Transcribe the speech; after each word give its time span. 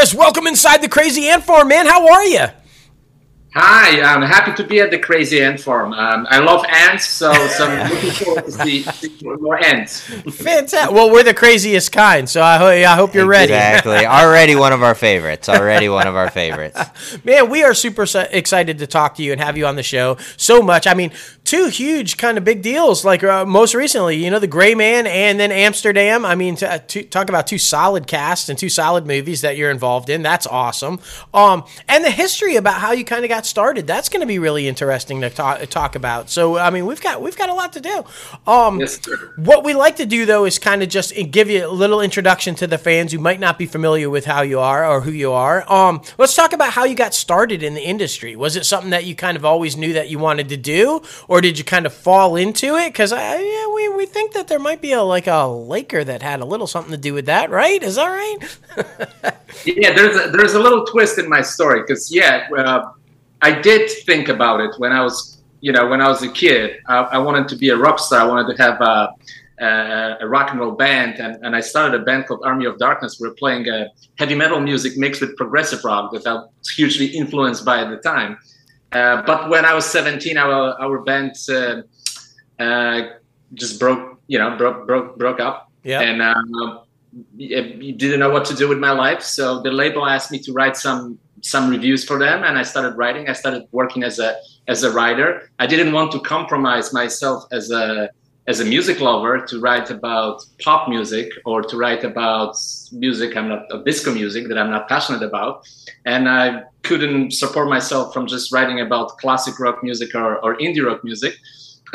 Boris, 0.00 0.14
welcome 0.14 0.46
inside 0.46 0.80
the 0.80 0.88
Crazy 0.88 1.28
Ant 1.28 1.44
Farm, 1.44 1.68
man. 1.68 1.84
How 1.84 2.10
are 2.10 2.24
you? 2.24 2.46
Hi, 3.52 4.00
I'm 4.00 4.22
happy 4.22 4.54
to 4.54 4.64
be 4.66 4.80
at 4.80 4.90
the 4.90 4.98
Crazy 4.98 5.42
Ant 5.42 5.60
Farm. 5.60 5.92
Um, 5.92 6.26
I 6.30 6.38
love 6.38 6.64
ants, 6.70 7.06
so, 7.06 7.34
so 7.48 7.66
I'm 7.66 7.90
looking 7.90 8.10
forward 8.12 8.46
to 8.46 8.52
see, 8.52 8.82
see 8.82 9.18
more 9.20 9.62
ants. 9.62 10.00
Fantastic. 10.00 10.90
Well, 10.92 11.10
we're 11.10 11.22
the 11.22 11.34
craziest 11.34 11.92
kind, 11.92 12.30
so 12.30 12.40
I, 12.40 12.56
ho- 12.56 12.68
I 12.68 12.94
hope 12.94 13.12
you're 13.12 13.26
ready. 13.26 13.52
Exactly. 13.52 14.06
Already 14.06 14.54
one 14.54 14.72
of 14.72 14.82
our 14.82 14.94
favorites. 14.94 15.50
Already 15.50 15.90
one 15.90 16.06
of 16.06 16.16
our 16.16 16.30
favorites. 16.30 17.18
Man, 17.22 17.50
we 17.50 17.62
are 17.62 17.74
super 17.74 18.06
excited 18.30 18.78
to 18.78 18.86
talk 18.86 19.16
to 19.16 19.22
you 19.22 19.32
and 19.32 19.40
have 19.40 19.58
you 19.58 19.66
on 19.66 19.76
the 19.76 19.82
show 19.82 20.16
so 20.38 20.62
much. 20.62 20.86
I 20.86 20.94
mean, 20.94 21.10
two 21.50 21.66
huge 21.66 22.16
kind 22.16 22.38
of 22.38 22.44
big 22.44 22.62
deals, 22.62 23.04
like 23.04 23.24
uh, 23.24 23.44
most 23.44 23.74
recently, 23.74 24.14
you 24.24 24.30
know, 24.30 24.38
The 24.38 24.46
Gray 24.46 24.76
Man 24.76 25.08
and 25.08 25.40
then 25.40 25.50
Amsterdam. 25.50 26.24
I 26.24 26.36
mean, 26.36 26.54
to, 26.56 26.78
to 26.78 27.02
talk 27.02 27.28
about 27.28 27.48
two 27.48 27.58
solid 27.58 28.06
casts 28.06 28.48
and 28.48 28.56
two 28.56 28.68
solid 28.68 29.04
movies 29.04 29.40
that 29.40 29.56
you're 29.56 29.72
involved 29.72 30.10
in. 30.10 30.22
That's 30.22 30.46
awesome. 30.46 31.00
Um, 31.34 31.64
and 31.88 32.04
the 32.04 32.10
history 32.12 32.54
about 32.54 32.74
how 32.74 32.92
you 32.92 33.04
kind 33.04 33.24
of 33.24 33.30
got 33.30 33.46
started. 33.46 33.88
That's 33.88 34.08
going 34.08 34.20
to 34.20 34.28
be 34.28 34.38
really 34.38 34.68
interesting 34.68 35.22
to 35.22 35.30
talk, 35.30 35.60
talk 35.70 35.96
about. 35.96 36.30
So, 36.30 36.56
I 36.56 36.70
mean, 36.70 36.86
we've 36.86 37.00
got 37.00 37.20
we've 37.20 37.36
got 37.36 37.48
a 37.48 37.54
lot 37.54 37.72
to 37.72 37.80
do. 37.80 38.04
Um, 38.46 38.78
Yes, 38.78 39.00
what 39.34 39.64
we 39.64 39.74
like 39.74 39.96
to 39.96 40.06
do 40.06 40.26
though 40.26 40.44
is 40.44 40.60
kind 40.60 40.84
of 40.84 40.88
just 40.88 41.12
give 41.32 41.50
you 41.50 41.66
a 41.66 41.68
little 41.68 42.00
introduction 42.00 42.54
to 42.56 42.68
the 42.68 42.78
fans 42.78 43.10
who 43.10 43.18
might 43.18 43.40
not 43.40 43.58
be 43.58 43.66
familiar 43.66 44.08
with 44.08 44.24
how 44.24 44.42
you 44.42 44.60
are 44.60 44.86
or 44.86 45.00
who 45.00 45.10
you 45.10 45.32
are. 45.32 45.70
Um, 45.70 46.00
let's 46.16 46.36
talk 46.36 46.52
about 46.52 46.72
how 46.74 46.84
you 46.84 46.94
got 46.94 47.12
started 47.12 47.64
in 47.64 47.74
the 47.74 47.82
industry. 47.82 48.36
Was 48.36 48.54
it 48.54 48.64
something 48.66 48.90
that 48.90 49.04
you 49.04 49.16
kind 49.16 49.36
of 49.36 49.44
always 49.44 49.76
knew 49.76 49.92
that 49.94 50.08
you 50.08 50.20
wanted 50.20 50.48
to 50.50 50.56
do, 50.56 51.02
or 51.26 51.39
did 51.40 51.58
you 51.58 51.64
kind 51.64 51.86
of 51.86 51.92
fall 51.92 52.36
into 52.36 52.76
it? 52.76 52.92
Because 52.92 53.12
yeah, 53.12 53.66
we, 53.74 53.88
we 53.88 54.06
think 54.06 54.32
that 54.32 54.48
there 54.48 54.58
might 54.58 54.80
be 54.80 54.92
a 54.92 55.02
like 55.02 55.26
a 55.26 55.46
Laker 55.46 56.04
that 56.04 56.22
had 56.22 56.40
a 56.40 56.44
little 56.44 56.66
something 56.66 56.92
to 56.92 56.98
do 56.98 57.14
with 57.14 57.26
that, 57.26 57.50
right? 57.50 57.82
Is 57.82 57.96
that 57.96 58.06
right? 58.06 59.36
Yeah, 59.66 59.92
there's 59.92 60.16
a, 60.16 60.30
there's 60.30 60.54
a 60.54 60.58
little 60.58 60.86
twist 60.86 61.18
in 61.18 61.28
my 61.28 61.42
story 61.42 61.82
because 61.82 62.14
yeah, 62.14 62.48
uh, 62.56 62.92
I 63.42 63.60
did 63.60 63.90
think 64.06 64.28
about 64.28 64.60
it 64.60 64.70
when 64.78 64.92
I 64.92 65.02
was 65.02 65.42
you 65.60 65.72
know 65.72 65.86
when 65.88 66.00
I 66.00 66.08
was 66.08 66.22
a 66.22 66.30
kid. 66.30 66.78
I, 66.86 66.98
I 66.98 67.18
wanted 67.18 67.48
to 67.48 67.56
be 67.56 67.68
a 67.70 67.76
rock 67.76 67.98
star. 67.98 68.20
I 68.20 68.24
wanted 68.24 68.56
to 68.56 68.62
have 68.62 68.80
a, 68.80 69.14
a, 69.60 70.16
a 70.20 70.28
rock 70.28 70.50
and 70.50 70.60
roll 70.60 70.72
band, 70.72 71.18
and, 71.18 71.44
and 71.44 71.54
I 71.54 71.60
started 71.60 72.00
a 72.00 72.04
band 72.04 72.26
called 72.26 72.40
Army 72.44 72.64
of 72.64 72.78
Darkness. 72.78 73.18
We 73.20 73.28
were 73.28 73.34
playing 73.34 73.66
heavy 74.18 74.34
metal 74.34 74.60
music 74.60 74.96
mixed 74.96 75.20
with 75.20 75.36
progressive 75.36 75.84
rock 75.84 76.12
that 76.12 76.26
I 76.26 76.34
was 76.34 76.70
hugely 76.74 77.06
influenced 77.06 77.64
by 77.64 77.80
at 77.80 77.90
the 77.90 77.98
time. 77.98 78.38
Uh, 78.92 79.22
but 79.22 79.48
when 79.48 79.64
I 79.64 79.74
was 79.74 79.86
17, 79.86 80.36
our 80.36 80.80
our 80.80 81.00
band 81.00 81.36
uh, 81.48 81.82
uh, 82.58 83.02
just 83.54 83.78
broke 83.78 84.20
you 84.26 84.38
know 84.38 84.56
broke 84.56 84.86
broke 84.86 85.16
broke 85.18 85.40
up 85.40 85.70
Yeah. 85.84 86.00
and 86.00 86.22
um, 86.22 86.80
didn't 87.36 88.20
know 88.20 88.30
what 88.30 88.44
to 88.46 88.54
do 88.54 88.68
with 88.68 88.78
my 88.78 88.90
life. 88.92 89.22
So 89.22 89.60
the 89.62 89.70
label 89.70 90.06
asked 90.06 90.30
me 90.30 90.38
to 90.40 90.52
write 90.52 90.76
some 90.76 91.18
some 91.42 91.70
reviews 91.70 92.04
for 92.04 92.18
them, 92.18 92.44
and 92.44 92.58
I 92.58 92.62
started 92.62 92.96
writing. 92.96 93.28
I 93.28 93.32
started 93.32 93.66
working 93.72 94.02
as 94.04 94.18
a 94.18 94.36
as 94.68 94.82
a 94.82 94.90
writer. 94.90 95.50
I 95.58 95.66
didn't 95.66 95.92
want 95.92 96.12
to 96.12 96.20
compromise 96.20 96.92
myself 96.92 97.44
as 97.52 97.70
a 97.70 98.10
as 98.50 98.58
a 98.58 98.64
music 98.64 98.98
lover 99.00 99.46
to 99.46 99.60
write 99.60 99.90
about 99.90 100.44
pop 100.64 100.88
music 100.88 101.28
or 101.44 101.62
to 101.62 101.76
write 101.76 102.02
about 102.02 102.56
music 102.90 103.36
I'm 103.36 103.48
not 103.48 103.62
uh, 103.70 103.78
disco 103.88 104.12
music 104.12 104.48
that 104.48 104.58
I'm 104.58 104.72
not 104.76 104.88
passionate 104.88 105.22
about, 105.22 105.54
and 106.04 106.28
I 106.28 106.64
couldn't 106.82 107.32
support 107.42 107.68
myself 107.68 108.12
from 108.12 108.26
just 108.26 108.52
writing 108.52 108.80
about 108.80 109.06
classic 109.22 109.54
rock 109.60 109.84
music 109.84 110.10
or, 110.16 110.30
or 110.44 110.56
indie 110.58 110.84
rock 110.84 111.04
music. 111.04 111.34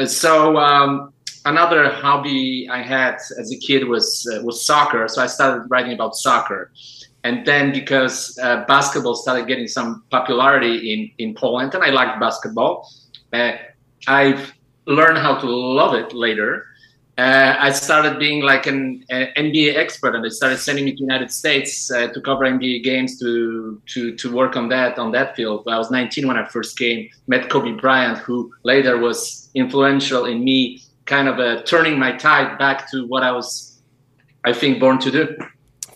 So 0.06 0.58
um, 0.58 1.14
another 1.44 1.90
hobby 1.90 2.70
I 2.72 2.82
had 2.82 3.16
as 3.42 3.52
a 3.52 3.58
kid 3.68 3.82
was 3.94 4.08
uh, 4.32 4.42
was 4.48 4.66
soccer. 4.66 5.10
So 5.10 5.22
I 5.22 5.28
started 5.28 5.62
writing 5.70 5.92
about 5.92 6.16
soccer, 6.16 6.72
and 7.26 7.46
then 7.46 7.74
because 7.80 8.18
uh, 8.42 8.64
basketball 8.66 9.16
started 9.16 9.46
getting 9.52 9.68
some 9.68 9.90
popularity 10.10 10.76
in 10.94 11.00
in 11.24 11.36
Poland, 11.36 11.74
and 11.76 11.84
I 11.84 11.90
liked 11.90 12.18
basketball, 12.28 12.74
uh, 13.34 13.54
I've 14.08 14.56
learned 14.86 15.18
how 15.18 15.36
to 15.40 15.48
love 15.48 15.94
it 15.94 16.14
later. 16.14 16.68
Uh, 17.18 17.56
I 17.58 17.72
started 17.72 18.20
being 18.20 18.42
like 18.44 18.68
an 18.68 19.06
NBA 19.10 19.78
expert, 19.78 20.16
and 20.16 20.26
they 20.26 20.30
started 20.30 20.58
sending 20.58 20.84
me 20.84 20.94
to 20.94 21.00
United 21.00 21.32
States 21.32 21.90
uh, 21.90 22.08
to 22.10 22.20
cover 22.20 22.44
NBA 22.44 22.84
games 22.84 23.18
to 23.20 23.82
to 23.94 24.16
to 24.16 24.34
work 24.34 24.58
on 24.58 24.68
that 24.70 25.00
on 25.00 25.12
that 25.14 25.36
field. 25.36 25.66
I 25.68 25.78
was 25.78 25.90
19 25.90 26.28
when 26.28 26.38
I 26.38 26.46
first 26.46 26.78
came, 26.78 27.10
met 27.28 27.50
Kobe 27.50 27.72
Bryant, 27.80 28.18
who 28.18 28.54
later 28.64 28.98
was 28.98 29.50
influential 29.56 30.26
in 30.26 30.44
me 30.44 30.82
kind 31.06 31.30
of 31.30 31.40
uh, 31.40 31.62
turning 31.64 31.98
my 31.98 32.12
tide 32.12 32.58
back 32.58 32.92
to 32.92 33.08
what 33.08 33.24
I 33.24 33.32
was, 33.32 33.82
I 34.44 34.52
think, 34.52 34.80
born 34.80 35.00
to 35.00 35.12
do. 35.12 35.38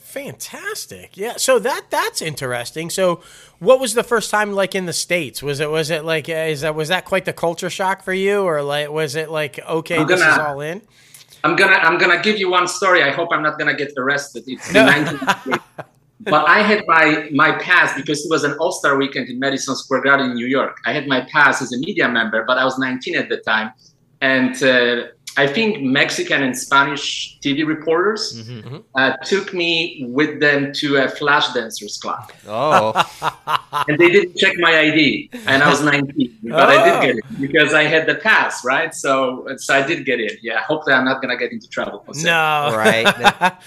Fantastic. 0.09 1.15
Yeah. 1.17 1.35
So 1.37 1.59
that 1.59 1.85
that's 1.91 2.19
interesting. 2.19 2.89
So 2.89 3.21
what 3.59 3.79
was 3.79 3.93
the 3.93 4.03
first 4.03 4.31
time 4.31 4.53
like 4.53 4.73
in 4.73 4.87
the 4.87 4.93
states? 4.93 5.43
Was 5.43 5.59
it 5.59 5.69
was 5.69 5.91
it 5.91 6.03
like 6.03 6.27
uh, 6.27 6.33
is 6.33 6.61
that 6.61 6.73
was 6.73 6.87
that 6.87 7.05
quite 7.05 7.25
the 7.25 7.33
culture 7.33 7.69
shock 7.69 8.01
for 8.01 8.13
you 8.13 8.41
or 8.41 8.63
like 8.63 8.89
was 8.89 9.15
it 9.15 9.29
like 9.29 9.59
okay 9.59 9.99
I'm 9.99 10.07
this 10.07 10.19
is 10.19 10.37
all 10.39 10.61
in? 10.61 10.81
I'm 11.43 11.55
gonna 11.55 11.75
I'm 11.75 11.99
gonna 11.99 12.21
give 12.23 12.39
you 12.39 12.49
one 12.49 12.67
story. 12.67 13.03
I 13.03 13.11
hope 13.11 13.29
I'm 13.31 13.43
not 13.43 13.59
gonna 13.59 13.75
get 13.75 13.93
arrested. 13.97 14.45
It's 14.47 14.71
19th 14.73 15.61
But 16.21 16.49
I 16.49 16.63
had 16.63 16.83
my 16.87 17.29
my 17.31 17.51
pass 17.59 17.95
because 17.95 18.25
it 18.25 18.29
was 18.31 18.43
an 18.43 18.53
All 18.59 18.71
Star 18.71 18.97
weekend 18.97 19.29
in 19.29 19.37
Madison 19.39 19.75
Square 19.75 20.01
Garden 20.01 20.31
in 20.31 20.35
New 20.35 20.47
York. 20.47 20.77
I 20.87 20.91
had 20.91 21.07
my 21.07 21.21
pass 21.31 21.61
as 21.61 21.71
a 21.71 21.77
media 21.77 22.09
member, 22.09 22.43
but 22.45 22.57
I 22.57 22.65
was 22.65 22.77
19 22.77 23.15
at 23.15 23.29
the 23.29 23.37
time, 23.37 23.71
and 24.21 24.61
uh, 24.63 25.07
I 25.37 25.47
think 25.47 25.81
Mexican 25.81 26.43
and 26.43 26.57
Spanish 26.57 27.37
TV 27.39 27.65
reporters 27.65 28.43
Mm-hmm. 28.49 28.77
uh, 28.95 29.15
took 29.23 29.53
me 29.53 30.03
with 30.09 30.39
them 30.41 30.73
to 30.73 30.97
a 30.97 31.07
flash 31.07 31.53
dancers 31.53 31.97
club. 31.97 32.31
Oh, 32.47 32.91
and 33.87 33.97
they 33.97 34.09
didn't 34.09 34.35
check 34.35 34.55
my 34.57 34.77
ID, 34.79 35.29
and 35.47 35.63
I 35.63 35.69
was 35.69 35.81
19, 35.93 36.39
but 36.43 36.69
I 36.69 36.83
did 36.83 37.07
get 37.07 37.15
it 37.17 37.41
because 37.41 37.73
I 37.73 37.83
had 37.83 38.05
the 38.07 38.15
pass, 38.15 38.65
right? 38.65 38.93
So, 38.93 39.47
so 39.57 39.73
I 39.75 39.81
did 39.85 40.05
get 40.05 40.19
in. 40.19 40.31
Yeah, 40.41 40.59
hopefully 40.61 40.93
I'm 40.95 41.05
not 41.05 41.21
gonna 41.21 41.37
get 41.37 41.51
into 41.51 41.69
trouble. 41.69 42.03
No. 42.15 42.73
Right. 42.75 43.05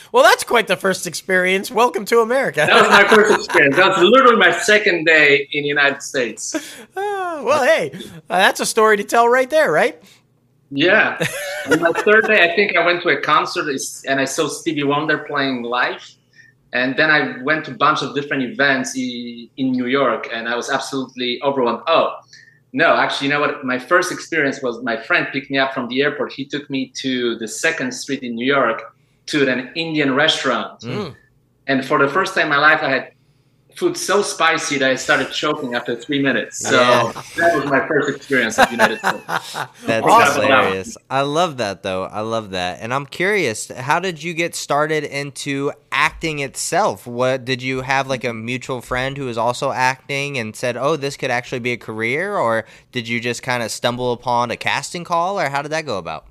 well, 0.12 0.24
that's 0.24 0.44
quite 0.44 0.66
the 0.66 0.76
first 0.76 1.06
experience. 1.06 1.70
Welcome 1.70 2.04
to 2.06 2.20
America. 2.20 2.66
that 2.68 2.82
was 2.82 2.90
my 2.90 3.04
first 3.08 3.44
experience. 3.46 3.76
That 3.76 3.88
was 3.96 3.98
literally 4.02 4.36
my 4.36 4.50
second 4.52 5.04
day 5.04 5.48
in 5.52 5.62
the 5.62 5.68
United 5.68 6.02
States. 6.02 6.54
Oh, 6.96 7.44
well, 7.44 7.64
hey, 7.64 7.92
uh, 8.28 8.38
that's 8.38 8.60
a 8.60 8.66
story 8.66 8.96
to 8.98 9.04
tell 9.04 9.28
right 9.28 9.48
there, 9.48 9.70
right? 9.72 10.02
Yeah. 10.72 11.18
On 11.70 11.80
my 11.80 11.92
third 11.92 12.26
day, 12.26 12.50
I 12.50 12.56
think 12.56 12.76
I 12.76 12.84
went 12.84 13.02
to 13.02 13.10
a 13.10 13.20
concert 13.20 13.68
and 14.08 14.18
I 14.20 14.24
saw 14.24 14.48
Stevie 14.48 14.84
Wonder 14.84 15.18
playing 15.18 15.62
live. 15.62 16.02
And 16.72 16.96
then 16.96 17.10
I 17.10 17.42
went 17.42 17.66
to 17.66 17.72
a 17.72 17.74
bunch 17.74 18.00
of 18.00 18.14
different 18.14 18.42
events 18.44 18.96
in 18.96 19.50
New 19.58 19.84
York, 19.84 20.28
and 20.32 20.48
I 20.48 20.56
was 20.56 20.70
absolutely 20.70 21.38
overwhelmed. 21.42 21.82
Oh, 21.86 22.16
no, 22.72 22.96
actually, 22.96 23.26
you 23.26 23.34
know 23.34 23.40
what? 23.40 23.62
My 23.62 23.78
first 23.78 24.10
experience 24.10 24.62
was 24.62 24.82
my 24.82 24.96
friend 24.96 25.26
picked 25.30 25.50
me 25.50 25.58
up 25.58 25.74
from 25.74 25.88
the 25.88 26.00
airport. 26.00 26.32
He 26.32 26.46
took 26.46 26.70
me 26.70 26.90
to 26.96 27.36
the 27.36 27.46
second 27.46 27.92
street 27.92 28.22
in 28.22 28.34
New 28.34 28.46
York 28.46 28.94
to 29.26 29.46
an 29.50 29.70
Indian 29.74 30.14
restaurant. 30.14 30.80
Mm. 30.80 31.14
And 31.66 31.84
for 31.84 31.98
the 31.98 32.08
first 32.08 32.34
time 32.34 32.44
in 32.44 32.48
my 32.48 32.56
life, 32.56 32.80
I 32.82 32.88
had 32.88 33.12
food 33.76 33.96
so 33.96 34.22
spicy 34.22 34.78
that 34.78 34.90
I 34.90 34.94
started 34.96 35.30
choking 35.32 35.74
after 35.74 35.96
three 36.00 36.20
minutes. 36.22 36.58
So 36.58 36.80
Yeah. 36.80 37.12
that 37.36 37.54
was 37.56 37.66
my 37.66 37.86
first 37.86 38.16
experience 38.16 38.56
the 38.56 38.68
United 38.70 38.98
States. 38.98 39.22
That's 39.86 40.06
Awesome. 40.06 40.42
hilarious. 40.42 40.96
I 41.10 41.22
love 41.22 41.56
that 41.58 41.82
though. 41.82 42.04
I 42.04 42.20
love 42.20 42.50
that. 42.50 42.80
And 42.80 42.92
I'm 42.92 43.06
curious, 43.06 43.68
how 43.68 43.98
did 44.00 44.22
you 44.22 44.34
get 44.34 44.54
started 44.54 45.04
into 45.04 45.72
acting 45.90 46.38
itself? 46.40 47.06
What 47.06 47.44
did 47.44 47.62
you 47.62 47.82
have 47.82 48.06
like 48.06 48.24
a 48.24 48.32
mutual 48.32 48.80
friend 48.80 49.16
who 49.16 49.26
was 49.26 49.38
also 49.38 49.70
acting 49.72 50.38
and 50.38 50.54
said, 50.56 50.76
"Oh, 50.76 50.96
this 50.96 51.16
could 51.16 51.30
actually 51.30 51.58
be 51.60 51.72
a 51.72 51.76
career," 51.76 52.36
or 52.36 52.64
did 52.92 53.08
you 53.08 53.20
just 53.20 53.42
kind 53.42 53.62
of 53.62 53.70
stumble 53.70 54.12
upon 54.12 54.50
a 54.50 54.56
casting 54.56 55.04
call, 55.04 55.38
or 55.38 55.48
how 55.48 55.62
did 55.62 55.70
that 55.72 55.86
go 55.86 55.98
about? 55.98 56.26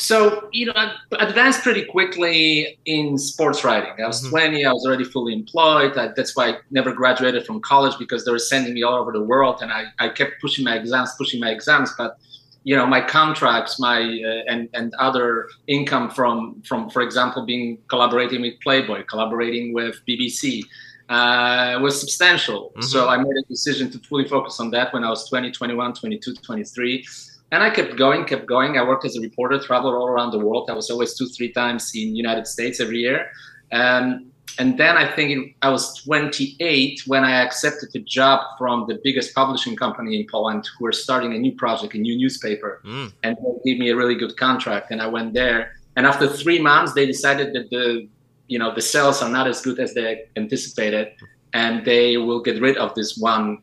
So, 0.00 0.48
you 0.52 0.66
know, 0.66 0.72
I 0.76 0.92
advanced 1.18 1.62
pretty 1.62 1.84
quickly 1.84 2.78
in 2.84 3.18
sports 3.18 3.64
writing. 3.64 3.92
I 4.02 4.06
was 4.06 4.22
Mhm. 4.22 4.30
20, 4.30 4.64
I 4.64 4.72
was 4.72 4.86
already 4.86 5.02
fully 5.02 5.32
employed. 5.32 5.98
I, 5.98 6.12
that's 6.16 6.36
why 6.36 6.50
I 6.50 6.58
never 6.70 6.92
graduated 6.92 7.44
from 7.44 7.60
college 7.60 7.98
because 7.98 8.24
they 8.24 8.30
were 8.30 8.38
sending 8.38 8.74
me 8.74 8.84
all 8.84 8.94
over 8.94 9.10
the 9.10 9.22
world 9.22 9.56
and 9.60 9.72
I, 9.72 9.86
I 9.98 10.08
kept 10.10 10.40
pushing 10.40 10.64
my 10.64 10.76
exams, 10.76 11.10
pushing 11.18 11.40
my 11.40 11.50
exams. 11.50 11.92
But, 11.98 12.16
you 12.62 12.76
know, 12.76 12.86
my 12.86 13.00
contracts, 13.00 13.80
my, 13.80 13.98
uh, 14.00 14.52
and, 14.52 14.68
and 14.72 14.94
other 15.00 15.48
income 15.66 16.10
from, 16.10 16.62
from, 16.62 16.90
for 16.90 17.02
example, 17.02 17.44
being 17.44 17.78
collaborating 17.88 18.40
with 18.40 18.54
Playboy, 18.60 19.02
collaborating 19.06 19.74
with 19.74 20.00
BBC, 20.06 20.62
uh, 21.08 21.76
was 21.82 21.98
substantial. 21.98 22.72
Mhm. 22.76 22.84
So 22.84 23.08
I 23.08 23.16
made 23.16 23.34
a 23.36 23.42
decision 23.48 23.90
to 23.90 23.98
fully 23.98 24.28
focus 24.28 24.60
on 24.60 24.70
that 24.70 24.92
when 24.92 25.02
I 25.02 25.10
was 25.10 25.28
20, 25.28 25.50
21, 25.50 25.92
22, 25.94 26.34
23 26.34 27.04
and 27.50 27.62
I 27.62 27.70
kept 27.70 27.96
going, 27.96 28.24
kept 28.24 28.46
going. 28.46 28.78
I 28.78 28.82
worked 28.86 29.04
as 29.04 29.16
a 29.16 29.20
reporter, 29.20 29.58
traveled 29.58 29.94
all 29.94 30.08
around 30.08 30.32
the 30.32 30.38
world. 30.38 30.68
I 30.70 30.74
was 30.74 30.90
always 30.90 31.16
two, 31.16 31.26
three 31.28 31.52
times 31.52 31.92
in 31.94 32.14
United 32.14 32.46
States 32.46 32.80
every 32.80 32.98
year. 32.98 33.30
Um, 33.72 34.30
and 34.58 34.76
then 34.76 34.96
I 34.96 35.06
think 35.14 35.30
it, 35.30 35.54
I 35.62 35.68
was 35.70 36.02
28 36.02 37.02
when 37.06 37.24
I 37.24 37.42
accepted 37.42 37.90
a 37.94 38.00
job 38.00 38.40
from 38.58 38.86
the 38.88 38.98
biggest 39.04 39.34
publishing 39.34 39.76
company 39.76 40.18
in 40.20 40.26
Poland, 40.30 40.68
who 40.76 40.84
were 40.84 40.92
starting 40.92 41.32
a 41.34 41.38
new 41.38 41.52
project, 41.52 41.94
a 41.94 41.98
new 41.98 42.16
newspaper, 42.16 42.80
Mm. 42.84 43.12
and 43.22 43.36
they 43.36 43.70
gave 43.70 43.78
me 43.78 43.90
a 43.90 43.96
really 43.96 44.14
good 44.16 44.36
contract. 44.36 44.90
And 44.90 45.00
I 45.00 45.06
went 45.06 45.32
there. 45.32 45.72
And 45.96 46.06
after 46.06 46.26
three 46.28 46.60
months, 46.60 46.92
they 46.94 47.06
decided 47.06 47.52
that 47.54 47.70
the 47.70 48.08
you 48.48 48.58
know 48.58 48.74
the 48.74 48.80
sales 48.80 49.22
are 49.22 49.28
not 49.28 49.46
as 49.46 49.60
good 49.60 49.78
as 49.78 49.94
they 49.94 50.24
anticipated, 50.36 51.08
and 51.52 51.84
they 51.84 52.16
will 52.16 52.40
get 52.40 52.60
rid 52.60 52.76
of 52.78 52.94
this 52.94 53.16
one 53.18 53.58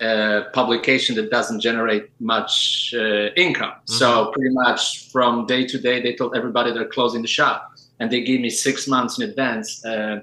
uh, 0.00 0.44
publication 0.52 1.14
that 1.16 1.30
doesn't 1.30 1.60
generate 1.60 2.10
much 2.20 2.94
uh, 2.96 3.28
income. 3.36 3.70
Mm-hmm. 3.70 3.94
So 3.94 4.30
pretty 4.32 4.54
much 4.54 5.10
from 5.10 5.46
day 5.46 5.66
to 5.66 5.78
day, 5.78 6.00
they 6.02 6.14
told 6.14 6.36
everybody 6.36 6.72
they're 6.72 6.88
closing 6.88 7.22
the 7.22 7.28
shop, 7.28 7.72
and 7.98 8.10
they 8.10 8.22
gave 8.22 8.40
me 8.40 8.50
six 8.50 8.88
months 8.88 9.18
in 9.18 9.28
advance 9.28 9.84
uh, 9.84 10.20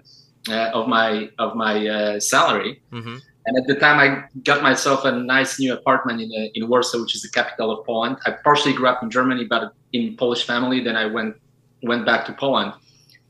uh 0.50 0.72
of 0.74 0.88
my 0.88 1.30
of 1.40 1.56
my 1.56 1.88
uh, 1.88 2.20
salary. 2.20 2.82
Mm-hmm. 2.92 3.18
And 3.46 3.58
at 3.58 3.66
the 3.66 3.76
time, 3.76 3.98
I 4.00 4.26
got 4.44 4.62
myself 4.62 5.06
a 5.06 5.12
nice 5.12 5.60
new 5.60 5.74
apartment 5.74 6.22
in 6.22 6.32
in 6.56 6.68
Warsaw, 6.68 7.02
which 7.02 7.16
is 7.16 7.22
the 7.22 7.30
capital 7.30 7.72
of 7.72 7.86
Poland. 7.86 8.18
I 8.26 8.32
partially 8.44 8.74
grew 8.74 8.88
up 8.88 9.04
in 9.04 9.10
Germany, 9.10 9.46
but 9.46 9.74
in 9.94 10.18
Polish 10.18 10.44
family. 10.44 10.80
Then 10.82 10.96
I 10.96 11.06
went 11.06 11.36
went 11.84 12.06
back 12.06 12.26
to 12.26 12.34
Poland, 12.34 12.74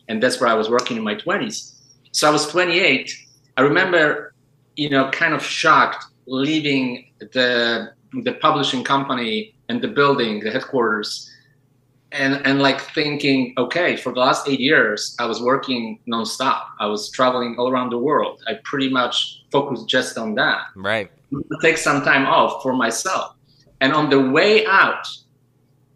and 0.07 0.23
that's 0.23 0.39
where 0.39 0.49
I 0.49 0.57
was 0.61 0.69
working 0.69 0.97
in 0.97 1.03
my 1.03 1.15
20s. 1.15 1.73
So 2.11 2.27
I 2.27 2.31
was 2.31 2.47
28. 2.47 3.11
I 3.57 3.61
remember, 3.61 4.33
you 4.75 4.89
know, 4.89 5.09
kind 5.11 5.33
of 5.33 5.43
shocked 5.43 6.05
leaving 6.27 7.05
the 7.19 7.93
the 8.23 8.33
publishing 8.33 8.83
company 8.83 9.55
and 9.69 9.81
the 9.81 9.87
building, 9.87 10.39
the 10.41 10.51
headquarters, 10.51 11.29
and 12.11 12.45
and 12.45 12.61
like 12.61 12.81
thinking, 12.81 13.53
okay, 13.57 13.95
for 13.95 14.13
the 14.13 14.19
last 14.19 14.47
eight 14.47 14.59
years, 14.59 15.15
I 15.19 15.25
was 15.25 15.41
working 15.41 15.99
nonstop. 16.07 16.63
I 16.79 16.85
was 16.85 17.09
traveling 17.09 17.55
all 17.57 17.69
around 17.69 17.91
the 17.91 17.97
world. 17.97 18.43
I 18.47 18.59
pretty 18.63 18.89
much 18.89 19.43
focused 19.51 19.87
just 19.87 20.17
on 20.17 20.35
that. 20.35 20.61
Right. 20.75 21.11
Take 21.61 21.77
some 21.77 22.03
time 22.03 22.25
off 22.25 22.63
for 22.63 22.73
myself. 22.73 23.35
And 23.81 23.93
on 23.93 24.09
the 24.09 24.19
way 24.19 24.65
out, 24.65 25.07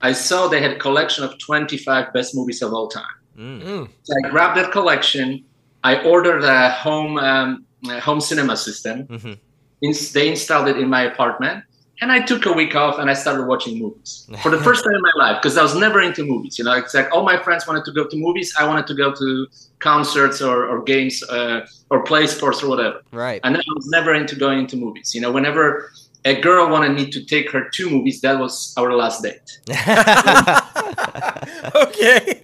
I 0.02 0.12
saw 0.12 0.48
they 0.48 0.62
had 0.62 0.72
a 0.72 0.80
collection 0.80 1.24
of 1.24 1.40
25 1.40 2.14
best 2.14 2.36
movies 2.36 2.62
of 2.62 2.74
all 2.74 2.90
time. 2.90 3.18
Mm. 3.38 3.90
So 4.04 4.14
I 4.24 4.30
grabbed 4.30 4.58
that 4.58 4.72
collection. 4.72 5.46
I 5.84 6.04
ordered 6.04 6.44
a 6.44 6.70
home 6.72 7.18
um, 7.18 7.66
a 7.90 8.00
home 8.00 8.22
cinema 8.22 8.58
system. 8.58 9.08
Mm-hmm 9.08 9.34
they 9.82 10.30
installed 10.30 10.68
it 10.68 10.78
in 10.78 10.90
my 10.90 11.04
apartment 11.04 11.64
and 12.02 12.12
I 12.12 12.20
took 12.20 12.46
a 12.48 12.52
week 12.52 12.76
off 12.76 12.98
and 12.98 13.10
I 13.10 13.14
started 13.14 13.46
watching 13.46 13.80
movies 13.80 14.28
for 14.44 14.50
the 14.50 14.58
first 14.58 14.84
time 14.84 14.96
in 14.96 15.02
my 15.02 15.14
life 15.18 15.42
because 15.42 15.58
I 15.58 15.64
was 15.64 15.76
never 15.76 16.02
into 16.02 16.26
movies. 16.26 16.58
You 16.58 16.66
know, 16.66 16.74
it's 16.74 16.94
like 16.94 17.10
all 17.14 17.24
my 17.24 17.42
friends 17.42 17.66
wanted 17.68 17.86
to 17.86 17.92
go 17.92 18.08
to 18.08 18.18
movies. 18.18 18.54
I 18.58 18.68
wanted 18.68 18.88
to 18.88 18.96
go 18.96 19.14
to 19.14 19.48
concerts 19.80 20.42
or, 20.42 20.66
or 20.66 20.84
games 20.84 21.24
uh, 21.24 21.66
or 21.90 22.04
play 22.04 22.26
sports 22.26 22.64
or 22.64 22.70
whatever. 22.70 23.02
Right. 23.12 23.40
And 23.44 23.56
I 23.56 23.62
was 23.76 23.88
never 23.88 24.16
into 24.16 24.36
going 24.36 24.60
into 24.60 24.78
movies. 24.78 25.14
You 25.14 25.22
know, 25.22 25.32
whenever 25.32 25.92
a 26.26 26.42
girl 26.42 26.70
wanted 26.70 26.94
me 26.94 27.10
to 27.12 27.24
take 27.24 27.52
her 27.52 27.70
to 27.70 27.90
movies, 27.90 28.22
that 28.22 28.40
was 28.40 28.74
our 28.78 28.96
last 28.96 29.22
date. 29.22 29.60
okay. 31.76 32.42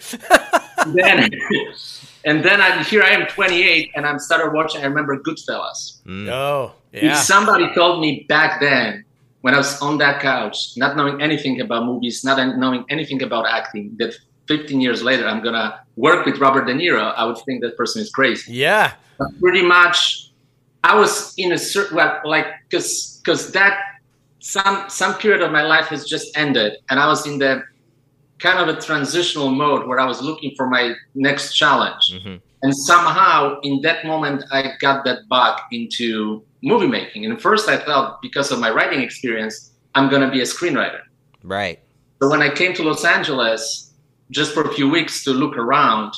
then 0.94 1.30
and 2.25 2.44
then 2.44 2.60
I, 2.62 2.83
here 2.83 3.04
I 3.04 3.12
am 3.12 3.25
28 3.25 3.92
and 3.95 4.06
I'm 4.06 4.19
started 4.19 4.54
watching. 4.54 4.81
I 4.81 4.86
remember 4.86 5.18
Goodfellas. 5.18 6.04
Mm. 6.06 6.30
Oh, 6.30 6.74
yeah. 7.02 7.12
If 7.12 7.18
somebody 7.18 7.74
told 7.74 8.02
me 8.02 8.26
back 8.28 8.60
then 8.60 9.06
when 9.42 9.54
I 9.54 9.58
was 9.58 9.82
on 9.82 9.98
that 10.00 10.22
couch, 10.22 10.78
not 10.78 10.96
knowing 10.98 11.22
anything 11.22 11.62
about 11.62 11.86
movies, 11.86 12.24
not 12.24 12.58
knowing 12.58 12.86
anything 12.90 13.22
about 13.24 13.48
acting, 13.48 13.96
that 14.00 14.14
15 14.48 14.82
years 14.82 15.04
later 15.04 15.28
I'm 15.28 15.44
gonna 15.44 15.80
work 15.96 16.26
with 16.26 16.38
Robert 16.40 16.66
De 16.66 16.74
Niro, 16.74 17.14
I 17.16 17.26
would 17.26 17.38
think 17.40 17.62
that 17.62 17.78
person 17.78 18.02
is 18.02 18.10
crazy. 18.10 18.54
Yeah. 18.54 18.94
But 19.18 19.28
pretty 19.40 19.64
much, 19.64 20.32
I 20.84 20.96
was 20.96 21.34
in 21.38 21.52
a 21.52 21.58
certain 21.58 21.98
well, 21.98 22.22
like 22.24 22.48
because 22.70 23.22
because 23.24 23.52
that 23.52 23.80
some 24.40 24.86
some 24.90 25.16
period 25.16 25.42
of 25.42 25.52
my 25.52 25.64
life 25.64 25.88
has 25.88 26.06
just 26.06 26.36
ended, 26.38 26.78
and 26.90 27.00
I 27.00 27.08
was 27.08 27.26
in 27.28 27.40
the 27.40 27.64
kind 28.40 28.60
of 28.60 28.68
a 28.76 28.80
transitional 28.80 29.50
mode 29.50 29.88
where 29.88 30.00
I 30.00 30.06
was 30.06 30.22
looking 30.22 30.54
for 30.56 30.68
my 30.68 30.94
next 31.16 31.54
challenge. 31.54 32.14
Mm-hmm. 32.14 32.36
And 32.68 32.75
somehow 32.75 33.62
in 33.62 33.80
that 33.84 34.04
moment, 34.04 34.44
I 34.52 34.74
got 34.81 35.06
that 35.06 35.19
bug 35.30 35.58
into 35.72 36.44
movie 36.62 36.86
making. 36.86 37.24
And 37.24 37.42
first, 37.42 37.69
I 37.69 37.78
thought 37.78 38.22
because 38.22 38.52
of 38.52 38.60
my 38.60 38.69
writing 38.69 39.02
experience, 39.02 39.72
I'm 39.96 40.10
going 40.10 40.22
to 40.22 40.30
be 40.30 40.42
a 40.42 40.44
screenwriter. 40.44 41.00
Right. 41.44 41.80
So 42.22 42.30
when 42.30 42.42
I 42.42 42.54
came 42.54 42.74
to 42.74 42.84
Los 42.84 43.06
Angeles 43.06 43.94
just 44.31 44.54
for 44.54 44.64
a 44.69 44.74
few 44.74 44.90
weeks 44.90 45.24
to 45.24 45.31
look 45.31 45.56
around, 45.56 46.14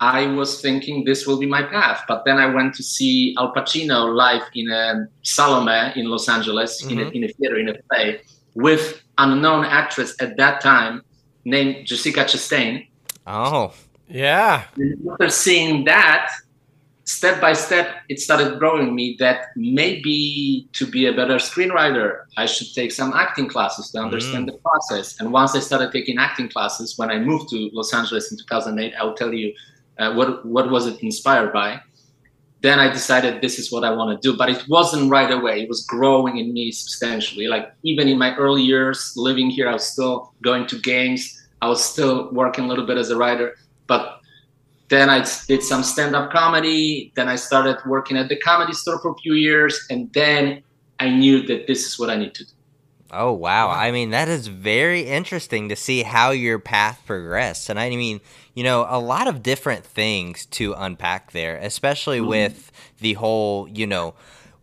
I 0.00 0.26
was 0.26 0.60
thinking 0.60 1.04
this 1.04 1.28
will 1.28 1.38
be 1.38 1.46
my 1.46 1.62
path. 1.62 2.02
But 2.08 2.24
then 2.24 2.38
I 2.38 2.46
went 2.46 2.74
to 2.74 2.82
see 2.82 3.36
Al 3.38 3.54
Pacino 3.54 4.12
live 4.12 4.42
in 4.56 4.68
a 4.68 5.06
Salome 5.22 5.92
in 5.94 6.10
Los 6.10 6.28
Angeles, 6.28 6.82
mm-hmm. 6.82 6.90
in, 6.90 6.98
a, 6.98 7.04
mm-hmm. 7.04 7.16
in 7.18 7.24
a 7.24 7.28
theater, 7.28 7.58
in 7.60 7.68
a 7.68 7.74
play, 7.88 8.20
with 8.56 9.00
unknown 9.18 9.64
actress 9.64 10.16
at 10.20 10.36
that 10.38 10.60
time 10.60 11.02
named 11.44 11.86
Jessica 11.86 12.24
Chastain. 12.24 12.88
Oh, 13.28 13.72
yeah. 14.08 14.64
And 14.76 15.08
after 15.10 15.28
seeing 15.30 15.84
that, 15.84 16.30
step 17.04 17.40
by 17.40 17.52
step, 17.52 17.96
it 18.08 18.20
started 18.20 18.58
growing 18.58 18.94
me 18.94 19.16
that 19.18 19.46
maybe 19.56 20.68
to 20.72 20.86
be 20.86 21.06
a 21.06 21.12
better 21.12 21.36
screenwriter, 21.36 22.24
I 22.36 22.46
should 22.46 22.72
take 22.74 22.92
some 22.92 23.12
acting 23.12 23.48
classes 23.48 23.90
to 23.90 23.98
understand 23.98 24.48
mm. 24.48 24.52
the 24.52 24.58
process. 24.58 25.20
And 25.20 25.32
once 25.32 25.54
I 25.54 25.60
started 25.60 25.92
taking 25.92 26.18
acting 26.18 26.48
classes, 26.48 26.98
when 26.98 27.10
I 27.10 27.18
moved 27.18 27.50
to 27.50 27.70
Los 27.72 27.92
Angeles 27.92 28.30
in 28.30 28.38
2008, 28.38 28.94
I'll 28.98 29.14
tell 29.14 29.32
you 29.32 29.52
uh, 29.98 30.12
what 30.14 30.44
what 30.44 30.70
was 30.70 30.86
it 30.86 31.00
inspired 31.02 31.52
by 31.52 31.80
then 32.64 32.80
I 32.80 32.90
decided 32.90 33.42
this 33.42 33.58
is 33.58 33.70
what 33.70 33.84
I 33.84 33.90
want 33.90 34.08
to 34.10 34.26
do. 34.26 34.38
But 34.38 34.48
it 34.48 34.66
wasn't 34.68 35.10
right 35.10 35.30
away. 35.30 35.64
It 35.64 35.68
was 35.68 35.84
growing 35.84 36.38
in 36.38 36.54
me 36.54 36.72
substantially. 36.72 37.46
Like 37.46 37.70
even 37.82 38.08
in 38.08 38.16
my 38.16 38.34
early 38.36 38.62
years 38.62 39.12
living 39.16 39.50
here, 39.50 39.68
I 39.68 39.74
was 39.74 39.86
still 39.86 40.32
going 40.40 40.66
to 40.68 40.80
games. 40.80 41.22
I 41.60 41.68
was 41.68 41.84
still 41.84 42.30
working 42.32 42.64
a 42.64 42.68
little 42.68 42.86
bit 42.86 42.96
as 42.96 43.10
a 43.10 43.18
writer. 43.18 43.54
But 43.86 44.20
then 44.88 45.10
I 45.10 45.26
did 45.48 45.62
some 45.62 45.82
stand-up 45.82 46.30
comedy. 46.30 47.12
Then 47.16 47.28
I 47.28 47.36
started 47.36 47.78
working 47.86 48.16
at 48.16 48.28
the 48.28 48.36
comedy 48.36 48.72
store 48.72 48.98
for 49.00 49.12
a 49.12 49.16
few 49.16 49.34
years, 49.34 49.86
and 49.90 50.12
then 50.12 50.62
I 51.00 51.08
knew 51.10 51.46
that 51.46 51.66
this 51.66 51.86
is 51.86 51.98
what 51.98 52.10
I 52.10 52.16
need 52.16 52.34
to 52.34 52.44
do. 52.44 52.50
Oh 53.16 53.32
wow. 53.32 53.70
I 53.70 53.92
mean 53.92 54.10
that 54.10 54.28
is 54.28 54.48
very 54.48 55.02
interesting 55.02 55.68
to 55.68 55.76
see 55.76 56.02
how 56.02 56.30
your 56.30 56.58
path 56.58 57.00
progressed. 57.06 57.70
And 57.70 57.78
I 57.78 57.90
mean, 57.90 58.20
you 58.54 58.64
know, 58.64 58.86
a 58.88 58.98
lot 58.98 59.28
of 59.28 59.40
different 59.40 59.84
things 59.84 60.46
to 60.46 60.74
unpack 60.76 61.30
there, 61.30 61.56
especially 61.58 62.18
mm-hmm. 62.18 62.28
with 62.28 62.72
the 62.98 63.12
whole, 63.12 63.68
you 63.68 63.86
know, 63.86 64.14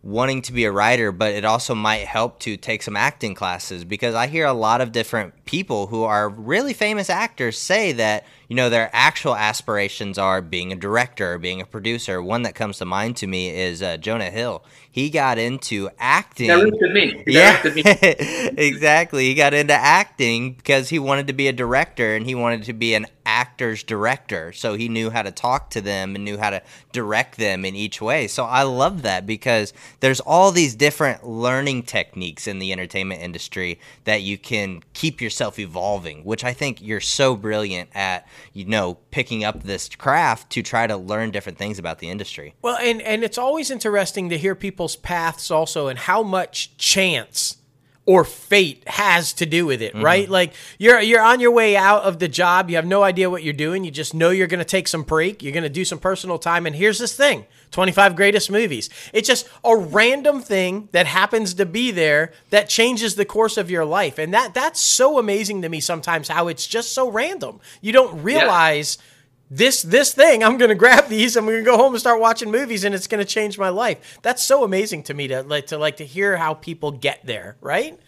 wanting 0.02 0.42
to 0.42 0.52
be 0.52 0.64
a 0.64 0.72
writer, 0.72 1.12
but 1.12 1.32
it 1.32 1.44
also 1.44 1.74
might 1.74 2.04
help 2.04 2.40
to 2.40 2.56
take 2.56 2.82
some 2.82 2.96
acting 2.96 3.34
classes 3.34 3.84
because 3.84 4.14
I 4.14 4.26
hear 4.26 4.44
a 4.44 4.52
lot 4.52 4.80
of 4.80 4.92
different 4.92 5.44
people 5.44 5.86
who 5.86 6.02
are 6.02 6.28
really 6.28 6.74
famous 6.74 7.08
actors 7.08 7.56
say 7.56 7.92
that, 7.92 8.26
you 8.52 8.56
know, 8.56 8.68
their 8.68 8.90
actual 8.92 9.34
aspirations 9.34 10.18
are 10.18 10.42
being 10.42 10.72
a 10.72 10.76
director 10.76 11.38
being 11.38 11.62
a 11.62 11.64
producer. 11.64 12.22
One 12.22 12.42
that 12.42 12.54
comes 12.54 12.76
to 12.76 12.84
mind 12.84 13.16
to 13.16 13.26
me 13.26 13.48
is 13.48 13.82
uh, 13.82 13.96
Jonah 13.96 14.28
Hill. 14.28 14.62
He 14.90 15.08
got 15.08 15.38
into 15.38 15.88
acting. 15.98 16.48
Directed 16.48 16.92
me. 16.92 17.24
Yeah, 17.26 17.62
me. 17.64 17.82
exactly. 17.82 19.24
He 19.24 19.34
got 19.34 19.54
into 19.54 19.72
acting 19.72 20.52
because 20.52 20.90
he 20.90 20.98
wanted 20.98 21.28
to 21.28 21.32
be 21.32 21.48
a 21.48 21.52
director 21.54 22.14
and 22.14 22.26
he 22.26 22.34
wanted 22.34 22.64
to 22.64 22.74
be 22.74 22.92
an 22.92 23.06
actor's 23.24 23.82
director. 23.82 24.52
So 24.52 24.74
he 24.74 24.90
knew 24.90 25.08
how 25.08 25.22
to 25.22 25.30
talk 25.30 25.70
to 25.70 25.80
them 25.80 26.14
and 26.14 26.22
knew 26.22 26.36
how 26.36 26.50
to 26.50 26.62
direct 26.92 27.38
them 27.38 27.64
in 27.64 27.74
each 27.74 28.02
way. 28.02 28.26
So 28.28 28.44
I 28.44 28.64
love 28.64 29.00
that 29.02 29.26
because 29.26 29.72
there's 30.00 30.20
all 30.20 30.50
these 30.50 30.74
different 30.74 31.26
learning 31.26 31.84
techniques 31.84 32.46
in 32.46 32.58
the 32.58 32.72
entertainment 32.72 33.22
industry 33.22 33.80
that 34.04 34.20
you 34.20 34.36
can 34.36 34.82
keep 34.92 35.22
yourself 35.22 35.58
evolving, 35.58 36.24
which 36.24 36.44
I 36.44 36.52
think 36.52 36.82
you're 36.82 37.00
so 37.00 37.34
brilliant 37.34 37.88
at, 37.94 38.28
you 38.52 38.64
know, 38.64 38.94
picking 39.10 39.44
up 39.44 39.62
this 39.62 39.88
craft 39.88 40.50
to 40.50 40.62
try 40.62 40.86
to 40.86 40.96
learn 40.96 41.30
different 41.30 41.58
things 41.58 41.78
about 41.78 41.98
the 41.98 42.08
industry. 42.10 42.54
Well, 42.62 42.76
and 42.78 43.02
and 43.02 43.24
it's 43.24 43.38
always 43.38 43.70
interesting 43.70 44.28
to 44.30 44.38
hear 44.38 44.54
people's 44.54 44.96
paths 44.96 45.50
also 45.50 45.88
and 45.88 45.98
how 45.98 46.22
much 46.22 46.76
chance 46.76 47.56
or 48.04 48.24
fate 48.24 48.82
has 48.88 49.32
to 49.34 49.46
do 49.46 49.64
with 49.64 49.80
it, 49.80 49.94
mm-hmm. 49.94 50.04
right? 50.04 50.28
Like 50.28 50.54
you're 50.78 51.00
you're 51.00 51.22
on 51.22 51.40
your 51.40 51.52
way 51.52 51.76
out 51.76 52.02
of 52.02 52.18
the 52.18 52.28
job, 52.28 52.68
you 52.68 52.76
have 52.76 52.86
no 52.86 53.02
idea 53.02 53.30
what 53.30 53.42
you're 53.42 53.52
doing, 53.52 53.84
you 53.84 53.90
just 53.90 54.14
know 54.14 54.30
you're 54.30 54.48
going 54.48 54.58
to 54.58 54.64
take 54.64 54.88
some 54.88 55.02
break, 55.02 55.42
you're 55.42 55.52
going 55.52 55.62
to 55.62 55.68
do 55.68 55.84
some 55.84 55.98
personal 55.98 56.38
time 56.38 56.66
and 56.66 56.74
here's 56.74 56.98
this 56.98 57.16
thing, 57.16 57.46
25 57.72 58.14
greatest 58.14 58.50
movies. 58.50 58.88
It's 59.12 59.26
just 59.26 59.48
a 59.64 59.76
random 59.76 60.40
thing 60.40 60.88
that 60.92 61.06
happens 61.06 61.54
to 61.54 61.66
be 61.66 61.90
there 61.90 62.32
that 62.50 62.68
changes 62.68 63.16
the 63.16 63.24
course 63.24 63.56
of 63.56 63.70
your 63.70 63.84
life. 63.84 64.18
And 64.18 64.32
that 64.32 64.54
that's 64.54 64.80
so 64.80 65.18
amazing 65.18 65.62
to 65.62 65.68
me 65.68 65.80
sometimes 65.80 66.28
how 66.28 66.48
it's 66.48 66.66
just 66.66 66.92
so 66.92 67.10
random. 67.10 67.60
You 67.80 67.92
don't 67.92 68.22
realize 68.22 68.98
yeah 69.00 69.06
this 69.54 69.82
this 69.82 70.14
thing 70.14 70.42
i'm 70.42 70.56
going 70.56 70.70
to 70.70 70.74
grab 70.74 71.08
these 71.08 71.36
i'm 71.36 71.44
going 71.44 71.58
to 71.58 71.62
go 71.62 71.76
home 71.76 71.92
and 71.92 72.00
start 72.00 72.18
watching 72.18 72.50
movies 72.50 72.84
and 72.84 72.94
it's 72.94 73.06
going 73.06 73.22
to 73.22 73.30
change 73.30 73.58
my 73.58 73.68
life 73.68 74.18
that's 74.22 74.42
so 74.42 74.64
amazing 74.64 75.02
to 75.02 75.12
me 75.12 75.28
to 75.28 75.42
like 75.42 75.66
to 75.66 75.76
like 75.76 75.98
to 75.98 76.06
hear 76.06 76.38
how 76.38 76.54
people 76.54 76.90
get 76.90 77.20
there 77.24 77.56
right 77.60 78.00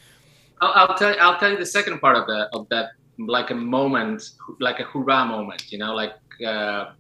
i'll, 0.63 0.73
I'll 0.89 0.97
tell 0.97 1.13
you 1.13 1.19
i'll 1.19 1.39
tell 1.39 1.51
you 1.51 1.59
the 1.59 1.67
second 1.67 2.01
part 2.01 2.17
of 2.17 2.27
that 2.29 2.49
of 2.55 2.67
that 2.71 2.93
like 3.19 3.51
a 3.51 3.55
moment 3.55 4.31
like 4.59 4.81
a 4.81 4.85
hurrah 4.85 5.27
moment 5.27 5.71
you 5.71 5.77
know 5.77 5.95
like 5.95 6.15
uh, 6.47 6.93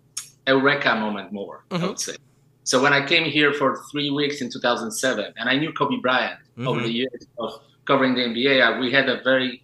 eureka 0.46 0.94
moment 0.94 1.32
more 1.32 1.64
mm-hmm. 1.70 1.82
i 1.82 1.88
would 1.88 1.98
say 1.98 2.16
so 2.64 2.82
when 2.82 2.92
i 2.92 3.04
came 3.04 3.24
here 3.24 3.52
for 3.52 3.82
three 3.90 4.10
weeks 4.10 4.40
in 4.40 4.50
2007 4.50 5.32
and 5.36 5.48
i 5.48 5.56
knew 5.56 5.72
kobe 5.72 5.96
bryant 5.96 6.38
mm-hmm. 6.40 6.68
over 6.68 6.80
the 6.82 6.92
years 6.92 7.26
of 7.38 7.60
covering 7.86 8.14
the 8.14 8.20
nba 8.20 8.80
we 8.80 8.90
had 8.90 9.08
a 9.08 9.22
very 9.22 9.62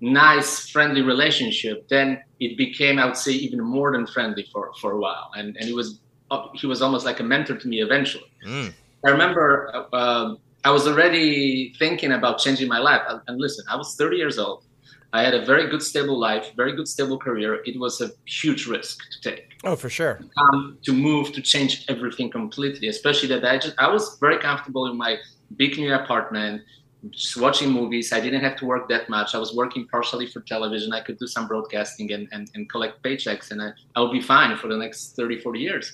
nice, 0.00 0.68
friendly 0.68 1.02
relationship, 1.02 1.88
then 1.88 2.22
it 2.40 2.56
became, 2.56 2.98
I 2.98 3.06
would 3.06 3.16
say, 3.16 3.32
even 3.32 3.60
more 3.60 3.92
than 3.92 4.06
friendly 4.06 4.48
for, 4.52 4.72
for 4.80 4.92
a 4.92 4.98
while. 4.98 5.30
And, 5.36 5.56
and 5.56 5.66
he 5.66 5.72
was 5.72 6.00
uh, 6.30 6.46
he 6.54 6.66
was 6.66 6.80
almost 6.80 7.04
like 7.04 7.18
a 7.18 7.24
mentor 7.24 7.56
to 7.56 7.68
me 7.68 7.82
eventually. 7.82 8.30
Mm. 8.46 8.72
I 9.04 9.10
remember 9.10 9.86
uh, 9.92 9.96
um, 9.96 10.38
I 10.64 10.70
was 10.70 10.86
already 10.86 11.74
thinking 11.78 12.12
about 12.12 12.38
changing 12.38 12.68
my 12.68 12.78
life. 12.78 13.02
And 13.26 13.40
listen, 13.40 13.64
I 13.68 13.76
was 13.76 13.96
30 13.96 14.16
years 14.16 14.38
old. 14.38 14.64
I 15.12 15.22
had 15.22 15.34
a 15.34 15.44
very 15.44 15.68
good, 15.68 15.82
stable 15.82 16.18
life, 16.18 16.52
very 16.56 16.74
good, 16.74 16.86
stable 16.86 17.18
career. 17.18 17.62
It 17.64 17.78
was 17.78 18.00
a 18.00 18.10
huge 18.26 18.66
risk 18.66 18.98
to 19.10 19.20
take. 19.30 19.56
Oh, 19.64 19.74
for 19.74 19.90
sure. 19.90 20.20
Um, 20.36 20.78
to 20.84 20.92
move, 20.92 21.32
to 21.32 21.42
change 21.42 21.84
everything 21.88 22.30
completely, 22.30 22.88
especially 22.88 23.28
that 23.28 23.44
I 23.44 23.58
just, 23.58 23.74
I 23.78 23.88
was 23.88 24.18
very 24.20 24.38
comfortable 24.38 24.86
in 24.86 24.96
my 24.96 25.16
big 25.56 25.78
new 25.78 25.92
apartment, 25.92 26.62
just 27.10 27.36
watching 27.36 27.70
movies. 27.70 28.12
I 28.12 28.20
didn't 28.20 28.42
have 28.42 28.56
to 28.56 28.66
work 28.66 28.88
that 28.88 29.08
much. 29.08 29.34
I 29.34 29.38
was 29.38 29.54
working 29.54 29.88
partially 29.88 30.26
for 30.26 30.40
television. 30.40 30.92
I 30.92 31.00
could 31.00 31.18
do 31.18 31.26
some 31.26 31.48
broadcasting 31.48 32.12
and, 32.12 32.28
and, 32.30 32.50
and 32.54 32.70
collect 32.70 33.02
paychecks, 33.02 33.50
and 33.50 33.60
I, 33.60 33.70
I 33.96 34.00
would 34.00 34.12
be 34.12 34.20
fine 34.20 34.56
for 34.58 34.68
the 34.68 34.76
next 34.76 35.16
30, 35.16 35.40
40 35.40 35.58
years. 35.58 35.92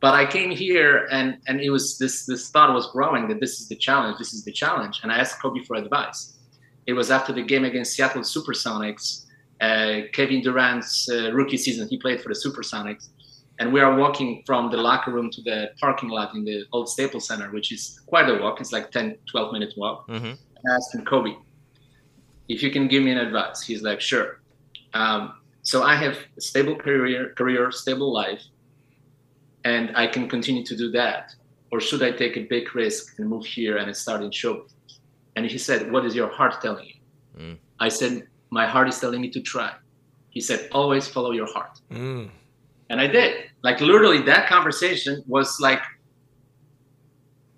But 0.00 0.14
I 0.14 0.26
came 0.26 0.50
here 0.50 1.08
and, 1.10 1.38
and 1.48 1.60
it 1.60 1.70
was 1.70 1.98
this, 1.98 2.24
this 2.24 2.50
thought 2.50 2.72
was 2.72 2.86
growing 2.92 3.26
that 3.28 3.40
this 3.40 3.60
is 3.60 3.68
the 3.68 3.74
challenge, 3.74 4.18
this 4.18 4.32
is 4.32 4.44
the 4.44 4.52
challenge. 4.52 5.00
And 5.02 5.10
I 5.10 5.18
asked 5.18 5.42
Kobe 5.42 5.64
for 5.64 5.74
advice. 5.74 6.37
It 6.88 6.94
was 6.94 7.10
after 7.10 7.32
the 7.32 7.42
game 7.42 7.64
against 7.64 7.92
Seattle 7.92 8.22
Supersonics, 8.22 9.26
uh, 9.60 10.08
Kevin 10.12 10.40
Durant's 10.40 11.08
uh, 11.08 11.30
rookie 11.32 11.56
season. 11.56 11.86
He 11.88 11.98
played 11.98 12.20
for 12.20 12.30
the 12.30 12.40
Supersonics. 12.44 13.10
And 13.60 13.72
we 13.72 13.80
are 13.80 13.94
walking 13.96 14.42
from 14.46 14.70
the 14.70 14.76
locker 14.76 15.10
room 15.10 15.30
to 15.30 15.42
the 15.42 15.70
parking 15.80 16.08
lot 16.08 16.34
in 16.34 16.44
the 16.44 16.64
old 16.72 16.88
Staples 16.88 17.26
Center, 17.26 17.50
which 17.50 17.72
is 17.72 18.00
quite 18.06 18.28
a 18.28 18.36
walk. 18.42 18.60
It's 18.60 18.72
like 18.72 18.90
10, 18.90 19.18
12 19.30 19.52
minute 19.52 19.74
walk. 19.76 20.08
Mm-hmm. 20.08 20.32
I 20.32 20.74
asked 20.74 20.94
him, 20.94 21.04
Kobe, 21.04 21.34
if 22.48 22.62
you 22.62 22.70
can 22.70 22.88
give 22.88 23.02
me 23.02 23.10
an 23.12 23.18
advice. 23.18 23.62
He's 23.62 23.82
like, 23.82 24.00
sure. 24.00 24.40
Um, 24.94 25.34
so 25.62 25.82
I 25.82 25.96
have 25.96 26.16
a 26.36 26.40
stable 26.40 26.76
career, 26.76 27.34
career, 27.36 27.70
stable 27.70 28.12
life 28.12 28.42
and 29.64 29.96
I 29.96 30.06
can 30.06 30.28
continue 30.28 30.64
to 30.64 30.76
do 30.76 30.90
that? 30.92 31.34
Or 31.70 31.80
should 31.80 32.02
I 32.02 32.12
take 32.12 32.36
a 32.36 32.44
big 32.44 32.74
risk 32.74 33.18
and 33.18 33.28
move 33.28 33.44
here 33.44 33.76
and 33.76 33.94
start 33.96 34.22
in 34.22 34.30
show 34.30 34.54
business? 34.54 34.77
And 35.38 35.46
he 35.46 35.56
said, 35.56 35.92
What 35.92 36.04
is 36.04 36.16
your 36.16 36.30
heart 36.30 36.60
telling 36.60 36.86
you? 36.86 36.94
Mm. 37.40 37.58
I 37.78 37.88
said, 37.90 38.26
My 38.50 38.66
heart 38.66 38.88
is 38.88 38.98
telling 38.98 39.20
me 39.20 39.30
to 39.30 39.40
try. 39.40 39.72
He 40.30 40.40
said, 40.40 40.68
Always 40.72 41.06
follow 41.06 41.30
your 41.30 41.46
heart. 41.46 41.80
Mm. 41.92 42.28
And 42.90 43.00
I 43.00 43.06
did. 43.06 43.44
Like 43.62 43.80
literally, 43.80 44.20
that 44.22 44.48
conversation 44.48 45.22
was 45.28 45.60
like, 45.60 45.80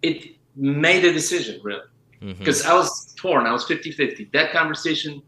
it 0.03 0.37
made 0.55 1.07
a 1.07 1.13
decision, 1.21 1.59
really. 1.63 1.89
Because 2.21 2.61
mm-hmm. 2.61 2.71
I 2.71 2.75
was 2.75 3.15
torn, 3.15 3.47
I 3.47 3.53
was 3.53 3.65
50 3.65 3.93
50. 3.93 4.29
That 4.35 4.53
conversation 4.53 5.23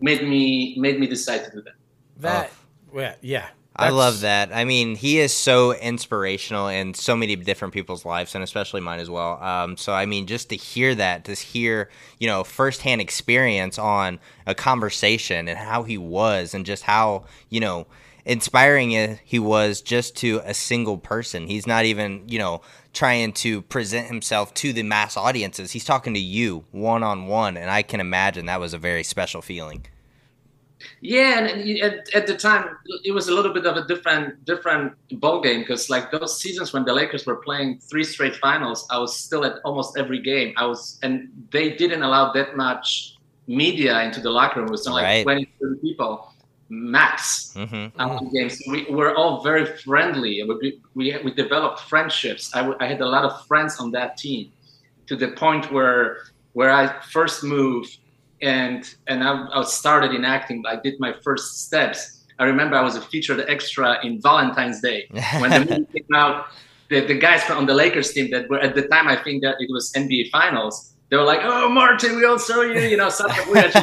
made 0.00 0.28
me 0.28 0.76
made 0.78 1.00
me 1.00 1.06
decide 1.06 1.46
to 1.46 1.50
do 1.50 1.62
that. 1.62 1.76
That, 2.18 2.52
oh. 2.94 3.00
yeah, 3.00 3.14
yeah. 3.22 3.48
I 3.76 3.90
love 3.90 4.20
that. 4.20 4.54
I 4.54 4.64
mean, 4.64 4.94
he 4.94 5.18
is 5.18 5.32
so 5.34 5.74
inspirational 5.74 6.68
in 6.68 6.94
so 6.94 7.16
many 7.16 7.34
different 7.34 7.74
people's 7.74 8.04
lives, 8.04 8.34
and 8.34 8.44
especially 8.44 8.80
mine 8.80 9.00
as 9.00 9.10
well. 9.10 9.42
Um, 9.42 9.76
so, 9.76 9.92
I 9.92 10.06
mean, 10.06 10.26
just 10.26 10.50
to 10.50 10.56
hear 10.56 10.94
that, 10.94 11.24
to 11.24 11.34
hear, 11.34 11.90
you 12.20 12.28
know, 12.28 12.44
firsthand 12.44 13.00
experience 13.00 13.76
on 13.76 14.20
a 14.46 14.54
conversation 14.54 15.48
and 15.48 15.58
how 15.58 15.82
he 15.82 15.98
was, 15.98 16.54
and 16.54 16.64
just 16.64 16.84
how, 16.84 17.24
you 17.50 17.58
know, 17.58 17.88
inspiring 18.24 19.18
he 19.24 19.38
was 19.38 19.80
just 19.80 20.16
to 20.18 20.40
a 20.44 20.54
single 20.54 20.96
person. 20.96 21.48
He's 21.48 21.66
not 21.66 21.84
even, 21.84 22.22
you 22.28 22.38
know, 22.38 22.60
trying 22.92 23.32
to 23.32 23.62
present 23.62 24.06
himself 24.06 24.54
to 24.54 24.72
the 24.72 24.84
mass 24.84 25.16
audiences. 25.16 25.72
He's 25.72 25.84
talking 25.84 26.14
to 26.14 26.20
you 26.20 26.64
one 26.70 27.02
on 27.02 27.26
one, 27.26 27.56
and 27.56 27.68
I 27.70 27.82
can 27.82 28.00
imagine 28.00 28.46
that 28.46 28.60
was 28.60 28.72
a 28.72 28.78
very 28.78 29.02
special 29.02 29.42
feeling. 29.42 29.86
Yeah, 31.00 31.38
and 31.38 31.78
at, 31.80 32.14
at 32.14 32.26
the 32.26 32.36
time 32.36 32.76
it 33.04 33.12
was 33.12 33.28
a 33.28 33.34
little 33.34 33.52
bit 33.52 33.66
of 33.66 33.76
a 33.76 33.86
different 33.86 34.44
different 34.44 34.94
ball 35.20 35.40
game 35.40 35.60
because 35.60 35.90
like 35.90 36.10
those 36.10 36.40
seasons 36.40 36.72
when 36.72 36.84
the 36.84 36.92
Lakers 36.92 37.26
were 37.26 37.36
playing 37.36 37.78
three 37.78 38.04
straight 38.04 38.36
finals, 38.36 38.86
I 38.90 38.98
was 38.98 39.16
still 39.16 39.44
at 39.44 39.60
almost 39.64 39.98
every 39.98 40.20
game. 40.20 40.54
I 40.56 40.66
was, 40.66 40.98
and 41.02 41.28
they 41.50 41.74
didn't 41.74 42.02
allow 42.02 42.32
that 42.32 42.56
much 42.56 43.16
media 43.46 44.02
into 44.02 44.20
the 44.20 44.30
locker 44.30 44.60
room. 44.60 44.68
It 44.68 44.72
was 44.72 44.86
only 44.86 45.02
like 45.02 45.24
20, 45.24 45.48
30 45.60 45.80
people 45.80 46.34
max 46.68 47.52
mm-hmm. 47.54 48.00
after 48.00 48.26
games. 48.32 48.60
We 48.68 48.86
were 48.86 49.14
all 49.14 49.42
very 49.42 49.66
friendly. 49.66 50.42
We, 50.42 50.80
we, 50.94 51.16
we 51.22 51.34
developed 51.34 51.80
friendships. 51.80 52.54
I, 52.54 52.60
w- 52.60 52.76
I 52.80 52.86
had 52.86 53.00
a 53.00 53.06
lot 53.06 53.24
of 53.24 53.46
friends 53.46 53.78
on 53.78 53.90
that 53.92 54.16
team 54.16 54.52
to 55.06 55.16
the 55.16 55.28
point 55.28 55.70
where 55.70 56.18
where 56.54 56.70
I 56.70 57.00
first 57.02 57.42
moved 57.42 57.98
and 58.42 58.94
and 59.06 59.22
I, 59.22 59.46
I 59.52 59.62
started 59.64 60.12
in 60.12 60.24
acting. 60.24 60.64
I 60.66 60.76
did 60.76 60.98
my 61.00 61.14
first 61.22 61.64
steps. 61.64 62.24
I 62.38 62.44
remember 62.44 62.76
I 62.76 62.82
was 62.82 62.96
a 62.96 63.00
featured 63.00 63.44
extra 63.48 64.04
in 64.04 64.20
Valentine's 64.20 64.80
Day 64.80 65.06
when 65.38 65.50
the 65.50 65.60
movie 65.60 66.00
came 66.00 66.14
out. 66.14 66.46
The, 66.90 67.00
the 67.06 67.14
guys 67.14 67.42
from 67.44 67.64
the 67.66 67.74
Lakers 67.74 68.12
team 68.12 68.30
that 68.32 68.48
were 68.50 68.60
at 68.60 68.74
the 68.74 68.82
time, 68.88 69.08
I 69.08 69.16
think 69.16 69.42
that 69.42 69.56
it 69.58 69.70
was 69.70 69.90
NBA 69.92 70.30
Finals. 70.30 70.92
They 71.08 71.16
were 71.16 71.24
like, 71.24 71.40
"Oh, 71.42 71.68
Martin, 71.68 72.16
we 72.16 72.24
all 72.24 72.38
saw 72.38 72.62
you," 72.62 72.78
you 72.80 72.96
know, 72.96 73.08
something 73.08 73.46
weird. 73.52 73.74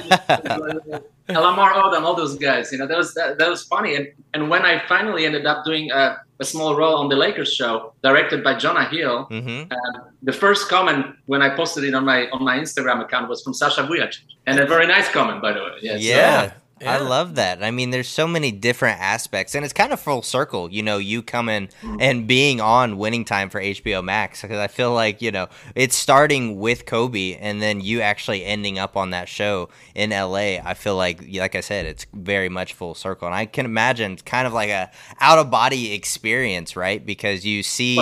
Lamar 1.30 1.74
Odom, 1.74 2.04
all 2.04 2.16
those 2.16 2.38
guys. 2.38 2.72
You 2.72 2.80
know, 2.80 2.88
that 2.88 2.98
was 2.98 3.14
that, 3.14 3.38
that 3.38 3.50
was 3.50 3.64
funny. 3.64 3.96
And 3.96 4.08
and 4.34 4.50
when 4.50 4.64
I 4.64 4.86
finally 4.88 5.26
ended 5.26 5.46
up 5.46 5.64
doing 5.66 5.92
a, 5.92 6.18
a 6.42 6.46
small 6.46 6.76
role 6.76 6.96
on 6.96 7.08
the 7.08 7.16
Lakers 7.16 7.54
show, 7.54 7.94
directed 8.04 8.44
by 8.44 8.56
Jonah 8.56 8.86
Hill, 8.86 9.28
mm-hmm. 9.30 9.72
uh, 9.72 10.00
the 10.24 10.34
first 10.34 10.68
comment 10.68 11.06
when 11.28 11.42
I 11.42 11.56
posted 11.56 11.84
it 11.84 11.94
on 11.94 12.04
my 12.04 12.30
on 12.32 12.44
my 12.44 12.58
Instagram 12.58 13.00
account 13.06 13.30
was 13.30 13.44
from 13.44 13.54
Sasha 13.54 13.84
Vujacic, 13.84 14.26
and 14.48 14.60
a 14.60 14.66
very 14.66 14.88
nice 14.88 15.08
comment, 15.10 15.42
by 15.42 15.54
the 15.54 15.62
way. 15.62 15.78
Yeah. 15.82 15.96
yeah. 15.98 16.50
So, 16.50 16.54
yeah. 16.82 16.96
I 16.96 17.00
love 17.00 17.36
that. 17.36 17.64
I 17.64 17.72
mean, 17.72 17.92
there's 17.92 18.08
so 18.08 18.28
many 18.28 18.52
different 18.52 19.00
aspects, 19.00 19.56
and 19.56 19.64
it's 19.64 19.74
kind 19.74 19.94
of 19.94 20.00
full 20.00 20.22
circle. 20.22 20.72
You 20.72 20.84
know, 20.84 20.98
you 20.98 21.22
coming 21.22 21.70
and 22.00 22.28
being 22.28 22.60
on 22.60 22.98
Winning 22.98 23.26
Time 23.26 23.50
for 23.50 23.62
HBO 23.62 24.04
Max 24.04 24.42
because 24.42 24.60
I 24.60 24.68
feel 24.68 24.94
like 24.94 25.22
you 25.22 25.32
know 25.32 25.48
it's 25.76 25.96
starting 25.96 26.60
with 26.60 26.86
Kobe, 26.86 27.36
and 27.36 27.62
then 27.62 27.82
you 27.82 28.02
actually 28.02 28.44
ending 28.44 28.80
up 28.80 28.98
on 28.98 29.12
that 29.12 29.30
show 29.30 29.70
in 29.96 30.10
LA. 30.10 30.58
I 30.64 30.74
feel 30.74 30.96
like, 30.96 31.24
like 31.34 31.56
I 31.56 31.62
said, 31.62 31.86
it's 31.86 32.06
very 32.14 32.50
much 32.50 32.74
full 32.74 32.96
circle, 32.96 33.28
and 33.28 33.36
I 33.36 33.46
can 33.46 33.66
imagine 33.66 34.14
it's 34.14 34.22
kind 34.22 34.48
of 34.48 34.54
like 34.54 34.70
a 34.70 34.90
out 35.20 35.38
of 35.38 35.52
body 35.52 35.94
experience, 35.94 36.76
right? 36.76 37.06
Because 37.06 37.46
you 37.46 37.64
see 37.64 38.00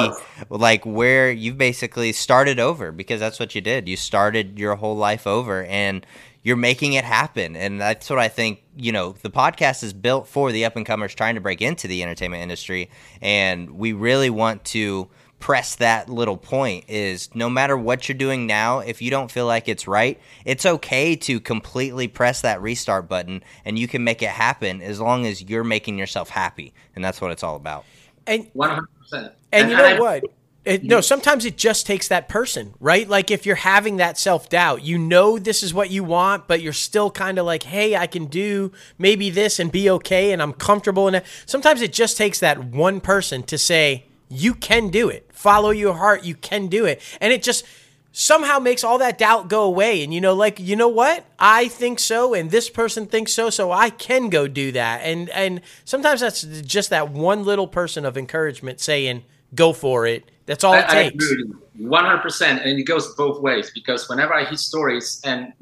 like 0.50 0.86
where 0.86 1.31
you've 1.31 1.57
basically 1.57 2.12
started 2.13 2.59
over 2.59 2.91
because 2.91 3.19
that's 3.19 3.39
what 3.39 3.55
you 3.55 3.62
did. 3.62 3.88
You 3.88 3.98
started 3.98 4.57
your 4.57 4.75
whole 4.75 4.95
life 4.95 5.27
over, 5.27 5.65
and 5.65 6.05
you're 6.43 6.55
making 6.55 6.93
it 6.93 7.03
happen. 7.03 7.55
And 7.55 7.79
that's 7.79 8.10
what 8.10 8.19
I 8.19 8.27
think, 8.27 8.63
you 8.75 8.91
know, 8.91 9.13
the 9.22 9.29
podcast 9.29 9.84
is 9.84 9.93
built 9.93 10.27
for 10.27 10.51
the 10.51 10.65
up 10.65 10.75
and 10.75 10.86
comers 10.86 11.13
trying 11.13 11.36
to 11.36 11.41
break 11.41 11.62
into 11.62 11.88
the 11.88 12.01
entertainment 12.03 12.41
industry. 12.41 12.89
And 13.22 13.72
we 13.72 13.93
really 13.93 14.29
want 14.29 14.63
to 14.65 15.10
press 15.39 15.75
that 15.75 16.10
little 16.10 16.38
point 16.38 16.86
is 16.89 17.34
no 17.34 17.50
matter 17.50 17.77
what 17.77 18.08
you're 18.08 18.17
doing 18.17 18.46
now, 18.46 18.79
if 18.79 19.01
you 19.01 19.10
don't 19.10 19.31
feel 19.31 19.46
like 19.46 19.67
it's 19.67 19.88
right, 19.88 20.19
it's 20.46 20.65
okay 20.65 21.15
to 21.15 21.39
completely 21.39 22.08
press 22.08 22.41
that 22.41 22.62
restart 22.62 23.08
button 23.08 23.41
and 23.63 23.79
you 23.79 23.88
can 23.88 24.03
make 24.03 24.22
it 24.22 24.29
happen 24.29 24.81
as 24.81 25.00
long 25.00 25.25
as 25.25 25.41
you're 25.41 25.63
making 25.63 25.98
yourself 25.98 26.29
happy. 26.29 26.74
And 26.96 27.03
that's 27.03 27.22
what 27.22 27.31
it's 27.31 27.43
all 27.43 27.55
about. 27.55 27.86
And 28.27 28.51
100%. 28.53 28.86
And, 29.12 29.31
and 29.51 29.72
you 29.72 29.77
know 29.77 30.01
what? 30.01 30.24
It, 30.66 30.84
no, 30.84 31.00
sometimes 31.00 31.46
it 31.46 31.58
just 31.58 31.86
takes 31.86 32.10
that 32.10 32.28
person, 32.28 32.74
right? 32.82 33.08
Like 33.08 33.32
if 33.32 33.46
you're 33.46 33.56
having 33.56 33.98
that 33.98 34.18
self 34.18 34.50
doubt, 34.50 34.84
you 34.84 34.98
know 34.98 35.39
this 35.39 35.63
is 35.63 35.74
what 35.74 35.89
you 35.89 36.04
want, 36.04 36.48
but 36.48 36.62
you're 36.62 36.74
still 36.74 37.10
kind 37.10 37.39
of 37.39 37.46
like, 37.46 37.63
hey, 37.63 37.96
I 37.96 38.08
can 38.08 38.25
do 38.25 38.74
maybe 38.98 39.30
this 39.30 39.60
and 39.60 39.72
be 39.72 39.89
okay, 39.89 40.34
and 40.34 40.42
I'm 40.42 40.54
comfortable 40.54 41.08
in 41.08 41.16
it. 41.16 41.25
Sometimes 41.46 41.82
it 41.82 41.94
just 41.94 42.18
takes 42.18 42.39
that 42.42 42.63
one 42.63 43.00
person 43.00 43.44
to 43.44 43.58
say, 43.58 44.06
you 44.28 44.54
can 44.54 44.89
do 44.89 45.08
it. 45.10 45.30
Follow 45.32 45.70
your 45.70 45.96
heart, 45.96 46.24
you 46.25 46.36
can 46.36 46.68
do 46.68 46.86
it. 46.86 47.01
And 47.22 47.32
it 47.32 47.42
just 47.42 47.66
somehow 48.12 48.60
makes 48.60 48.84
all 48.84 48.98
that 48.98 49.18
doubt 49.18 49.48
go 49.48 49.63
away. 49.63 50.04
And 50.04 50.13
you 50.13 50.20
know, 50.20 50.34
like, 50.34 50.60
you 50.60 50.75
know 50.75 50.89
what? 50.89 51.25
I 51.39 51.70
think 51.70 52.00
so, 52.00 52.34
and 52.34 52.51
this 52.51 52.70
person 52.70 53.08
thinks 53.08 53.32
so, 53.32 53.50
so 53.50 53.72
I 53.72 53.89
can 53.89 54.30
go 54.30 54.46
do 54.46 54.74
that. 54.74 55.01
And 55.04 55.30
and 55.30 55.62
sometimes 55.86 56.20
that's 56.20 56.42
just 56.44 56.89
that 56.89 57.12
one 57.12 57.46
little 57.46 57.68
person 57.68 58.06
of 58.06 58.18
encouragement 58.18 58.82
saying, 58.82 59.24
go 59.56 59.72
for 59.74 60.06
it 60.06 60.30
that's 60.50 60.63
all 60.63 60.74
I, 60.74 60.79
it 60.79 60.89
takes. 60.89 61.34
One 61.77 62.06
hundred 62.06 62.24
percent, 62.24 62.63
and 62.65 62.79
it 62.79 62.84
goes 62.84 63.13
both 63.13 63.39
ways 63.39 63.70
because 63.72 64.10
whenever 64.10 64.34
I 64.34 64.46
hear 64.46 64.58
stories, 64.58 65.22
and 65.24 65.53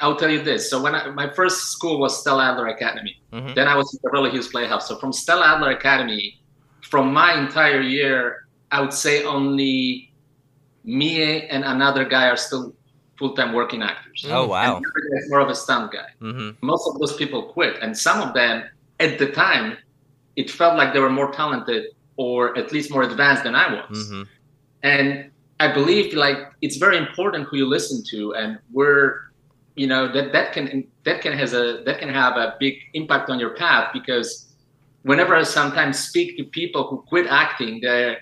I'll 0.00 0.16
tell 0.16 0.28
you 0.28 0.42
this: 0.42 0.68
so 0.68 0.82
when 0.82 0.96
I, 0.96 1.10
my 1.10 1.28
first 1.32 1.70
school 1.70 2.00
was 2.00 2.20
Stella 2.20 2.50
Adler 2.50 2.66
Academy, 2.66 3.22
mm-hmm. 3.32 3.54
then 3.54 3.68
I 3.68 3.76
was 3.76 3.94
in 3.94 4.00
Beverly 4.02 4.30
Hills 4.30 4.48
Playhouse. 4.48 4.88
So 4.88 4.98
from 4.98 5.12
Stella 5.12 5.46
Adler 5.46 5.70
Academy, 5.70 6.40
from 6.90 7.14
my 7.14 7.38
entire 7.38 7.80
year, 7.80 8.48
I 8.72 8.80
would 8.80 8.92
say 8.92 9.22
only 9.22 10.12
me 10.82 11.46
and 11.46 11.62
another 11.64 12.04
guy 12.04 12.26
are 12.26 12.36
still 12.36 12.74
full-time 13.16 13.52
working 13.52 13.82
actors. 13.82 14.26
Oh 14.28 14.48
wow! 14.48 14.78
And 14.78 15.30
more 15.30 15.38
of 15.38 15.50
a 15.50 15.54
stunt 15.54 15.92
guy. 15.92 16.10
Mm-hmm. 16.20 16.66
Most 16.66 16.88
of 16.88 16.98
those 16.98 17.14
people 17.14 17.44
quit, 17.44 17.78
and 17.80 17.96
some 17.96 18.20
of 18.20 18.34
them, 18.34 18.64
at 18.98 19.20
the 19.20 19.30
time, 19.30 19.78
it 20.34 20.50
felt 20.50 20.76
like 20.76 20.92
they 20.92 20.98
were 20.98 21.10
more 21.20 21.30
talented 21.30 21.94
or 22.16 22.56
at 22.58 22.72
least 22.72 22.90
more 22.90 23.02
advanced 23.02 23.44
than 23.44 23.54
I 23.54 23.74
was. 23.74 23.98
Mm-hmm. 23.98 24.22
And 24.82 25.30
I 25.60 25.72
believe 25.72 26.14
like 26.14 26.38
it's 26.60 26.76
very 26.76 26.96
important 26.96 27.46
who 27.48 27.56
you 27.56 27.66
listen 27.66 28.02
to, 28.10 28.34
and 28.34 28.58
we're 28.72 29.20
you 29.76 29.86
know 29.86 30.12
that 30.12 30.32
that 30.32 30.52
can 30.52 30.84
that 31.04 31.20
can 31.20 31.32
has 31.32 31.54
a 31.54 31.82
that 31.86 31.98
can 31.98 32.08
have 32.08 32.36
a 32.36 32.56
big 32.58 32.74
impact 32.94 33.30
on 33.30 33.38
your 33.38 33.50
path 33.50 33.90
because 33.92 34.52
whenever 35.02 35.34
I 35.36 35.42
sometimes 35.42 35.98
speak 35.98 36.36
to 36.36 36.44
people 36.44 36.86
who 36.88 37.02
quit 37.08 37.26
acting, 37.26 37.80
they 37.80 38.16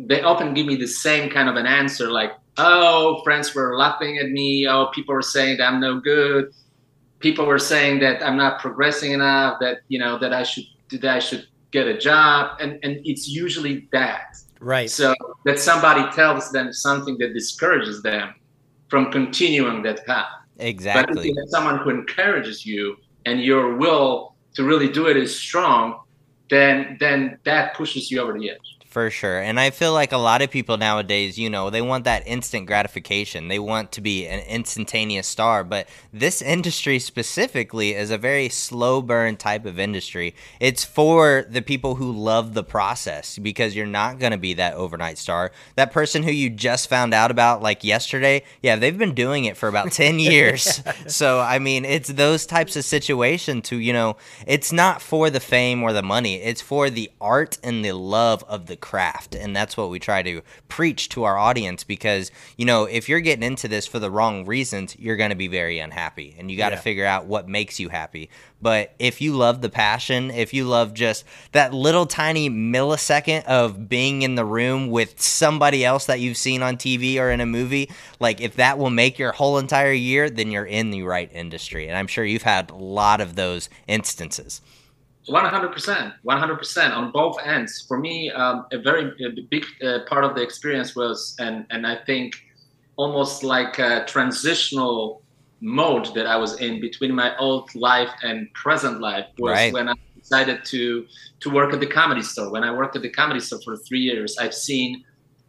they 0.00 0.22
often 0.22 0.54
give 0.54 0.66
me 0.66 0.76
the 0.76 0.86
same 0.86 1.30
kind 1.30 1.48
of 1.48 1.56
an 1.56 1.66
answer 1.66 2.10
like, 2.10 2.32
"Oh, 2.56 3.20
friends 3.22 3.54
were 3.54 3.76
laughing 3.76 4.18
at 4.18 4.30
me. 4.30 4.66
Oh, 4.66 4.86
people 4.94 5.14
were 5.14 5.22
saying 5.22 5.58
that 5.58 5.68
I'm 5.68 5.80
no 5.80 6.00
good. 6.00 6.52
People 7.20 7.46
were 7.46 7.58
saying 7.58 8.00
that 8.00 8.22
I'm 8.22 8.36
not 8.36 8.58
progressing 8.60 9.12
enough. 9.12 9.58
That 9.60 9.78
you 9.88 9.98
know 9.98 10.18
that 10.18 10.32
I 10.32 10.42
should 10.42 10.64
that 10.92 11.04
I 11.04 11.18
should 11.18 11.46
get 11.76 11.86
a 11.94 11.98
job." 12.10 12.40
And 12.62 12.70
and 12.84 12.92
it's 13.10 13.26
usually 13.28 13.74
that. 13.92 14.26
Right. 14.60 14.90
So 14.90 15.14
that 15.46 15.58
somebody 15.58 16.04
tells 16.20 16.50
them 16.56 16.72
something 16.72 17.16
that 17.18 17.30
discourages 17.40 18.02
them 18.02 18.26
from 18.88 19.12
continuing 19.18 19.82
that 19.82 20.06
path. 20.06 20.32
Exactly. 20.58 21.14
But 21.14 21.20
if 21.20 21.26
you 21.26 21.34
have 21.40 21.50
someone 21.56 21.78
who 21.82 21.90
encourages 21.90 22.64
you 22.64 22.96
and 23.26 23.36
your 23.50 23.76
will 23.76 24.34
to 24.54 24.64
really 24.64 24.90
do 24.98 25.08
it 25.08 25.16
is 25.16 25.38
strong, 25.48 26.00
then 26.48 26.96
then 27.00 27.38
that 27.44 27.74
pushes 27.74 28.10
you 28.10 28.20
over 28.22 28.38
the 28.38 28.50
edge. 28.50 28.73
For 28.94 29.10
sure. 29.10 29.40
And 29.40 29.58
I 29.58 29.70
feel 29.70 29.92
like 29.92 30.12
a 30.12 30.18
lot 30.18 30.40
of 30.40 30.52
people 30.52 30.76
nowadays, 30.76 31.36
you 31.36 31.50
know, 31.50 31.68
they 31.68 31.82
want 31.82 32.04
that 32.04 32.22
instant 32.28 32.68
gratification. 32.68 33.48
They 33.48 33.58
want 33.58 33.90
to 33.90 34.00
be 34.00 34.24
an 34.24 34.38
instantaneous 34.46 35.26
star. 35.26 35.64
But 35.64 35.88
this 36.12 36.40
industry 36.40 37.00
specifically 37.00 37.94
is 37.94 38.12
a 38.12 38.18
very 38.18 38.48
slow 38.48 39.02
burn 39.02 39.36
type 39.36 39.66
of 39.66 39.80
industry. 39.80 40.36
It's 40.60 40.84
for 40.84 41.44
the 41.50 41.60
people 41.60 41.96
who 41.96 42.12
love 42.12 42.54
the 42.54 42.62
process 42.62 43.36
because 43.36 43.74
you're 43.74 43.84
not 43.84 44.20
going 44.20 44.30
to 44.30 44.38
be 44.38 44.54
that 44.54 44.74
overnight 44.74 45.18
star. 45.18 45.50
That 45.74 45.90
person 45.90 46.22
who 46.22 46.30
you 46.30 46.48
just 46.48 46.88
found 46.88 47.12
out 47.12 47.32
about 47.32 47.62
like 47.62 47.82
yesterday, 47.82 48.44
yeah, 48.62 48.76
they've 48.76 48.96
been 48.96 49.12
doing 49.12 49.44
it 49.44 49.56
for 49.56 49.68
about 49.68 49.90
10 50.04 50.20
years. 50.20 50.80
so, 51.08 51.40
I 51.40 51.58
mean, 51.58 51.84
it's 51.84 52.10
those 52.10 52.46
types 52.46 52.76
of 52.76 52.84
situations 52.84 53.68
to, 53.70 53.76
you 53.76 53.92
know, 53.92 54.18
it's 54.46 54.70
not 54.70 55.02
for 55.02 55.30
the 55.30 55.40
fame 55.40 55.82
or 55.82 55.92
the 55.92 56.04
money, 56.04 56.36
it's 56.36 56.60
for 56.60 56.90
the 56.90 57.10
art 57.20 57.58
and 57.64 57.84
the 57.84 57.90
love 57.90 58.44
of 58.46 58.66
the 58.66 58.83
craft 58.84 59.34
and 59.34 59.56
that's 59.56 59.78
what 59.78 59.88
we 59.88 59.98
try 59.98 60.22
to 60.22 60.42
preach 60.68 61.08
to 61.08 61.24
our 61.24 61.38
audience 61.38 61.82
because 61.84 62.30
you 62.58 62.66
know 62.66 62.84
if 62.84 63.08
you're 63.08 63.18
getting 63.20 63.42
into 63.42 63.66
this 63.66 63.86
for 63.86 63.98
the 63.98 64.10
wrong 64.10 64.44
reasons 64.44 64.94
you're 64.98 65.16
going 65.16 65.30
to 65.30 65.34
be 65.36 65.48
very 65.48 65.78
unhappy 65.78 66.36
and 66.38 66.50
you 66.50 66.58
got 66.58 66.68
to 66.68 66.74
Yeah. 66.76 66.80
figure 66.82 67.06
out 67.06 67.24
what 67.24 67.48
makes 67.48 67.80
you 67.80 67.88
happy 67.88 68.28
but 68.60 68.92
if 68.98 69.22
you 69.22 69.32
love 69.34 69.62
the 69.62 69.70
passion 69.70 70.30
if 70.30 70.52
you 70.52 70.66
love 70.66 70.92
just 70.92 71.24
that 71.52 71.72
little 71.72 72.04
tiny 72.04 72.50
millisecond 72.50 73.42
of 73.46 73.88
being 73.88 74.20
in 74.20 74.34
the 74.34 74.44
room 74.44 74.90
with 74.90 75.18
somebody 75.18 75.82
else 75.82 76.04
that 76.04 76.20
you've 76.20 76.36
seen 76.36 76.62
on 76.62 76.76
TV 76.76 77.18
or 77.18 77.30
in 77.30 77.40
a 77.40 77.46
movie 77.46 77.90
like 78.20 78.42
if 78.42 78.56
that 78.56 78.76
will 78.78 78.90
make 78.90 79.18
your 79.18 79.32
whole 79.32 79.56
entire 79.56 79.92
year 79.92 80.28
then 80.28 80.50
you're 80.50 80.66
in 80.66 80.90
the 80.90 81.02
right 81.04 81.30
industry 81.32 81.88
and 81.88 81.96
I'm 81.96 82.06
sure 82.06 82.22
you've 82.22 82.42
had 82.42 82.68
a 82.70 82.74
lot 82.76 83.22
of 83.22 83.34
those 83.34 83.70
instances 83.88 84.60
One 85.26 85.46
hundred 85.46 85.72
percent, 85.72 86.14
one 86.22 86.38
hundred 86.38 86.58
percent 86.58 86.92
on 86.92 87.10
both 87.10 87.36
ends. 87.44 87.84
For 87.88 87.98
me, 87.98 88.30
um, 88.30 88.66
a 88.72 88.78
very 88.78 89.04
a 89.24 89.30
big 89.50 89.64
uh, 89.82 90.00
part 90.06 90.24
of 90.24 90.34
the 90.34 90.42
experience 90.42 90.94
was, 90.94 91.34
and 91.38 91.66
and 91.70 91.86
I 91.86 91.96
think 92.04 92.34
almost 92.96 93.42
like 93.42 93.78
a 93.78 94.04
transitional 94.06 95.22
mode 95.60 96.14
that 96.14 96.26
I 96.26 96.36
was 96.36 96.60
in 96.60 96.80
between 96.80 97.14
my 97.14 97.34
old 97.38 97.74
life 97.74 98.10
and 98.22 98.52
present 98.52 99.00
life 99.00 99.26
was 99.38 99.52
Right. 99.52 99.72
when 99.72 99.88
I 99.88 99.94
decided 100.18 100.64
to 100.66 101.06
to 101.40 101.50
work 101.50 101.72
at 101.72 101.80
the 101.80 101.86
comedy 101.86 102.22
store. 102.22 102.50
When 102.50 102.64
I 102.64 102.70
worked 102.72 102.94
at 102.96 103.02
the 103.02 103.10
comedy 103.10 103.40
store 103.40 103.60
for 103.64 103.76
three 103.78 104.00
years, 104.00 104.36
I've 104.38 104.54
seen 104.54 105.04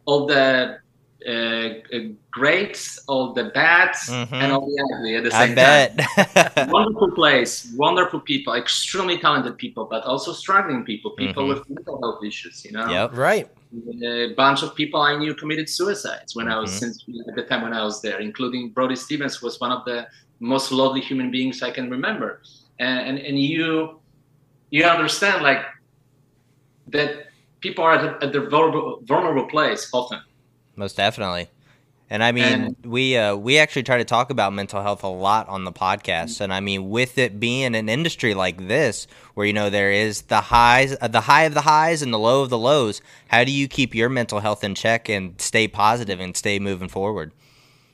all 0.06 0.26
the 0.26 0.78
uh, 1.26 1.96
uh, 1.96 1.98
greats, 2.30 3.02
all 3.08 3.32
the 3.32 3.44
bads, 3.54 4.00
Mhm. 4.08 4.28
and 4.42 4.52
all 4.52 4.66
the 4.66 4.78
ugly 4.84 5.16
at 5.16 5.24
the 5.24 5.34
I 5.34 5.46
same 5.46 5.56
time 5.56 5.96
bet 5.96 6.68
wonderful 6.68 7.10
place, 7.12 7.72
wonderful 7.76 8.20
people, 8.20 8.52
extremely 8.54 9.18
talented 9.18 9.56
people, 9.56 9.86
but 9.90 10.04
also 10.04 10.32
struggling 10.32 10.84
people, 10.84 11.12
people 11.12 11.44
Mhm. 11.44 11.48
with 11.48 11.60
mental 11.70 11.96
health 12.02 12.22
issues. 12.24 12.64
You 12.64 12.72
know, 12.72 12.88
yep 12.90 13.10
Right. 13.14 13.48
a 14.02 14.34
bunch 14.34 14.62
of 14.62 14.74
people 14.74 15.00
I 15.00 15.16
knew 15.16 15.34
committed 15.34 15.68
suicides 15.68 16.36
when 16.36 16.48
I 16.48 16.58
was 16.58 16.70
Mhm. 16.72 16.78
since 16.80 17.04
at 17.30 17.34
the 17.34 17.42
time 17.50 17.62
when 17.62 17.72
I 17.72 17.82
was 17.82 18.02
there, 18.02 18.18
including 18.20 18.72
Brody 18.76 18.96
Stevens 18.96 19.40
was 19.42 19.58
one 19.60 19.72
of 19.72 19.84
the 19.84 20.06
most 20.40 20.70
lovely 20.70 21.00
human 21.00 21.30
beings 21.30 21.62
I 21.62 21.70
can 21.70 21.86
remember, 21.90 22.28
and 22.78 22.98
and, 23.08 23.18
and 23.18 23.36
you 23.38 24.00
you 24.70 24.84
understand 24.84 25.42
like 25.42 25.62
that 26.88 27.10
people 27.60 27.82
are 27.84 27.94
at, 27.94 28.22
at 28.22 28.32
their 28.32 28.48
vulnerable 28.48 29.00
vulnerable 29.04 29.48
place 29.48 29.88
often. 29.92 30.20
Most 30.76 30.96
definitely. 30.96 31.48
And 32.08 32.22
I 32.22 32.30
mean, 32.30 32.44
And- 32.44 32.76
we 32.84 33.16
uh, 33.16 33.34
we 33.34 33.58
actually 33.58 33.82
try 33.82 33.96
to 33.98 34.04
talk 34.04 34.30
about 34.30 34.52
mental 34.52 34.80
health 34.80 35.02
a 35.02 35.08
lot 35.08 35.48
on 35.48 35.64
the 35.64 35.72
podcast, 35.72 36.40
and 36.40 36.52
I 36.54 36.60
mean, 36.60 36.88
with 36.88 37.18
it 37.18 37.40
being 37.40 37.74
an 37.74 37.88
industry 37.88 38.32
like 38.32 38.68
this, 38.68 39.08
where 39.34 39.44
you 39.44 39.52
know 39.52 39.70
there 39.70 39.90
is 39.90 40.22
the 40.22 40.40
highs, 40.42 40.96
uh, 41.00 41.08
the 41.08 41.22
high 41.22 41.42
of 41.44 41.54
the 41.54 41.62
highs, 41.62 42.02
and 42.02 42.12
the 42.14 42.18
low 42.18 42.42
of 42.42 42.50
the 42.50 42.58
lows. 42.58 43.00
How 43.28 43.42
do 43.42 43.50
you 43.50 43.66
keep 43.66 43.92
your 43.92 44.08
mental 44.08 44.38
health 44.38 44.62
in 44.62 44.76
check 44.76 45.08
and 45.08 45.40
stay 45.40 45.66
positive 45.66 46.20
and 46.20 46.36
stay 46.36 46.60
moving 46.60 46.88
forward? 46.88 47.32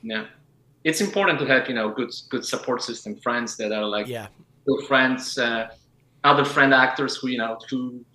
Yeah, 0.03 0.25
it's 0.83 1.01
important 1.01 1.39
to 1.39 1.47
have 1.47 1.67
you 1.67 1.73
know 1.73 1.89
good 1.89 2.11
good 2.29 2.45
support 2.45 2.83
system, 2.83 3.15
friends 3.23 3.57
that 3.57 3.71
are 3.71 3.85
like 3.85 4.05
Yeah. 4.07 4.27
good 4.67 4.85
friends, 4.87 5.39
uh, 5.39 5.69
other 6.23 6.45
friend 6.45 6.71
actors 6.71 7.15
who 7.17 7.29
you 7.29 7.39
know 7.39 7.57
who 7.71 8.05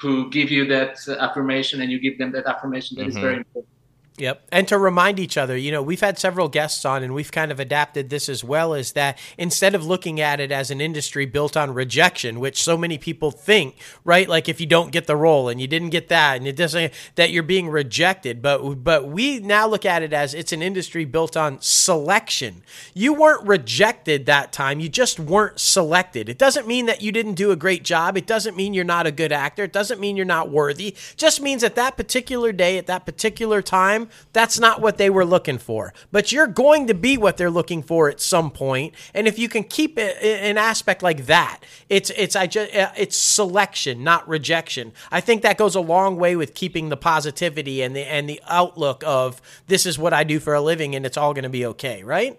who 0.00 0.30
give 0.30 0.50
you 0.50 0.64
that 0.68 0.96
uh, 1.08 1.12
affirmation 1.20 1.82
and 1.82 1.92
you 1.92 2.00
give 2.00 2.16
them 2.16 2.32
that 2.32 2.46
affirmation. 2.46 2.96
That 2.96 3.06
is 3.08 3.16
Mhm. 3.16 3.20
very 3.20 3.36
important. 3.36 3.68
Yep. 4.18 4.46
And 4.52 4.68
to 4.68 4.76
remind 4.76 5.18
each 5.18 5.38
other, 5.38 5.56
you 5.56 5.72
know, 5.72 5.82
we've 5.82 6.00
had 6.00 6.18
several 6.18 6.48
guests 6.48 6.84
on 6.84 7.02
and 7.02 7.14
we've 7.14 7.32
kind 7.32 7.50
of 7.50 7.58
adapted 7.58 8.10
this 8.10 8.28
as 8.28 8.44
well 8.44 8.74
is 8.74 8.92
that 8.92 9.18
instead 9.38 9.74
of 9.74 9.86
looking 9.86 10.20
at 10.20 10.38
it 10.38 10.52
as 10.52 10.70
an 10.70 10.82
industry 10.82 11.24
built 11.24 11.56
on 11.56 11.72
rejection, 11.72 12.38
which 12.38 12.62
so 12.62 12.76
many 12.76 12.98
people 12.98 13.30
think, 13.30 13.76
right? 14.04 14.28
Like 14.28 14.50
if 14.50 14.60
you 14.60 14.66
don't 14.66 14.92
get 14.92 15.06
the 15.06 15.16
role 15.16 15.48
and 15.48 15.60
you 15.60 15.66
didn't 15.66 15.90
get 15.90 16.08
that 16.10 16.36
and 16.36 16.46
it 16.46 16.56
doesn't 16.56 16.92
that 17.14 17.30
you're 17.30 17.42
being 17.42 17.70
rejected, 17.70 18.42
but 18.42 18.84
but 18.84 19.08
we 19.08 19.40
now 19.40 19.66
look 19.66 19.86
at 19.86 20.02
it 20.02 20.12
as 20.12 20.34
it's 20.34 20.52
an 20.52 20.62
industry 20.62 21.06
built 21.06 21.34
on 21.34 21.58
selection. 21.62 22.62
You 22.92 23.14
weren't 23.14 23.46
rejected 23.46 24.26
that 24.26 24.52
time, 24.52 24.78
you 24.78 24.90
just 24.90 25.18
weren't 25.18 25.58
selected. 25.58 26.28
It 26.28 26.36
doesn't 26.36 26.68
mean 26.68 26.84
that 26.84 27.00
you 27.00 27.12
didn't 27.12 27.34
do 27.34 27.50
a 27.50 27.56
great 27.56 27.82
job. 27.82 28.18
It 28.18 28.26
doesn't 28.26 28.56
mean 28.56 28.74
you're 28.74 28.84
not 28.84 29.06
a 29.06 29.10
good 29.10 29.32
actor. 29.32 29.64
It 29.64 29.72
doesn't 29.72 30.00
mean 30.00 30.16
you're 30.16 30.26
not 30.26 30.50
worthy. 30.50 30.88
It 30.88 31.14
just 31.16 31.40
means 31.40 31.64
at 31.64 31.76
that 31.76 31.96
particular 31.96 32.52
day, 32.52 32.76
at 32.76 32.86
that 32.86 33.06
particular 33.06 33.62
time, 33.62 34.10
that's 34.32 34.58
not 34.58 34.80
what 34.80 34.98
they 34.98 35.10
were 35.10 35.24
looking 35.24 35.58
for. 35.58 35.92
But 36.10 36.32
you're 36.32 36.46
going 36.46 36.86
to 36.86 36.94
be 36.94 37.16
what 37.16 37.36
they're 37.36 37.50
looking 37.50 37.82
for 37.82 38.08
at 38.08 38.20
some 38.20 38.50
point. 38.50 38.94
And 39.14 39.26
if 39.26 39.38
you 39.38 39.48
can 39.48 39.64
keep 39.64 39.98
it 39.98 40.16
an 40.22 40.58
aspect 40.58 41.02
like 41.02 41.26
that, 41.26 41.60
it's 41.88 42.10
it's 42.10 42.36
I 42.36 42.46
just 42.46 42.74
uh, 42.74 42.92
it's 42.96 43.16
selection, 43.16 44.04
not 44.04 44.28
rejection. 44.28 44.92
I 45.10 45.20
think 45.20 45.42
that 45.42 45.58
goes 45.58 45.74
a 45.74 45.80
long 45.80 46.16
way 46.16 46.36
with 46.36 46.54
keeping 46.54 46.88
the 46.88 46.96
positivity 46.96 47.82
and 47.82 47.94
the 47.94 48.02
and 48.02 48.28
the 48.28 48.40
outlook 48.48 49.02
of 49.06 49.40
this 49.66 49.86
is 49.86 49.98
what 49.98 50.12
I 50.12 50.24
do 50.24 50.40
for 50.40 50.54
a 50.54 50.60
living 50.60 50.94
and 50.94 51.04
it's 51.06 51.16
all 51.16 51.34
going 51.34 51.44
to 51.44 51.48
be 51.50 51.66
okay, 51.66 52.02
right? 52.02 52.38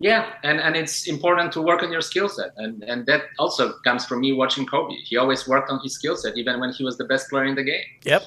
Yeah, 0.00 0.32
and, 0.42 0.58
and 0.60 0.76
it's 0.76 1.06
important 1.06 1.52
to 1.52 1.60
work 1.60 1.82
on 1.82 1.92
your 1.92 2.00
skill 2.00 2.30
set, 2.30 2.52
and 2.56 2.82
and 2.84 3.04
that 3.04 3.24
also 3.38 3.74
comes 3.84 4.06
from 4.06 4.20
me 4.20 4.32
watching 4.32 4.64
Kobe. 4.64 4.94
He 4.94 5.18
always 5.18 5.46
worked 5.46 5.70
on 5.70 5.78
his 5.80 5.92
skill 5.92 6.16
set, 6.16 6.38
even 6.38 6.58
when 6.58 6.72
he 6.72 6.82
was 6.84 6.96
the 6.96 7.04
best 7.04 7.28
player 7.28 7.44
in 7.44 7.54
the 7.54 7.62
game. 7.62 7.84
Yep. 8.04 8.22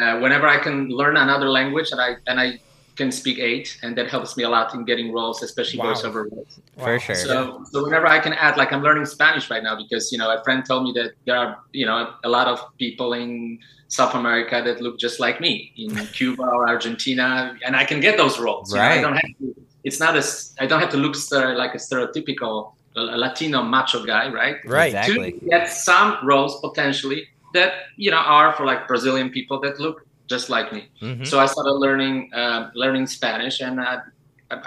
Uh, 0.00 0.18
whenever 0.20 0.46
I 0.46 0.58
can 0.58 0.88
learn 0.88 1.16
another 1.16 1.48
language, 1.48 1.88
and 1.92 2.00
I 2.00 2.16
and 2.26 2.38
I 2.40 2.60
can 2.96 3.10
speak 3.10 3.38
eight, 3.38 3.78
and 3.82 3.96
that 3.96 4.08
helps 4.10 4.36
me 4.36 4.44
a 4.44 4.48
lot 4.48 4.74
in 4.74 4.84
getting 4.84 5.10
roles, 5.12 5.42
especially 5.42 5.78
Wow. 5.78 5.94
voiceover 5.94 6.30
roles. 6.30 6.60
For 6.78 6.98
sure. 7.00 7.14
So, 7.14 7.64
so 7.70 7.82
whenever 7.84 8.06
I 8.06 8.18
can 8.20 8.32
add, 8.34 8.56
like 8.56 8.72
I'm 8.74 8.82
learning 8.82 9.06
Spanish 9.06 9.50
right 9.50 9.62
now 9.62 9.74
because 9.76 10.12
you 10.12 10.18
know 10.18 10.28
a 10.30 10.42
friend 10.44 10.64
told 10.64 10.84
me 10.84 10.92
that 10.98 11.12
there 11.26 11.36
are 11.36 11.58
you 11.72 11.86
know 11.86 12.12
a 12.24 12.28
lot 12.28 12.46
of 12.46 12.60
people 12.78 13.14
in 13.14 13.58
South 13.88 14.14
America 14.14 14.62
that 14.64 14.80
look 14.80 14.98
just 14.98 15.18
like 15.18 15.40
me 15.40 15.72
in 15.76 15.90
Cuba 16.18 16.42
or 16.44 16.68
Argentina, 16.68 17.56
and 17.64 17.74
I 17.74 17.84
can 17.84 18.00
get 18.00 18.16
those 18.16 18.38
roles. 18.38 18.70
you 18.72 18.76
know, 18.78 18.82
Right. 18.86 18.98
I 18.98 19.00
don't 19.00 19.16
have 19.16 19.32
to. 19.40 19.54
It's 19.82 19.98
not 19.98 20.14
as 20.16 20.54
I 20.60 20.66
don't 20.66 20.80
have 20.80 20.90
to 20.90 20.98
look 20.98 21.14
stere- 21.14 21.56
like 21.56 21.74
a 21.74 21.78
stereotypical 21.78 22.72
uh, 22.96 23.00
Latino 23.24 23.62
macho 23.62 24.04
guy, 24.04 24.28
right? 24.28 24.56
Right. 24.66 24.88
Exactly. 24.94 25.32
To 25.32 25.46
get 25.46 25.68
some 25.70 26.18
roles 26.22 26.60
potentially 26.60 27.26
that 27.54 27.72
you 27.96 28.10
know 28.10 28.18
are 28.18 28.52
for 28.52 28.64
like 28.64 28.86
Brazilian 28.88 29.30
people 29.30 29.60
that 29.60 29.80
look 29.80 30.06
just 30.28 30.48
like 30.48 30.72
me. 30.72 30.88
Mhm. 31.02 31.26
So 31.26 31.40
I 31.40 31.46
started 31.46 31.72
learning 31.72 32.30
uh, 32.34 32.70
learning 32.74 33.06
Spanish, 33.06 33.60
and 33.60 33.80
I, 33.80 33.98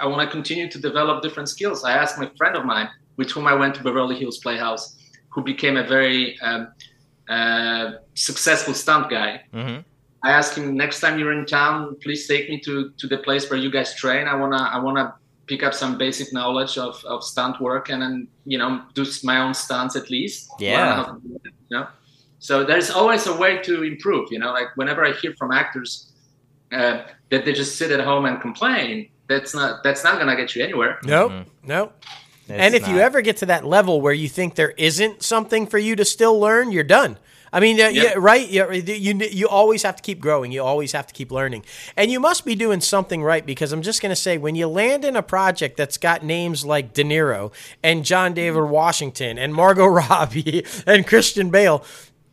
I 0.02 0.06
want 0.06 0.20
to 0.26 0.30
continue 0.30 0.68
to 0.70 0.78
develop 0.78 1.22
different 1.22 1.48
skills. 1.48 1.84
I 1.84 1.92
asked 1.92 2.18
my 2.18 2.30
friend 2.36 2.54
of 2.56 2.64
mine, 2.64 2.88
with 3.16 3.30
whom 3.30 3.46
I 3.46 3.54
went 3.54 3.74
to 3.76 3.82
Beverly 3.82 4.16
Hills 4.16 4.38
Playhouse, 4.38 4.96
who 5.30 5.42
became 5.42 5.76
a 5.76 5.86
very 5.96 6.38
um, 6.40 6.68
uh, 7.28 7.92
successful 8.14 8.74
stunt 8.74 9.10
guy. 9.10 9.42
Mhm. 9.52 9.84
I 10.22 10.30
asked 10.30 10.56
him, 10.56 10.74
next 10.74 11.00
time 11.00 11.18
you're 11.18 11.32
in 11.32 11.44
town, 11.44 11.96
please 12.02 12.26
take 12.26 12.48
me 12.48 12.58
to, 12.60 12.90
to 12.96 13.06
the 13.06 13.18
place 13.18 13.50
where 13.50 13.58
you 13.58 13.70
guys 13.70 13.94
train. 13.94 14.26
I 14.26 14.34
wanna 14.34 14.62
I 14.76 14.78
wanna 14.78 15.14
pick 15.46 15.62
up 15.62 15.74
some 15.74 15.98
basic 15.98 16.32
knowledge 16.32 16.78
of, 16.78 17.02
of 17.04 17.22
stunt 17.22 17.60
work 17.60 17.90
and 17.90 18.00
then 18.02 18.28
you 18.46 18.56
know 18.56 18.82
do 18.94 19.04
my 19.22 19.38
own 19.38 19.52
stunts 19.52 19.96
at 19.96 20.08
least. 20.08 20.48
Yeah. 20.58 21.04
To 21.04 21.20
you 21.24 21.38
know? 21.70 21.86
So 22.44 22.62
there's 22.62 22.90
always 22.90 23.26
a 23.26 23.34
way 23.34 23.56
to 23.62 23.84
improve. 23.84 24.30
You 24.30 24.38
know, 24.38 24.52
like 24.52 24.76
whenever 24.76 25.02
I 25.02 25.12
hear 25.12 25.32
from 25.38 25.50
actors 25.50 26.12
uh, 26.72 27.04
that 27.30 27.46
they 27.46 27.54
just 27.54 27.78
sit 27.78 27.90
at 27.90 28.00
home 28.00 28.26
and 28.26 28.38
complain, 28.38 29.08
that's 29.28 29.54
not 29.54 29.82
that's 29.82 30.04
not 30.04 30.18
gonna 30.18 30.36
get 30.36 30.54
you 30.54 30.62
anywhere. 30.62 30.98
Nope. 31.04 31.46
Nope. 31.62 32.04
and 32.50 32.74
if 32.74 32.86
you 32.86 32.98
ever 32.98 33.22
get 33.22 33.38
to 33.38 33.46
that 33.46 33.64
level 33.64 34.02
where 34.02 34.12
you 34.12 34.28
think 34.28 34.56
there 34.56 34.74
isn't 34.76 35.22
something 35.22 35.66
for 35.66 35.78
you 35.78 35.96
to 35.96 36.04
still 36.04 36.38
learn, 36.38 36.70
you're 36.70 36.84
done. 36.84 37.16
I 37.50 37.60
mean, 37.60 37.80
uh, 37.80 37.86
yeah, 37.86 38.14
right. 38.16 38.46
You, 38.46 38.70
you 38.72 39.14
you 39.14 39.48
always 39.48 39.84
have 39.84 39.96
to 39.96 40.02
keep 40.02 40.20
growing. 40.20 40.52
You 40.52 40.64
always 40.64 40.92
have 40.92 41.06
to 41.06 41.14
keep 41.14 41.30
learning, 41.30 41.64
and 41.96 42.10
you 42.10 42.20
must 42.20 42.44
be 42.44 42.56
doing 42.56 42.80
something 42.82 43.22
right 43.22 43.46
because 43.46 43.72
I'm 43.72 43.80
just 43.80 44.02
going 44.02 44.10
to 44.10 44.16
say 44.16 44.36
when 44.36 44.54
you 44.54 44.66
land 44.66 45.04
in 45.04 45.16
a 45.16 45.22
project 45.22 45.76
that's 45.76 45.96
got 45.96 46.24
names 46.24 46.66
like 46.66 46.92
De 46.92 47.04
Niro 47.04 47.52
and 47.82 48.04
John 48.04 48.34
David 48.34 48.64
Washington 48.64 49.38
and 49.38 49.54
Margot 49.54 49.86
Robbie 50.10 50.66
and 50.84 51.06
Christian 51.06 51.50
Bale, 51.50 51.84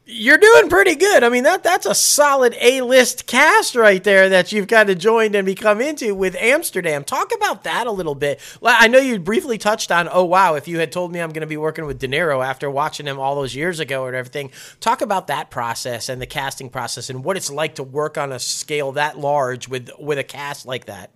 you're 0.05 0.37
doing 0.37 0.67
pretty 0.67 0.95
good. 0.95 1.23
I 1.23 1.29
mean 1.29 1.43
that 1.43 1.63
that's 1.63 1.85
a 1.85 1.93
solid 1.93 2.55
A-list 2.59 3.27
cast 3.27 3.75
right 3.75 4.03
there 4.03 4.29
that 4.29 4.51
you've 4.51 4.67
kind 4.67 4.89
of 4.89 4.97
joined 4.97 5.35
and 5.35 5.45
become 5.45 5.79
into 5.79 6.15
with 6.15 6.35
Amsterdam. 6.35 7.03
Talk 7.03 7.31
about 7.35 7.63
that 7.63 7.87
a 7.87 7.91
little 7.91 8.15
bit. 8.15 8.39
I 8.63 8.87
know 8.87 8.97
you 8.97 9.19
briefly 9.19 9.57
touched 9.57 9.91
on, 9.91 10.09
oh 10.11 10.25
wow, 10.25 10.55
if 10.55 10.67
you 10.67 10.79
had 10.79 10.91
told 10.91 11.11
me 11.11 11.19
I'm 11.19 11.29
going 11.29 11.41
to 11.41 11.47
be 11.47 11.57
working 11.57 11.85
with 11.85 11.99
De 11.99 12.07
Niro 12.07 12.43
after 12.43 12.69
watching 12.69 13.05
him 13.05 13.19
all 13.19 13.35
those 13.35 13.55
years 13.55 13.79
ago 13.79 14.07
and 14.07 14.15
everything. 14.15 14.51
Talk 14.79 15.01
about 15.01 15.27
that 15.27 15.51
process 15.51 16.09
and 16.09 16.21
the 16.21 16.25
casting 16.25 16.69
process 16.69 17.09
and 17.09 17.23
what 17.23 17.37
it's 17.37 17.51
like 17.51 17.75
to 17.75 17.83
work 17.83 18.17
on 18.17 18.31
a 18.31 18.39
scale 18.39 18.91
that 18.93 19.19
large 19.19 19.67
with 19.67 19.91
with 19.99 20.17
a 20.17 20.23
cast 20.23 20.65
like 20.65 20.85
that. 20.85 21.11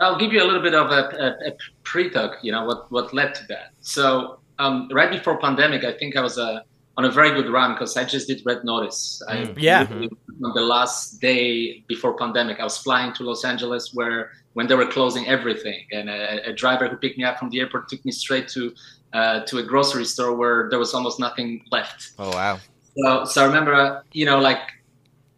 I'll 0.00 0.18
give 0.18 0.32
you 0.32 0.42
a 0.42 0.46
little 0.46 0.62
bit 0.62 0.74
of 0.74 0.90
a, 0.90 1.16
a, 1.16 1.48
a 1.48 1.56
pre-talk, 1.82 2.38
you 2.42 2.52
know, 2.52 2.64
what 2.66 2.92
what 2.92 3.14
led 3.14 3.34
to 3.36 3.46
that. 3.48 3.72
So 3.80 4.38
um, 4.58 4.88
right 4.92 5.10
before 5.10 5.38
pandemic, 5.38 5.82
I 5.82 5.92
think 5.92 6.14
I 6.14 6.20
was 6.20 6.38
a 6.38 6.62
on 6.98 7.04
a 7.04 7.10
very 7.10 7.30
good 7.30 7.50
run 7.50 7.74
because 7.74 7.96
I 7.96 8.04
just 8.04 8.26
did 8.26 8.42
Red 8.44 8.64
Notice. 8.64 9.22
I, 9.28 9.36
mm. 9.36 9.54
yeah. 9.56 9.86
On 9.88 10.52
the 10.54 10.62
last 10.62 11.20
day 11.20 11.84
before 11.86 12.16
pandemic, 12.16 12.58
I 12.58 12.64
was 12.64 12.76
flying 12.76 13.12
to 13.14 13.22
Los 13.22 13.44
Angeles 13.44 13.94
where 13.94 14.32
when 14.54 14.66
they 14.66 14.74
were 14.74 14.86
closing 14.86 15.28
everything, 15.28 15.80
and 15.92 16.10
a, 16.10 16.48
a 16.50 16.52
driver 16.52 16.88
who 16.88 16.96
picked 16.96 17.16
me 17.16 17.22
up 17.22 17.38
from 17.38 17.50
the 17.50 17.60
airport 17.60 17.88
took 17.88 18.04
me 18.04 18.10
straight 18.10 18.48
to 18.48 18.74
uh, 19.12 19.40
to 19.44 19.58
a 19.58 19.62
grocery 19.62 20.04
store 20.04 20.34
where 20.34 20.68
there 20.70 20.78
was 20.80 20.92
almost 20.92 21.20
nothing 21.20 21.64
left. 21.70 22.10
Oh 22.18 22.30
wow! 22.30 22.58
So, 22.96 23.24
so 23.24 23.44
I 23.44 23.46
remember, 23.46 23.74
uh, 23.74 24.02
you 24.12 24.26
know, 24.26 24.40
like 24.40 24.60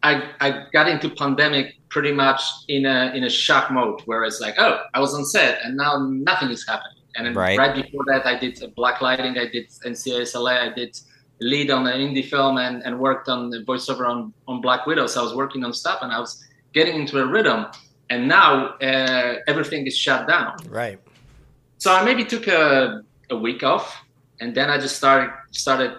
I 0.01 0.29
I 0.39 0.65
got 0.73 0.87
into 0.87 1.09
pandemic 1.11 1.75
pretty 1.89 2.11
much 2.11 2.41
in 2.69 2.87
a 2.87 3.11
in 3.13 3.23
a 3.23 3.29
shock 3.29 3.71
mode 3.71 4.01
where 4.05 4.23
it's 4.23 4.41
like, 4.41 4.55
oh, 4.57 4.83
I 4.95 4.99
was 4.99 5.13
on 5.13 5.25
set 5.25 5.59
and 5.63 5.77
now 5.77 5.99
nothing 5.99 6.49
is 6.49 6.65
happening. 6.67 6.97
And 7.15 7.27
then 7.27 7.33
right, 7.35 7.57
right 7.57 7.75
before 7.75 8.03
that, 8.07 8.25
I 8.25 8.39
did 8.39 8.73
Black 8.75 9.01
Lightning, 9.01 9.37
I 9.37 9.47
did 9.47 9.69
NCIS 9.85 10.33
LA, 10.33 10.51
I 10.51 10.69
did 10.69 10.97
lead 11.41 11.71
on 11.71 11.87
an 11.87 11.99
indie 11.99 12.23
film 12.23 12.57
and, 12.57 12.83
and 12.85 12.99
worked 12.99 13.27
on 13.27 13.49
the 13.49 13.59
voiceover 13.63 14.07
on, 14.07 14.33
on 14.47 14.61
Black 14.61 14.85
Widow. 14.85 15.07
So 15.07 15.21
I 15.21 15.23
was 15.23 15.33
working 15.33 15.63
on 15.65 15.73
stuff 15.73 15.99
and 16.01 16.11
I 16.13 16.19
was 16.19 16.43
getting 16.73 16.95
into 16.95 17.19
a 17.19 17.25
rhythm. 17.25 17.65
And 18.09 18.27
now 18.27 18.75
uh, 18.81 19.35
everything 19.47 19.87
is 19.87 19.97
shut 19.97 20.27
down. 20.27 20.55
Right. 20.69 20.99
So 21.77 21.91
I 21.93 22.03
maybe 22.03 22.23
took 22.23 22.47
a, 22.47 23.01
a 23.29 23.35
week 23.35 23.63
off 23.63 23.97
and 24.39 24.53
then 24.53 24.69
I 24.69 24.77
just 24.77 24.97
started 24.97 25.31
started 25.51 25.93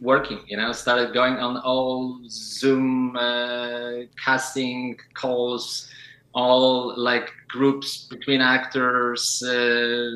working. 0.00 0.40
You 0.46 0.58
know, 0.58 0.72
started 0.72 1.12
going 1.12 1.36
on 1.36 1.56
all 1.58 2.20
Zoom 2.28 3.16
uh, 3.16 4.04
casting 4.22 4.98
calls, 5.14 5.88
all 6.34 6.94
like 6.96 7.32
groups 7.48 8.06
between 8.10 8.40
actors, 8.40 9.42
uh, 9.42 10.10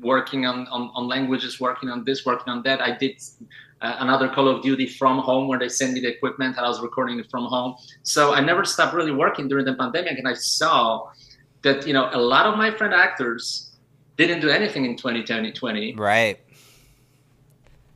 working 0.00 0.46
on, 0.46 0.66
on, 0.68 0.90
on 0.94 1.08
languages, 1.08 1.60
working 1.60 1.88
on 1.88 2.04
this, 2.04 2.24
working 2.24 2.52
on 2.52 2.62
that. 2.62 2.80
I 2.80 2.96
did 2.96 3.20
uh, 3.80 3.96
another 4.00 4.28
Call 4.28 4.48
of 4.48 4.62
Duty 4.62 4.86
from 4.86 5.18
home 5.18 5.48
where 5.48 5.58
they 5.58 5.68
send 5.68 5.94
me 5.94 6.00
the 6.00 6.08
equipment 6.08 6.56
and 6.56 6.66
I 6.66 6.68
was 6.68 6.80
recording 6.80 7.18
it 7.18 7.30
from 7.30 7.44
home. 7.44 7.76
So 8.02 8.34
I 8.34 8.40
never 8.40 8.64
stopped 8.64 8.94
really 8.94 9.12
working 9.12 9.48
during 9.48 9.64
the 9.64 9.74
pandemic, 9.74 10.18
and 10.18 10.26
I 10.26 10.34
saw 10.34 11.10
that 11.62 11.86
you 11.86 11.92
know 11.92 12.10
a 12.12 12.20
lot 12.20 12.46
of 12.46 12.56
my 12.56 12.70
friend 12.70 12.92
actors 12.92 13.70
didn't 14.16 14.40
do 14.40 14.50
anything 14.50 14.84
in 14.84 14.96
2020. 14.96 15.94
Right. 15.94 16.40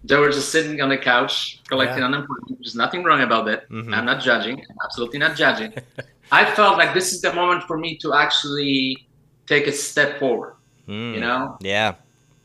They 0.04 0.16
were 0.16 0.30
just 0.30 0.50
sitting 0.50 0.80
on 0.80 0.88
the 0.88 0.98
couch 0.98 1.60
collecting 1.68 1.98
yeah. 1.98 2.06
unemployment. 2.06 2.58
There's 2.58 2.74
nothing 2.74 3.04
wrong 3.04 3.22
about 3.22 3.44
that. 3.46 3.68
Mm-hmm. 3.70 3.94
I'm 3.94 4.04
not 4.04 4.20
judging. 4.22 4.58
I'm 4.58 4.76
absolutely 4.84 5.18
not 5.18 5.36
judging. 5.36 5.74
I 6.32 6.44
felt 6.54 6.78
like 6.78 6.94
this 6.94 7.12
is 7.12 7.20
the 7.20 7.32
moment 7.32 7.64
for 7.64 7.78
me 7.78 7.96
to 7.98 8.14
actually 8.14 9.06
take 9.46 9.66
a 9.66 9.72
step 9.72 10.18
forward. 10.18 10.54
Mm. 10.88 11.14
You 11.14 11.20
know? 11.20 11.56
Yeah. 11.60 11.94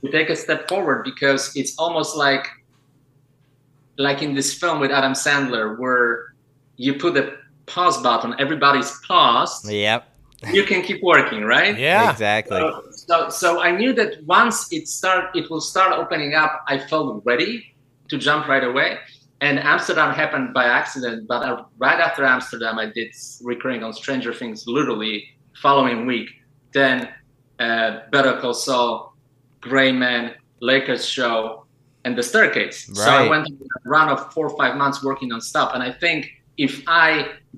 To 0.04 0.12
take 0.12 0.30
a 0.30 0.36
step 0.36 0.68
forward 0.68 1.04
because 1.04 1.56
it's 1.56 1.78
almost 1.80 2.16
like 2.16 2.48
like 3.98 4.22
in 4.22 4.34
this 4.34 4.54
film 4.54 4.80
with 4.80 4.92
Adam 4.92 5.14
Sandler, 5.14 5.78
where 5.78 6.34
you 6.78 6.94
put 6.94 7.18
a 7.18 7.38
pause 7.66 8.02
button, 8.02 8.36
everybody's 8.40 8.92
paused. 9.08 9.70
Yep. 9.70 10.08
you 10.54 10.64
can 10.64 10.84
keep 10.84 11.02
working, 11.02 11.44
right? 11.44 11.78
Yeah, 11.78 12.12
exactly. 12.12 12.60
So, 12.60 12.84
so, 12.92 13.30
so, 13.30 13.62
I 13.62 13.72
knew 13.72 13.92
that 13.94 14.24
once 14.26 14.72
it 14.72 14.88
start, 14.88 15.36
it 15.36 15.50
will 15.50 15.62
start 15.62 15.94
opening 15.94 16.36
up. 16.36 16.64
I 16.68 16.78
felt 16.78 17.24
ready 17.26 17.74
to 18.10 18.18
jump 18.18 18.48
right 18.48 18.64
away. 18.64 19.00
And 19.42 19.60
Amsterdam 19.60 20.14
happened 20.14 20.54
by 20.54 20.66
accident, 20.66 21.28
but 21.28 21.44
uh, 21.44 21.66
right 21.78 22.00
after 22.00 22.26
Amsterdam, 22.26 22.80
I 22.80 22.88
did 22.88 23.14
recurring 23.42 23.84
on 23.84 23.94
Stranger 23.94 24.34
Things, 24.34 24.66
literally 24.66 25.26
following 25.62 26.08
week. 26.08 26.30
Then 26.74 27.10
uh, 27.60 28.02
Better 28.12 28.40
Call 28.40 28.56
Saul, 28.56 29.16
Gray 29.62 29.92
Man, 29.92 30.36
Lakers 30.60 31.06
Show, 31.06 31.67
and 32.08 32.18
the 32.18 32.24
staircase. 32.24 32.88
Right. 32.88 32.98
So 33.06 33.12
I 33.12 33.28
went 33.28 33.44
on 33.48 33.58
a 33.86 33.90
run 33.96 34.08
of 34.14 34.20
four 34.34 34.46
or 34.50 34.56
five 34.62 34.74
months 34.82 35.04
working 35.04 35.30
on 35.36 35.42
stuff. 35.42 35.70
And 35.76 35.84
I 35.84 35.92
think 36.04 36.20
if 36.58 36.74
I 36.88 37.08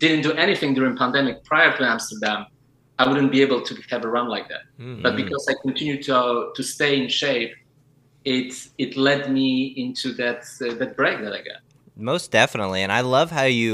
didn't 0.04 0.24
do 0.24 0.34
anything 0.46 0.74
during 0.74 0.98
pandemic 0.98 1.36
prior 1.52 1.72
to 1.78 1.84
Amsterdam, 1.94 2.48
I 2.98 3.08
wouldn't 3.08 3.32
be 3.32 3.42
able 3.48 3.62
to 3.62 3.74
have 3.92 4.04
a 4.04 4.10
run 4.18 4.28
like 4.28 4.48
that. 4.54 4.64
Mm-hmm. 4.80 5.04
But 5.04 5.16
because 5.22 5.44
I 5.52 5.54
continued 5.66 6.02
to 6.10 6.18
to 6.58 6.64
stay 6.76 6.94
in 7.02 7.08
shape, 7.22 7.54
it 8.26 8.52
it 8.84 8.92
led 9.08 9.22
me 9.38 9.50
into 9.84 10.08
that 10.22 10.42
uh, 10.66 10.74
that 10.80 10.92
break 11.00 11.18
that 11.26 11.34
I 11.40 11.42
got. 11.52 11.62
Most 11.96 12.26
definitely, 12.32 12.82
and 12.86 12.92
I 13.00 13.02
love 13.18 13.30
how 13.40 13.48
you 13.62 13.72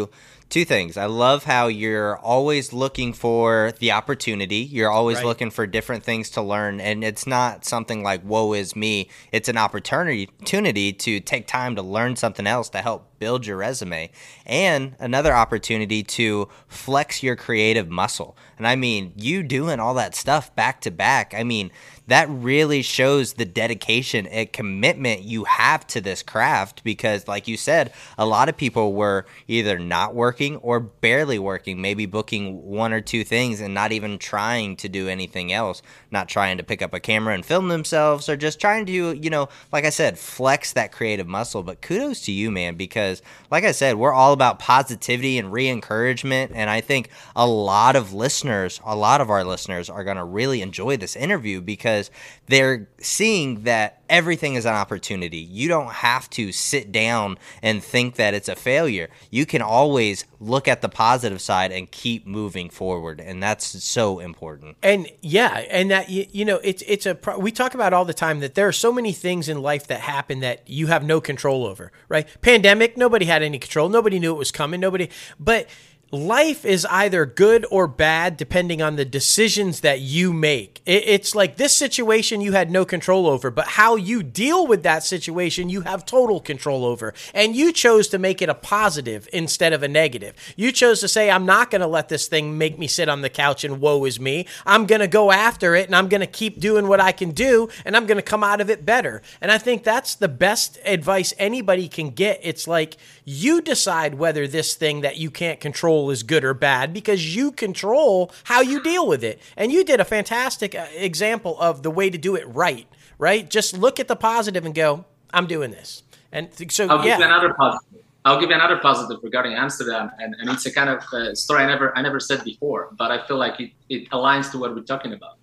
two 0.49 0.65
things. 0.65 0.97
I 0.97 1.05
love 1.05 1.43
how 1.43 1.67
you're 1.67 2.17
always 2.17 2.73
looking 2.73 3.13
for 3.13 3.73
the 3.79 3.91
opportunity. 3.91 4.57
You're 4.57 4.91
always 4.91 5.17
right. 5.17 5.25
looking 5.25 5.51
for 5.51 5.67
different 5.67 6.03
things 6.03 6.29
to 6.31 6.41
learn, 6.41 6.79
and 6.79 7.03
it's 7.03 7.27
not 7.27 7.65
something 7.65 8.03
like 8.03 8.21
"woe 8.23 8.53
is 8.53 8.75
me." 8.75 9.09
It's 9.31 9.49
an 9.49 9.57
opportunity 9.57 10.29
opportunity 10.55 10.93
to 10.93 11.19
take 11.19 11.47
time 11.47 11.75
to 11.75 11.81
learn 11.81 12.15
something 12.15 12.47
else 12.47 12.69
to 12.69 12.79
help 12.79 13.09
build 13.19 13.45
your 13.45 13.57
resume, 13.57 14.11
and 14.45 14.95
another 14.99 15.33
opportunity 15.33 16.03
to 16.03 16.47
flex 16.67 17.23
your 17.23 17.35
creative 17.35 17.89
muscle. 17.89 18.37
And 18.57 18.67
I 18.67 18.75
mean, 18.75 19.13
you 19.15 19.43
doing 19.43 19.79
all 19.79 19.93
that 19.95 20.15
stuff 20.15 20.53
back 20.55 20.81
to 20.81 20.91
back. 20.91 21.33
I 21.35 21.43
mean 21.43 21.71
that 22.07 22.29
really 22.29 22.81
shows 22.81 23.33
the 23.33 23.45
dedication 23.45 24.27
and 24.27 24.51
commitment 24.51 25.23
you 25.23 25.45
have 25.45 25.85
to 25.87 26.01
this 26.01 26.21
craft 26.21 26.83
because 26.83 27.27
like 27.27 27.47
you 27.47 27.57
said 27.57 27.91
a 28.17 28.25
lot 28.25 28.49
of 28.49 28.55
people 28.55 28.93
were 28.93 29.25
either 29.47 29.79
not 29.79 30.13
working 30.13 30.34
or 30.61 30.79
barely 30.79 31.39
working 31.39 31.81
maybe 31.81 32.05
booking 32.05 32.63
one 32.65 32.91
or 32.93 33.01
two 33.01 33.23
things 33.23 33.61
and 33.61 33.73
not 33.73 33.91
even 33.91 34.17
trying 34.17 34.75
to 34.75 34.89
do 34.89 35.07
anything 35.07 35.51
else 35.51 35.81
not 36.11 36.27
trying 36.27 36.57
to 36.57 36.63
pick 36.63 36.81
up 36.81 36.93
a 36.93 36.99
camera 36.99 37.33
and 37.33 37.45
film 37.45 37.67
themselves 37.67 38.27
or 38.27 38.35
just 38.35 38.59
trying 38.59 38.85
to 38.85 38.91
you 38.91 39.29
know 39.29 39.47
like 39.71 39.85
i 39.85 39.89
said 39.89 40.17
flex 40.17 40.73
that 40.73 40.91
creative 40.91 41.27
muscle. 41.27 41.63
But 41.63 41.81
kudos 41.81 42.21
to 42.21 42.31
you 42.31 42.51
man 42.51 42.75
because 42.75 43.21
like 43.49 43.63
i 43.63 43.71
said 43.71 43.95
we're 43.95 44.13
all 44.13 44.33
about 44.33 44.59
positivity 44.59 45.37
and 45.37 45.51
re-encouragement 45.51 46.51
and 46.53 46.69
i 46.69 46.81
think 46.81 47.09
a 47.35 47.47
lot 47.47 47.95
of 47.95 48.13
listeners 48.13 48.81
a 48.85 48.95
lot 48.95 49.21
of 49.21 49.29
our 49.29 49.43
listeners 49.43 49.89
are 49.89 50.03
going 50.03 50.17
to 50.17 50.23
really 50.23 50.61
enjoy 50.61 50.97
this 50.97 51.15
interview 51.15 51.61
because 51.61 52.11
they're 52.47 52.87
seeing 52.99 53.63
that 53.63 54.01
everything 54.09 54.55
is 54.55 54.65
an 54.65 54.73
opportunity. 54.73 55.37
You 55.37 55.67
don't 55.67 55.91
have 55.91 56.29
to 56.31 56.51
sit 56.51 56.91
down 56.91 57.37
and 57.61 57.83
think 57.83 58.15
that 58.15 58.33
it's 58.33 58.49
a 58.49 58.55
failure. 58.55 59.09
You 59.31 59.45
can 59.45 59.61
always 59.61 60.25
look 60.39 60.67
at 60.67 60.81
the 60.81 60.89
positive 60.89 61.41
side 61.41 61.71
and 61.71 61.89
keep 61.89 62.25
moving 62.25 62.69
forward, 62.69 63.19
and 63.19 63.41
that's 63.41 63.83
so 63.83 64.19
important. 64.19 64.77
And 64.83 65.09
yeah, 65.21 65.65
and 65.69 65.91
that 65.91 66.09
you, 66.09 66.25
you 66.31 66.45
know, 66.45 66.59
it's 66.63 66.83
it's 66.87 67.05
a 67.05 67.17
we 67.37 67.51
talk 67.51 67.73
about 67.73 67.93
all 67.93 68.05
the 68.05 68.13
time 68.13 68.39
that 68.39 68.55
there 68.55 68.67
are 68.67 68.73
so 68.73 68.91
many 68.91 69.11
things 69.11 69.49
in 69.49 69.61
life 69.61 69.87
that 69.87 70.01
happen 70.01 70.39
that 70.41 70.69
you 70.69 70.87
have 70.87 71.03
no 71.03 71.21
control 71.21 71.65
over, 71.65 71.91
right? 72.09 72.27
Pandemic, 72.41 72.97
nobody 72.97 73.25
had 73.25 73.43
any 73.43 73.59
control. 73.59 73.89
Nobody 73.89 74.19
knew 74.19 74.33
it 74.33 74.37
was 74.37 74.51
coming. 74.51 74.79
Nobody, 74.79 75.09
but 75.39 75.67
life 76.15 76.65
is 76.65 76.85
either 76.85 77.25
good 77.25 77.65
or 77.69 77.87
bad 77.87 78.37
depending 78.37 78.81
on 78.81 78.95
the 78.95 79.05
decisions 79.05 79.81
that 79.81 79.99
you 79.99 80.33
make. 80.33 80.81
It's 80.85 81.33
like 81.33 81.57
this 81.57 81.73
situation 81.73 82.41
you 82.41 82.51
had 82.51 82.69
no 82.69 82.85
control 82.85 83.27
over, 83.27 83.49
but 83.49 83.67
how 83.67 83.95
you 83.95 84.21
deal 84.21 84.67
with 84.67 84.83
that 84.83 85.03
situation 85.03 85.69
you 85.69 85.81
have 85.81 86.05
total 86.05 86.39
control 86.39 86.85
over. 86.85 87.13
And 87.33 87.55
you 87.55 87.71
chose 87.71 88.07
to 88.09 88.19
make 88.19 88.41
it 88.41 88.49
a 88.49 88.53
positive 88.53 89.27
instead 89.33 89.73
of 89.73 89.83
a 89.83 89.87
negative. 89.87 90.35
You 90.55 90.71
chose 90.71 90.99
to 91.01 91.07
say, 91.07 91.31
I'm 91.31 91.45
not 91.45 91.71
going 91.71 91.81
to 91.81 91.87
let 91.87 92.09
this 92.09 92.27
thing 92.27 92.57
make 92.57 92.77
me 92.77 92.87
sit 92.87 93.09
on 93.09 93.21
the 93.21 93.29
couch 93.29 93.63
and 93.63 93.81
woe 93.81 94.05
is 94.05 94.19
me. 94.19 94.45
I'm 94.65 94.85
going 94.85 95.01
to 95.01 95.07
go 95.07 95.31
after 95.31 95.75
it 95.75 95.87
and 95.87 95.95
I'm 95.95 96.07
going 96.07 96.21
to 96.21 96.27
keep 96.27 96.59
doing 96.59 96.87
what 96.87 96.99
I 96.99 97.11
can 97.11 97.31
do 97.31 97.67
and 97.83 97.95
I'm 97.95 98.05
going 98.05 98.17
to 98.17 98.23
come 98.23 98.43
out 98.43 98.61
of 98.61 98.69
it 98.69 98.85
better. 98.85 99.21
And 99.41 99.51
I 99.51 99.57
think 99.57 99.83
that's 99.83 100.15
the 100.15 100.27
best 100.27 100.77
advice 100.85 101.33
anybody 101.37 101.87
can 101.87 102.11
get. 102.11 102.39
It's 102.43 102.67
like 102.67 102.97
you 103.23 103.61
decide 103.61 104.15
whether 104.15 104.47
this 104.47 104.75
thing 104.75 105.01
that 105.01 105.17
you 105.17 105.31
can't 105.31 105.59
control 105.59 106.04
is 106.09 106.23
good 106.23 106.43
or 106.43 106.53
bad 106.53 106.93
because 106.93 107.35
you 107.35 107.51
control 107.51 108.31
how 108.45 108.61
you 108.61 108.81
deal 108.81 109.07
with 109.07 109.23
it. 109.23 109.41
And 109.55 109.71
you 109.71 109.83
did 109.83 109.99
a 109.99 110.05
fantastic 110.05 110.75
uh, 110.75 110.87
example 110.95 111.59
of 111.59 111.83
the 111.83 111.91
way 111.91 112.09
to 112.09 112.17
do 112.17 112.35
it 112.35 112.45
right, 112.47 112.87
right? 113.17 113.49
Just 113.49 113.77
look 113.77 113.99
at 113.99 114.07
the 114.07 114.15
positive 114.15 114.65
and 114.65 114.73
go, 114.73 115.05
I'm 115.33 115.47
doing 115.47 115.71
this. 115.71 116.03
And 116.31 116.49
so, 116.71 116.87
I'll 116.87 116.97
yeah. 117.05 117.17
give 117.17 117.19
you 117.19 117.25
another 117.25 117.53
positive. 117.53 118.01
I'll 118.25 118.39
give 118.39 118.49
you 118.49 118.55
another 118.55 118.77
positive 118.77 119.23
regarding 119.23 119.53
Amsterdam, 119.53 120.09
and, 120.17 120.35
and 120.39 120.49
it's 120.49 120.65
a 120.65 120.73
kind 120.73 120.89
of 120.89 121.03
uh, 121.13 121.35
story 121.35 121.61
I 121.61 121.67
never 121.67 121.95
I 121.95 122.01
never 122.01 122.19
said 122.19 122.43
before, 122.43 122.89
but 122.97 123.11
I 123.11 123.25
feel 123.27 123.37
like 123.37 123.59
it, 123.59 123.71
it 123.87 124.09
aligns 124.09 124.49
to 124.51 124.57
what 124.57 124.73
we're 124.75 124.81
talking 124.81 125.13
about. 125.13 125.37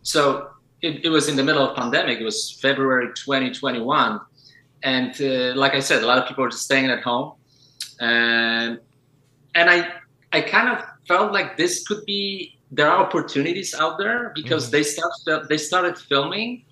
So 0.00 0.48
it, 0.80 1.04
it 1.04 1.10
was 1.10 1.28
in 1.28 1.36
the 1.36 1.44
middle 1.44 1.62
of 1.68 1.76
pandemic. 1.76 2.20
It 2.20 2.24
was 2.24 2.50
February 2.50 3.08
2021, 3.14 4.18
and 4.82 5.20
uh, 5.20 5.54
like 5.54 5.74
I 5.74 5.80
said, 5.80 6.02
a 6.02 6.06
lot 6.06 6.16
of 6.16 6.26
people 6.26 6.42
were 6.42 6.50
just 6.50 6.64
staying 6.64 6.86
at 6.86 7.02
home, 7.02 7.34
and 8.00 8.80
and 9.54 9.68
I 9.68 9.90
I 10.32 10.40
kind 10.40 10.68
of 10.68 10.84
felt 11.06 11.32
like 11.32 11.56
this 11.56 11.86
could 11.86 12.04
be 12.06 12.58
there 12.70 12.88
are 12.90 13.04
opportunities 13.04 13.74
out 13.74 13.98
there 13.98 14.32
because 14.34 14.70
they 14.70 14.82
start 14.82 15.12
they 15.48 15.58
started 15.58 15.98
filming, 15.98 16.64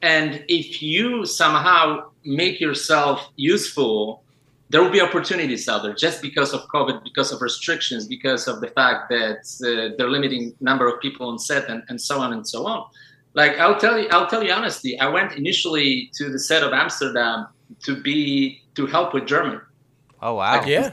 and 0.00 0.44
if 0.48 0.82
you 0.82 1.26
somehow 1.26 2.10
make 2.24 2.60
yourself 2.60 3.28
useful 3.36 4.22
there 4.72 4.82
will 4.82 4.90
be 4.90 5.02
opportunities 5.02 5.68
out 5.68 5.82
there 5.82 5.92
just 5.92 6.22
because 6.22 6.54
of 6.54 6.62
COVID, 6.68 7.04
because 7.04 7.30
of 7.30 7.42
restrictions, 7.42 8.06
because 8.06 8.48
of 8.48 8.62
the 8.62 8.68
fact 8.68 9.10
that 9.10 9.40
uh, 9.62 9.94
they're 9.98 10.08
limiting 10.08 10.54
number 10.60 10.88
of 10.88 10.98
people 10.98 11.28
on 11.28 11.38
set 11.38 11.68
and, 11.68 11.82
and 11.90 12.00
so 12.00 12.18
on 12.18 12.32
and 12.32 12.48
so 12.48 12.66
on. 12.66 12.88
Like 13.34 13.58
I'll 13.58 13.78
tell 13.78 13.98
you, 13.98 14.08
I'll 14.10 14.26
tell 14.26 14.42
you 14.42 14.50
honestly, 14.50 14.98
I 14.98 15.08
went 15.08 15.32
initially 15.32 16.10
to 16.14 16.30
the 16.30 16.38
set 16.38 16.62
of 16.62 16.72
Amsterdam 16.72 17.48
to 17.84 18.00
be 18.00 18.62
to 18.74 18.86
help 18.86 19.12
with 19.12 19.26
German. 19.26 19.60
Oh 20.22 20.34
wow! 20.34 20.64
Yeah. 20.64 20.90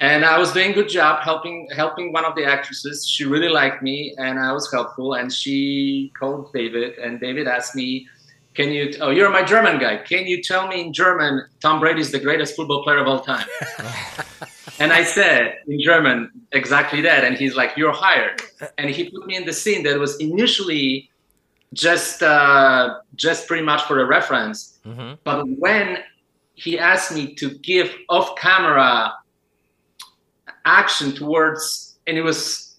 And 0.00 0.24
I 0.24 0.38
was 0.38 0.52
doing 0.52 0.70
a 0.70 0.74
good 0.74 0.88
job 0.88 1.22
helping 1.22 1.68
helping 1.76 2.12
one 2.12 2.24
of 2.24 2.34
the 2.34 2.44
actresses. 2.44 3.06
She 3.06 3.24
really 3.24 3.50
liked 3.50 3.82
me, 3.82 4.14
and 4.16 4.38
I 4.38 4.52
was 4.52 4.72
helpful. 4.72 5.14
And 5.14 5.30
she 5.32 6.10
called 6.18 6.52
David, 6.52 6.98
and 6.98 7.20
David 7.20 7.46
asked 7.46 7.76
me, 7.76 8.08
can 8.54 8.72
you? 8.72 8.94
Oh, 9.00 9.10
you're 9.10 9.30
my 9.30 9.42
German 9.42 9.78
guy. 9.78 9.98
Can 9.98 10.26
you 10.26 10.42
tell 10.42 10.66
me 10.66 10.80
in 10.80 10.92
German 10.92 11.44
Tom 11.60 11.80
Brady 11.80 12.00
is 12.00 12.10
the 12.10 12.18
greatest 12.18 12.56
football 12.56 12.82
player 12.82 12.98
of 12.98 13.06
all 13.06 13.20
time? 13.20 13.46
and 14.80 14.92
I 14.92 15.04
said 15.04 15.58
in 15.68 15.80
German 15.80 16.30
exactly 16.52 17.00
that, 17.02 17.22
and 17.22 17.36
he's 17.36 17.54
like, 17.54 17.76
"You're 17.76 17.92
hired." 17.92 18.42
And 18.76 18.90
he 18.90 19.08
put 19.08 19.26
me 19.26 19.36
in 19.36 19.44
the 19.44 19.52
scene 19.52 19.82
that 19.84 19.98
was 19.98 20.18
initially 20.18 21.10
just 21.72 22.22
uh, 22.22 22.98
just 23.14 23.46
pretty 23.46 23.64
much 23.64 23.82
for 23.84 24.00
a 24.00 24.04
reference. 24.06 24.78
Mm-hmm. 24.84 25.14
But 25.22 25.48
when 25.48 25.98
he 26.54 26.78
asked 26.78 27.14
me 27.14 27.34
to 27.36 27.50
give 27.58 27.94
off-camera 28.08 29.12
action 30.64 31.12
towards, 31.12 31.98
and 32.06 32.16
it 32.16 32.22
was 32.22 32.76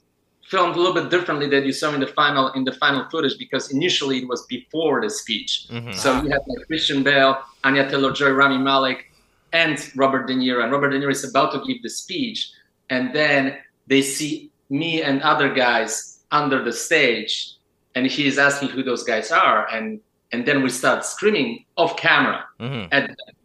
filmed 0.47 0.75
a 0.75 0.79
little 0.79 0.93
bit 0.93 1.09
differently 1.09 1.47
that 1.47 1.65
you 1.65 1.71
saw 1.71 1.93
in 1.93 2.01
the 2.01 2.07
final 2.07 2.51
in 2.53 2.63
the 2.65 2.73
final 2.73 3.07
footage 3.09 3.37
because 3.37 3.71
initially 3.71 4.17
it 4.19 4.27
was 4.27 4.45
before 4.47 5.01
the 5.01 5.09
speech. 5.09 5.67
Mhm. 5.69 5.95
So 5.95 6.21
you 6.21 6.29
had 6.29 6.41
like 6.47 6.67
Christian 6.67 7.03
Bale, 7.03 7.37
Anya 7.63 7.89
Taylor 7.89 8.11
Joy, 8.11 8.31
Rami 8.31 8.57
Malek, 8.57 9.11
and 9.53 9.77
Robert 9.95 10.27
De 10.27 10.33
Niro. 10.33 10.61
And 10.63 10.71
Robert 10.71 10.89
De 10.89 10.99
Niro 10.99 11.11
is 11.11 11.23
about 11.23 11.53
to 11.53 11.59
give 11.65 11.81
the 11.81 11.89
speech, 11.89 12.49
and 12.89 13.13
then 13.15 13.57
they 13.87 14.01
see 14.01 14.51
me 14.69 15.01
and 15.01 15.21
other 15.21 15.53
guys 15.53 16.19
under 16.31 16.63
the 16.63 16.71
stage, 16.73 17.53
and 17.95 18.05
he's 18.07 18.37
asking 18.37 18.69
who 18.69 18.83
those 18.83 19.03
guys 19.03 19.31
are, 19.31 19.67
and 19.73 19.99
and 20.33 20.45
then 20.45 20.63
we 20.63 20.69
start 20.69 21.03
screaming 21.05 21.65
off 21.77 21.97
camera 21.97 22.45
Mhm. 22.59 22.87
at 22.91 23.07
them. 23.07 23.35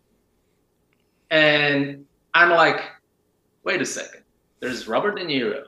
And 1.31 2.07
I'm 2.35 2.51
like, 2.51 2.81
wait 3.65 3.81
a 3.83 3.85
second. 3.85 4.23
There's 4.67 4.89
Robert 4.89 5.17
De 5.17 5.25
Niro. 5.25 5.63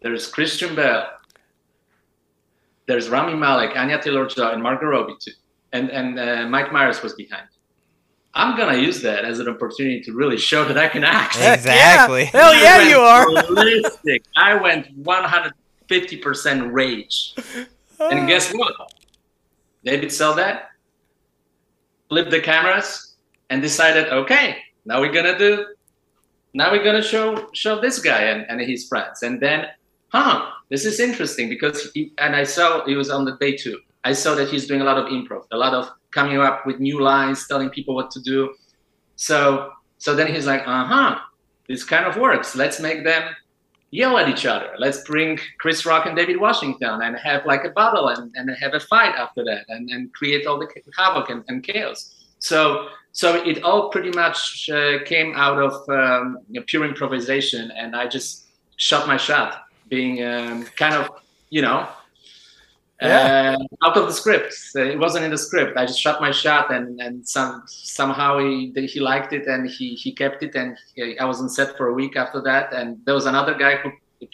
There's 0.00 0.26
Christian 0.26 0.74
Bale. 0.74 1.04
There's 2.86 3.10
Rami 3.10 3.34
Malek, 3.34 3.76
Anya 3.76 4.00
Taylor-Joy, 4.00 4.52
and 4.52 4.62
Margot 4.62 4.86
Robbie 4.86 5.16
too. 5.20 5.32
And 5.72 5.90
and 5.90 6.18
uh, 6.18 6.48
Mike 6.48 6.72
Myers 6.72 7.02
was 7.02 7.12
behind. 7.12 7.46
I'm 8.32 8.56
gonna 8.56 8.78
use 8.78 9.02
that 9.02 9.26
as 9.26 9.38
an 9.38 9.48
opportunity 9.50 10.00
to 10.00 10.14
really 10.14 10.38
show 10.38 10.64
that 10.64 10.78
I 10.78 10.88
can 10.88 11.04
act. 11.04 11.36
Exactly. 11.36 12.22
Yeah. 12.22 12.30
Hell 12.30 12.54
yeah, 12.54 12.88
you 12.88 13.00
are. 13.00 13.26
Ballistic. 13.48 14.24
I 14.34 14.54
went 14.54 15.04
150% 15.04 16.72
rage. 16.72 17.34
And 18.00 18.26
guess 18.26 18.50
what? 18.50 18.94
David 19.84 20.10
saw 20.10 20.32
that, 20.34 20.70
flipped 22.08 22.30
the 22.30 22.40
cameras, 22.40 23.16
and 23.50 23.60
decided, 23.60 24.08
okay, 24.08 24.56
now 24.86 25.00
we're 25.02 25.12
gonna 25.12 25.36
do, 25.36 25.66
now 26.56 26.72
we're 26.72 26.82
gonna 26.82 27.02
show 27.02 27.48
show 27.52 27.80
this 27.80 27.98
guy 27.98 28.22
and, 28.22 28.46
and 28.48 28.60
his 28.60 28.88
friends. 28.88 29.22
And 29.22 29.40
then, 29.40 29.66
huh, 30.08 30.50
this 30.70 30.84
is 30.84 30.98
interesting 30.98 31.48
because 31.48 31.90
he, 31.92 32.12
and 32.18 32.34
I 32.34 32.44
saw 32.44 32.84
he 32.86 32.96
was 32.96 33.10
on 33.10 33.24
the 33.24 33.36
day 33.36 33.56
two. 33.56 33.78
I 34.04 34.12
saw 34.12 34.34
that 34.34 34.48
he's 34.48 34.66
doing 34.66 34.80
a 34.80 34.84
lot 34.84 34.98
of 34.98 35.06
improv, 35.06 35.44
a 35.52 35.56
lot 35.56 35.74
of 35.74 35.90
coming 36.12 36.38
up 36.38 36.66
with 36.66 36.80
new 36.80 37.00
lines, 37.00 37.46
telling 37.46 37.68
people 37.70 37.94
what 37.94 38.10
to 38.12 38.20
do. 38.22 38.54
So 39.16 39.72
so 39.98 40.14
then 40.14 40.32
he's 40.32 40.46
like, 40.46 40.62
uh-huh, 40.66 41.18
this 41.68 41.84
kind 41.84 42.06
of 42.06 42.16
works. 42.16 42.56
Let's 42.56 42.80
make 42.80 43.04
them 43.04 43.34
yell 43.90 44.16
at 44.18 44.28
each 44.28 44.46
other. 44.46 44.70
Let's 44.78 45.02
bring 45.04 45.38
Chris 45.58 45.84
Rock 45.84 46.06
and 46.06 46.16
David 46.16 46.40
Washington 46.40 47.02
and 47.02 47.16
have 47.16 47.44
like 47.46 47.64
a 47.64 47.70
battle 47.70 48.08
and, 48.08 48.34
and 48.34 48.50
have 48.60 48.74
a 48.74 48.80
fight 48.80 49.14
after 49.14 49.44
that 49.44 49.64
and, 49.68 49.90
and 49.90 50.12
create 50.14 50.46
all 50.46 50.58
the 50.58 50.68
havoc 50.96 51.30
and, 51.30 51.44
and 51.48 51.62
chaos. 51.62 52.14
So 52.50 52.88
so 53.12 53.26
it 53.50 53.62
all 53.66 53.82
pretty 53.94 54.12
much 54.22 54.68
uh, 54.70 55.02
came 55.04 55.30
out 55.44 55.58
of 55.66 55.72
um, 55.88 56.38
pure 56.66 56.84
improvisation 56.84 57.64
and 57.80 57.96
I 57.96 58.04
just 58.16 58.30
shot 58.76 59.06
my 59.12 59.16
shot 59.16 59.50
being 59.88 60.14
um, 60.32 60.64
kind 60.82 60.94
of, 61.00 61.04
you 61.56 61.62
know, 61.66 61.88
Yeah. 63.00 63.56
uh, 63.58 63.86
out 63.86 63.96
of 64.00 64.04
the 64.06 64.12
script. 64.20 64.52
It 64.74 64.98
wasn't 64.98 65.24
in 65.26 65.30
the 65.30 65.42
script. 65.48 65.72
I 65.76 65.84
just 65.90 66.00
shot 66.04 66.16
my 66.26 66.32
shot, 66.42 66.66
and 66.76 66.86
and 67.04 67.14
some 67.34 67.52
somehow 68.00 68.30
he 68.44 68.72
he 68.92 69.00
liked 69.00 69.32
it, 69.38 69.44
and 69.52 69.62
he 69.76 69.86
he 70.02 70.10
kept 70.22 70.38
it, 70.46 70.52
and 70.60 70.70
he, 70.94 71.18
I 71.22 71.24
was 71.30 71.38
on 71.42 71.48
set 71.58 71.70
for 71.76 71.86
a 71.92 71.94
week 72.00 72.14
after 72.22 72.40
that. 72.48 72.72
And 72.78 72.88
there 73.04 73.16
was 73.20 73.26
another 73.26 73.54
guy 73.64 73.74
who 73.82 73.88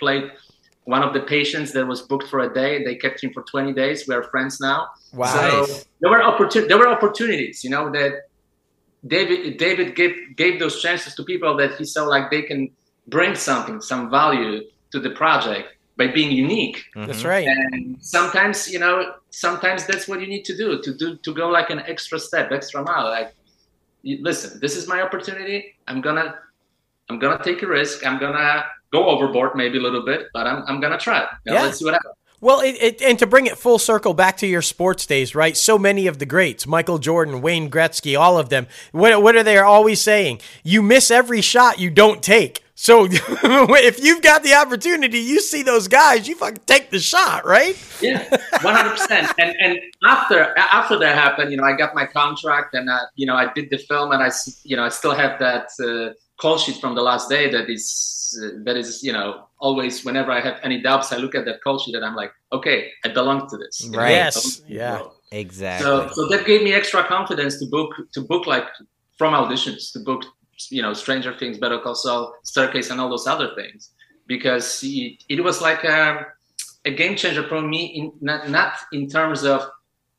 played 0.04 0.24
one 0.84 1.02
of 1.02 1.12
the 1.14 1.20
patients 1.20 1.72
that 1.72 1.86
was 1.86 2.02
booked 2.02 2.28
for 2.28 2.40
a 2.40 2.52
day. 2.52 2.82
They 2.84 2.96
kept 2.96 3.22
him 3.22 3.32
for 3.32 3.42
20 3.42 3.72
days. 3.72 4.06
We 4.08 4.14
are 4.14 4.24
friends 4.24 4.60
now. 4.60 4.88
Wow. 5.12 5.26
So 5.66 5.82
there 6.00 6.10
were 6.10 6.18
opportun- 6.20 6.68
there 6.68 6.78
were 6.78 6.88
opportunities, 6.88 7.62
you 7.64 7.70
know, 7.70 7.90
that 7.92 8.12
David 9.06 9.58
David 9.58 9.94
gave 9.96 10.14
gave 10.36 10.58
those 10.60 10.80
chances 10.80 11.14
to 11.16 11.22
people 11.24 11.56
that 11.56 11.72
he 11.78 11.84
saw 11.84 12.04
like 12.04 12.30
they 12.30 12.42
can 12.42 12.70
bring 13.08 13.34
something, 13.34 13.80
some 13.80 14.10
value 14.10 14.62
to 14.92 15.00
the 15.00 15.10
project 15.10 15.68
by 15.96 16.06
being 16.06 16.30
unique. 16.30 16.78
That's 16.94 17.22
Mhm. 17.22 17.28
right. 17.34 17.46
And 17.48 17.96
sometimes, 18.00 18.70
you 18.72 18.78
know, 18.78 19.14
sometimes 19.30 19.86
that's 19.86 20.06
what 20.08 20.20
you 20.20 20.26
need 20.26 20.44
to 20.50 20.56
do 20.56 20.80
to 20.82 20.94
do 20.94 21.16
to 21.16 21.34
go 21.34 21.48
like 21.48 21.70
an 21.70 21.80
extra 21.80 22.18
step, 22.18 22.52
extra 22.52 22.82
mile. 22.82 23.08
Like, 23.18 23.34
listen, 24.04 24.60
this 24.60 24.76
is 24.76 24.86
my 24.88 25.00
opportunity. 25.02 25.58
I'm 25.88 26.00
gonna, 26.00 26.28
I'm 27.08 27.18
gonna 27.18 27.42
take 27.42 27.62
a 27.62 27.66
risk. 27.66 28.06
I'm 28.06 28.18
gonna 28.18 28.64
go 28.92 29.08
overboard 29.08 29.52
maybe 29.54 29.78
a 29.78 29.80
little 29.80 30.04
bit, 30.04 30.28
but 30.32 30.46
I'm, 30.46 30.64
I'm 30.66 30.80
gonna 30.80 30.98
try. 30.98 31.22
it. 31.22 31.28
Now, 31.46 31.54
Yeah. 31.54 31.62
Let's 31.62 31.78
see 31.78 31.84
what 31.84 31.94
happens. 31.94 32.14
Well, 32.40 32.60
it, 32.60 32.74
it, 32.80 33.02
and 33.02 33.16
to 33.20 33.26
bring 33.28 33.46
it 33.46 33.56
full 33.56 33.78
circle 33.78 34.14
back 34.14 34.36
to 34.38 34.48
your 34.48 34.62
sports 34.62 35.06
days, 35.06 35.32
right? 35.32 35.56
So 35.56 35.78
many 35.78 36.08
of 36.08 36.18
the 36.18 36.26
greats, 36.26 36.66
Michael 36.66 36.98
Jordan, 36.98 37.40
Wayne 37.40 37.70
Gretzky, 37.70 38.18
all 38.18 38.36
of 38.36 38.48
them. 38.48 38.66
What, 38.90 39.22
what 39.22 39.36
are 39.36 39.44
they 39.44 39.58
always 39.58 40.00
saying? 40.00 40.40
You 40.64 40.82
miss 40.82 41.12
every 41.12 41.40
shot 41.40 41.78
you 41.78 41.88
don't 41.88 42.20
take. 42.20 42.64
So 42.74 43.06
if 43.10 44.02
you've 44.02 44.22
got 44.22 44.42
the 44.42 44.54
opportunity, 44.54 45.20
you 45.20 45.40
see 45.40 45.62
those 45.62 45.86
guys, 45.86 46.26
you 46.26 46.34
fucking 46.34 46.62
take 46.66 46.90
the 46.90 46.98
shot, 46.98 47.46
right? 47.46 47.76
Yeah, 48.00 48.28
100. 48.60 48.90
percent 48.90 49.32
And 49.38 49.54
and 49.60 49.78
after 50.04 50.52
after 50.58 50.98
that 50.98 51.14
happened, 51.14 51.52
you 51.52 51.58
know, 51.58 51.64
I 51.64 51.76
got 51.76 51.94
my 51.94 52.06
contract, 52.06 52.74
and 52.74 52.90
uh, 52.90 52.98
you 53.14 53.24
know, 53.24 53.36
I 53.36 53.52
did 53.52 53.70
the 53.70 53.78
film, 53.78 54.10
and 54.10 54.20
I, 54.20 54.32
you 54.64 54.76
know, 54.76 54.82
I 54.82 54.88
still 54.88 55.14
have 55.14 55.38
that 55.38 55.68
uh, 55.80 56.12
call 56.42 56.58
sheet 56.58 56.78
from 56.82 56.94
the 56.98 57.04
last 57.10 57.28
day 57.28 57.44
that 57.54 57.66
is 57.76 57.84
uh, 58.42 58.48
that 58.66 58.76
is, 58.82 58.88
you 59.06 59.12
know, 59.16 59.28
always 59.66 59.94
whenever 60.06 60.30
I 60.38 60.40
have 60.48 60.58
any 60.68 60.78
doubts, 60.88 61.12
I 61.12 61.18
look 61.24 61.34
at 61.34 61.44
that 61.48 61.58
call 61.64 61.78
sheet, 61.82 61.94
and 61.98 62.04
I'm 62.08 62.16
like, 62.22 62.32
okay, 62.56 62.78
I 63.04 63.08
belong 63.20 63.38
to 63.50 63.56
this. 63.62 63.74
Right. 63.94 64.10
Yes, 64.10 64.36
I 64.36 64.40
belong 64.40 64.68
to 64.68 64.74
yeah. 64.80 64.98
the. 64.98 65.38
Exactly. 65.44 65.84
So 65.84 65.92
so 66.16 66.20
that 66.30 66.42
gave 66.50 66.62
me 66.66 66.72
extra 66.80 67.02
confidence 67.16 67.54
to 67.60 67.66
book 67.76 67.90
to 68.14 68.20
book 68.32 68.44
like 68.54 68.68
from 69.18 69.30
auditions 69.40 69.92
to 69.94 69.98
book 70.08 70.22
you 70.76 70.82
know 70.84 70.92
Stranger 71.04 71.32
Things, 71.40 71.56
Better 71.64 71.78
Call 71.84 71.94
Saul, 72.04 72.22
Staircase, 72.52 72.88
and 72.90 73.00
all 73.00 73.10
those 73.16 73.26
other 73.34 73.50
things 73.60 73.80
because 74.26 74.66
it, 74.84 75.24
it 75.28 75.40
was 75.48 75.60
like 75.68 75.82
a, 75.84 76.26
a 76.90 76.92
game 77.00 77.16
changer 77.16 77.44
for 77.48 77.60
me 77.60 77.80
in 77.98 78.12
not, 78.20 78.48
not 78.48 78.72
in 78.92 79.08
terms 79.08 79.44
of 79.44 79.60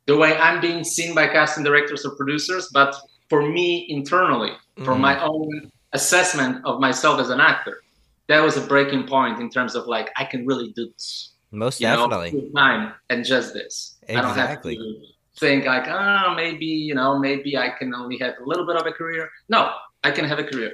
the 0.05 0.15
way 0.21 0.31
I'm 0.37 0.59
being 0.67 0.83
seen 0.83 1.15
by 1.15 1.27
casting 1.27 1.63
directors 1.63 2.05
or 2.05 2.11
producers, 2.15 2.69
but 2.73 2.95
for 3.29 3.41
me 3.57 3.67
internally, 3.89 4.51
for 4.85 4.93
Mhm. 4.93 4.99
my 5.07 5.15
own 5.23 5.71
assessment 5.93 6.63
of 6.65 6.79
myself 6.79 7.19
as 7.19 7.29
an 7.29 7.39
actor. 7.39 7.81
That 8.27 8.41
was 8.41 8.57
a 8.57 8.61
breaking 8.61 9.05
point 9.07 9.39
in 9.39 9.49
terms 9.49 9.75
of 9.75 9.85
like 9.87 10.09
I 10.17 10.25
can 10.25 10.45
really 10.45 10.71
do 10.75 10.87
this 10.93 11.31
Most 11.51 11.81
you 11.81 11.87
know, 11.87 12.07
definitely. 12.07 12.39
with 12.39 12.53
time 12.55 12.93
and 13.09 13.23
just 13.25 13.53
this. 13.53 13.97
I 14.09 14.13
don't 14.13 14.25
have 14.25 14.37
Exactly. 14.37 14.77
to 14.77 14.95
think 15.39 15.65
like, 15.65 15.85
ah, 15.87 16.33
maybe 16.35 16.65
you 16.65 16.95
know, 16.95 17.19
maybe 17.19 17.57
I 17.57 17.69
can 17.69 17.93
only 17.93 18.17
have 18.19 18.35
a 18.41 18.45
little 18.45 18.65
bit 18.65 18.75
of 18.75 18.85
a 18.87 18.91
career. 18.91 19.29
No, 19.49 19.71
I 20.03 20.11
can 20.11 20.25
have 20.25 20.39
a 20.39 20.43
career. 20.43 20.73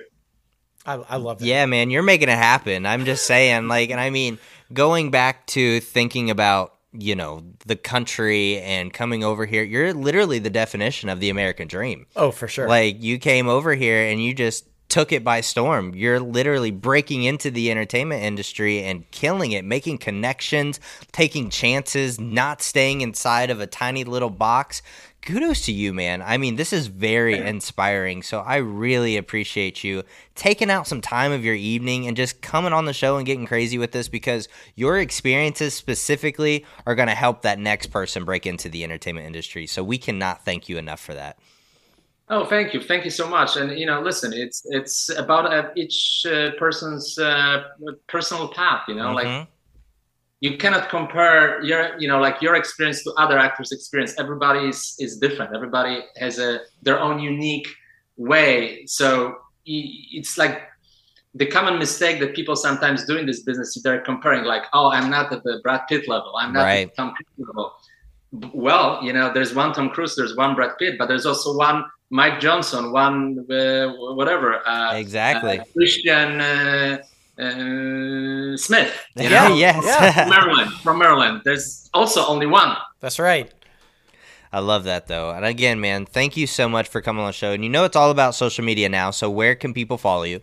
I, 0.85 0.93
I 0.93 1.15
love 1.17 1.39
that. 1.39 1.45
Yeah, 1.45 1.65
man, 1.65 1.89
you're 1.89 2.03
making 2.03 2.29
it 2.29 2.37
happen. 2.37 2.85
I'm 2.85 3.03
just 3.05 3.25
saying, 3.25 3.67
like, 3.67 3.89
and 3.89 3.99
I 3.99 4.09
mean, 4.09 4.39
going 4.71 5.11
back 5.11 5.45
to 5.47 5.79
thinking 5.81 6.29
about 6.29 6.75
you 6.93 7.15
know 7.15 7.43
the 7.65 7.75
country 7.75 8.59
and 8.61 8.93
coming 8.93 9.23
over 9.23 9.45
here, 9.45 9.63
you're 9.63 9.93
literally 9.93 10.39
the 10.39 10.49
definition 10.49 11.09
of 11.09 11.19
the 11.19 11.29
American 11.29 11.67
dream. 11.67 12.05
Oh, 12.15 12.31
for 12.31 12.47
sure. 12.47 12.67
Like 12.67 13.01
you 13.01 13.17
came 13.19 13.47
over 13.49 13.73
here 13.75 14.03
and 14.07 14.23
you 14.23 14.33
just 14.33 14.65
took 14.89 15.11
it 15.11 15.23
by 15.23 15.39
storm. 15.39 15.93
You're 15.95 16.19
literally 16.19 16.71
breaking 16.71 17.23
into 17.23 17.51
the 17.51 17.71
entertainment 17.71 18.23
industry 18.23 18.83
and 18.83 19.09
killing 19.11 19.51
it, 19.51 19.63
making 19.63 19.99
connections, 19.99 20.79
taking 21.11 21.49
chances, 21.49 22.19
not 22.19 22.61
staying 22.61 23.01
inside 23.01 23.51
of 23.51 23.59
a 23.59 23.67
tiny 23.67 24.03
little 24.03 24.31
box. 24.31 24.81
Kudos 25.21 25.65
to 25.65 25.71
you, 25.71 25.93
man. 25.93 26.21
I 26.21 26.37
mean, 26.37 26.55
this 26.55 26.73
is 26.73 26.87
very 26.87 27.37
inspiring. 27.37 28.23
So 28.23 28.39
I 28.39 28.55
really 28.57 29.17
appreciate 29.17 29.83
you 29.83 30.03
taking 30.33 30.71
out 30.71 30.87
some 30.87 31.01
time 31.01 31.31
of 31.31 31.45
your 31.45 31.55
evening 31.55 32.07
and 32.07 32.17
just 32.17 32.41
coming 32.41 32.73
on 32.73 32.85
the 32.85 32.93
show 32.93 33.17
and 33.17 33.25
getting 33.25 33.45
crazy 33.45 33.77
with 33.77 33.91
this 33.91 34.07
because 34.07 34.47
your 34.75 34.97
experiences 34.97 35.73
specifically 35.73 36.65
are 36.87 36.95
going 36.95 37.09
to 37.09 37.15
help 37.15 37.43
that 37.43 37.59
next 37.59 37.87
person 37.87 38.25
break 38.25 38.47
into 38.47 38.69
the 38.69 38.83
entertainment 38.83 39.27
industry. 39.27 39.67
So 39.67 39.83
we 39.83 39.97
cannot 39.97 40.45
thank 40.45 40.67
you 40.67 40.77
enough 40.77 41.01
for 41.01 41.13
that. 41.13 41.37
Oh, 42.31 42.45
thank 42.45 42.73
you, 42.75 42.81
thank 42.81 43.05
you 43.05 43.11
so 43.11 43.27
much. 43.27 43.57
And 43.57 43.77
you 43.77 43.87
know, 43.87 44.01
listen, 44.01 44.33
it's 44.33 44.61
it's 44.65 45.09
about 45.09 45.51
uh, 45.51 45.69
each 45.75 46.25
uh, 46.25 46.51
person's 46.59 47.17
uh, 47.17 47.63
personal 48.07 48.49
path. 48.49 48.83
You 48.87 48.95
know, 48.95 49.15
mm-hmm. 49.15 49.39
like 49.39 49.47
you 50.39 50.57
cannot 50.57 50.89
compare 50.89 51.61
your 51.63 51.97
you 51.97 52.07
know 52.07 52.19
like 52.19 52.41
your 52.41 52.55
experience 52.55 53.03
to 53.03 53.11
other 53.13 53.39
actors' 53.39 53.71
experience. 53.71 54.13
Everybody 54.19 54.69
is 54.69 54.95
is 54.99 55.17
different. 55.17 55.55
Everybody 55.55 56.03
has 56.17 56.37
a 56.37 56.59
their 56.83 56.99
own 56.99 57.19
unique 57.19 57.67
way. 58.15 58.85
So 58.85 59.37
it's 59.65 60.37
like 60.37 60.61
the 61.33 61.47
common 61.47 61.79
mistake 61.79 62.19
that 62.19 62.35
people 62.35 62.55
sometimes 62.55 63.05
do 63.05 63.17
in 63.17 63.25
this 63.25 63.41
business 63.41 63.75
is 63.75 63.83
they're 63.83 64.01
comparing 64.01 64.43
like, 64.43 64.63
oh, 64.73 64.91
I'm 64.91 65.09
not 65.09 65.31
at 65.31 65.43
the 65.43 65.59
Brad 65.63 65.81
Pitt 65.87 66.07
level. 66.07 66.33
I'm 66.37 66.53
not 66.53 66.63
right. 66.63 66.87
at 66.87 66.95
the 66.95 66.95
Tom 66.95 67.13
Cruise 67.15 67.47
level. 67.47 67.73
Well, 68.53 68.99
you 69.03 69.13
know, 69.13 69.31
there's 69.33 69.55
one 69.55 69.73
Tom 69.73 69.89
Cruise, 69.89 70.15
there's 70.15 70.35
one 70.35 70.55
Brad 70.55 70.77
Pitt, 70.77 70.97
but 70.99 71.07
there's 71.07 71.25
also 71.25 71.55
one 71.55 71.83
Mike 72.09 72.39
Johnson, 72.39 72.91
one 72.91 73.45
uh, 73.51 73.93
whatever. 74.15 74.67
Uh, 74.67 74.95
exactly. 74.95 75.59
Uh, 75.59 75.63
Christian 75.75 76.41
uh, 76.41 76.97
uh, 77.37 78.57
Smith. 78.57 78.93
yeah, 79.15 79.47
know? 79.47 79.55
yes. 79.55 79.83
Yeah. 79.85 80.11
from 80.11 80.29
Maryland. 80.29 80.71
From 80.81 80.97
Maryland. 80.97 81.41
There's 81.45 81.89
also 81.93 82.25
only 82.25 82.47
one. 82.47 82.75
That's 82.99 83.19
right. 83.19 83.53
I 84.51 84.59
love 84.59 84.85
that 84.85 85.07
though. 85.07 85.29
And 85.29 85.45
again, 85.45 85.79
man, 85.79 86.05
thank 86.05 86.35
you 86.35 86.47
so 86.47 86.67
much 86.67 86.87
for 86.87 87.01
coming 87.01 87.21
on 87.21 87.27
the 87.27 87.33
show. 87.33 87.51
And 87.51 87.63
you 87.63 87.69
know 87.69 87.85
it's 87.85 87.95
all 87.95 88.09
about 88.09 88.33
social 88.33 88.65
media 88.65 88.89
now. 88.89 89.11
So 89.11 89.29
where 89.29 89.53
can 89.53 89.73
people 89.73 89.97
follow 89.97 90.23
you? 90.23 90.41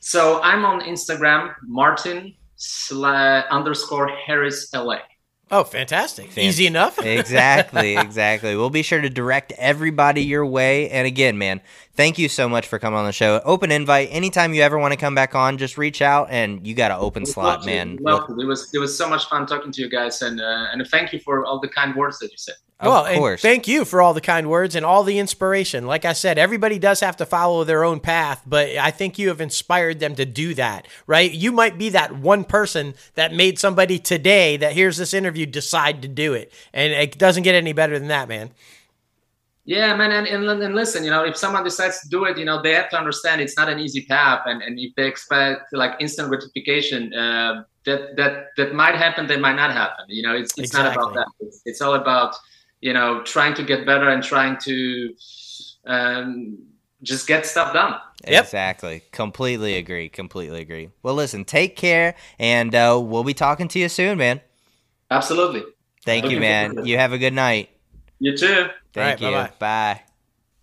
So 0.00 0.40
I'm 0.42 0.64
on 0.64 0.80
Instagram, 0.80 1.54
Martin 1.62 2.34
underscore 3.50 4.08
Harris 4.08 4.72
LA. 4.72 4.98
Oh, 5.52 5.64
fantastic. 5.64 6.24
Fantastic. 6.28 6.44
Easy 6.44 6.66
enough. 6.66 6.98
exactly, 7.04 7.94
exactly. 7.94 8.56
We'll 8.56 8.70
be 8.70 8.82
sure 8.82 9.02
to 9.02 9.10
direct 9.10 9.52
everybody 9.58 10.22
your 10.22 10.46
way. 10.46 10.88
And 10.88 11.06
again, 11.06 11.36
man, 11.36 11.60
thank 11.94 12.18
you 12.18 12.30
so 12.30 12.48
much 12.48 12.66
for 12.66 12.78
coming 12.78 12.98
on 12.98 13.04
the 13.04 13.12
show. 13.12 13.38
Open 13.44 13.70
invite. 13.70 14.08
Anytime 14.10 14.54
you 14.54 14.62
ever 14.62 14.78
want 14.78 14.92
to 14.92 14.96
come 14.96 15.14
back 15.14 15.34
on, 15.34 15.58
just 15.58 15.76
reach 15.76 16.00
out 16.00 16.28
and 16.30 16.66
you 16.66 16.74
got 16.74 16.90
an 16.90 16.96
open 16.98 17.26
slot, 17.26 17.66
man. 17.66 17.98
Well, 18.00 18.24
it 18.40 18.46
was 18.46 18.72
it 18.72 18.78
was 18.78 18.96
so 18.96 19.06
much 19.06 19.26
fun 19.26 19.46
talking 19.46 19.70
to 19.72 19.82
you 19.82 19.90
guys 19.90 20.22
and 20.22 20.40
uh, 20.40 20.68
and 20.72 20.86
thank 20.88 21.12
you 21.12 21.18
for 21.18 21.44
all 21.44 21.60
the 21.60 21.68
kind 21.68 21.94
words 21.94 22.18
that 22.20 22.30
you 22.30 22.38
said. 22.38 22.54
Well, 22.82 23.06
and 23.06 23.40
thank 23.40 23.68
you 23.68 23.84
for 23.84 24.02
all 24.02 24.12
the 24.12 24.20
kind 24.20 24.50
words 24.50 24.74
and 24.74 24.84
all 24.84 25.04
the 25.04 25.18
inspiration. 25.18 25.86
Like 25.86 26.04
I 26.04 26.12
said, 26.12 26.36
everybody 26.36 26.78
does 26.78 27.00
have 27.00 27.16
to 27.18 27.26
follow 27.26 27.64
their 27.64 27.84
own 27.84 28.00
path, 28.00 28.42
but 28.46 28.70
I 28.76 28.90
think 28.90 29.18
you 29.18 29.28
have 29.28 29.40
inspired 29.40 30.00
them 30.00 30.14
to 30.16 30.24
do 30.24 30.54
that, 30.54 30.88
right? 31.06 31.30
You 31.30 31.52
might 31.52 31.78
be 31.78 31.90
that 31.90 32.16
one 32.16 32.44
person 32.44 32.94
that 33.14 33.32
made 33.32 33.58
somebody 33.58 33.98
today 33.98 34.56
that 34.56 34.72
hears 34.72 34.96
this 34.96 35.14
interview 35.14 35.46
decide 35.46 36.02
to 36.02 36.08
do 36.08 36.34
it. 36.34 36.52
And 36.72 36.92
it 36.92 37.18
doesn't 37.18 37.44
get 37.44 37.54
any 37.54 37.72
better 37.72 37.98
than 37.98 38.08
that, 38.08 38.28
man. 38.28 38.50
Yeah, 39.64 39.94
man, 39.94 40.10
and, 40.10 40.26
and, 40.26 40.44
and 40.60 40.74
listen, 40.74 41.04
you 41.04 41.10
know, 41.10 41.24
if 41.24 41.36
someone 41.36 41.62
decides 41.62 42.00
to 42.00 42.08
do 42.08 42.24
it, 42.24 42.36
you 42.36 42.44
know, 42.44 42.60
they 42.60 42.72
have 42.72 42.90
to 42.90 42.98
understand 42.98 43.40
it's 43.40 43.56
not 43.56 43.68
an 43.68 43.78
easy 43.78 44.04
path, 44.06 44.42
and, 44.44 44.60
and 44.60 44.76
if 44.76 44.92
they 44.96 45.06
expect 45.06 45.72
like 45.72 45.92
instant 46.00 46.30
gratification, 46.30 47.14
uh, 47.14 47.62
that 47.84 48.16
that 48.16 48.46
that 48.56 48.74
might 48.74 48.96
happen, 48.96 49.28
that 49.28 49.38
might 49.38 49.54
not 49.54 49.72
happen. 49.72 50.04
You 50.08 50.22
know, 50.24 50.34
it's 50.34 50.58
it's 50.58 50.70
exactly. 50.70 50.96
not 50.96 51.12
about 51.12 51.14
that. 51.14 51.46
It's, 51.46 51.62
it's 51.64 51.80
all 51.80 51.94
about 51.94 52.34
you 52.82 52.92
know 52.92 53.22
trying 53.22 53.54
to 53.54 53.62
get 53.62 53.86
better 53.86 54.10
and 54.10 54.22
trying 54.22 54.58
to 54.58 55.14
um, 55.86 56.58
just 57.02 57.26
get 57.26 57.46
stuff 57.46 57.72
done. 57.72 57.98
Yep. 58.26 58.44
exactly. 58.44 59.02
Completely 59.10 59.76
agree. 59.76 60.08
Completely 60.08 60.60
agree. 60.60 60.90
Well 61.02 61.14
listen 61.14 61.44
take 61.44 61.76
care 61.76 62.14
and 62.38 62.74
uh, 62.74 63.00
we'll 63.02 63.24
be 63.24 63.34
talking 63.34 63.68
to 63.68 63.78
you 63.78 63.88
soon 63.88 64.18
man. 64.18 64.40
Absolutely. 65.10 65.64
Thank 66.04 66.24
Looking 66.24 66.36
you 66.36 66.40
man. 66.40 66.84
You 66.84 66.98
have 66.98 67.12
a 67.12 67.18
good 67.18 67.32
night. 67.32 67.70
You 68.18 68.36
too. 68.36 68.66
Thank 68.92 69.20
right, 69.20 69.20
you. 69.20 69.26
bye-bye. 69.26 69.52
bye 69.58 70.02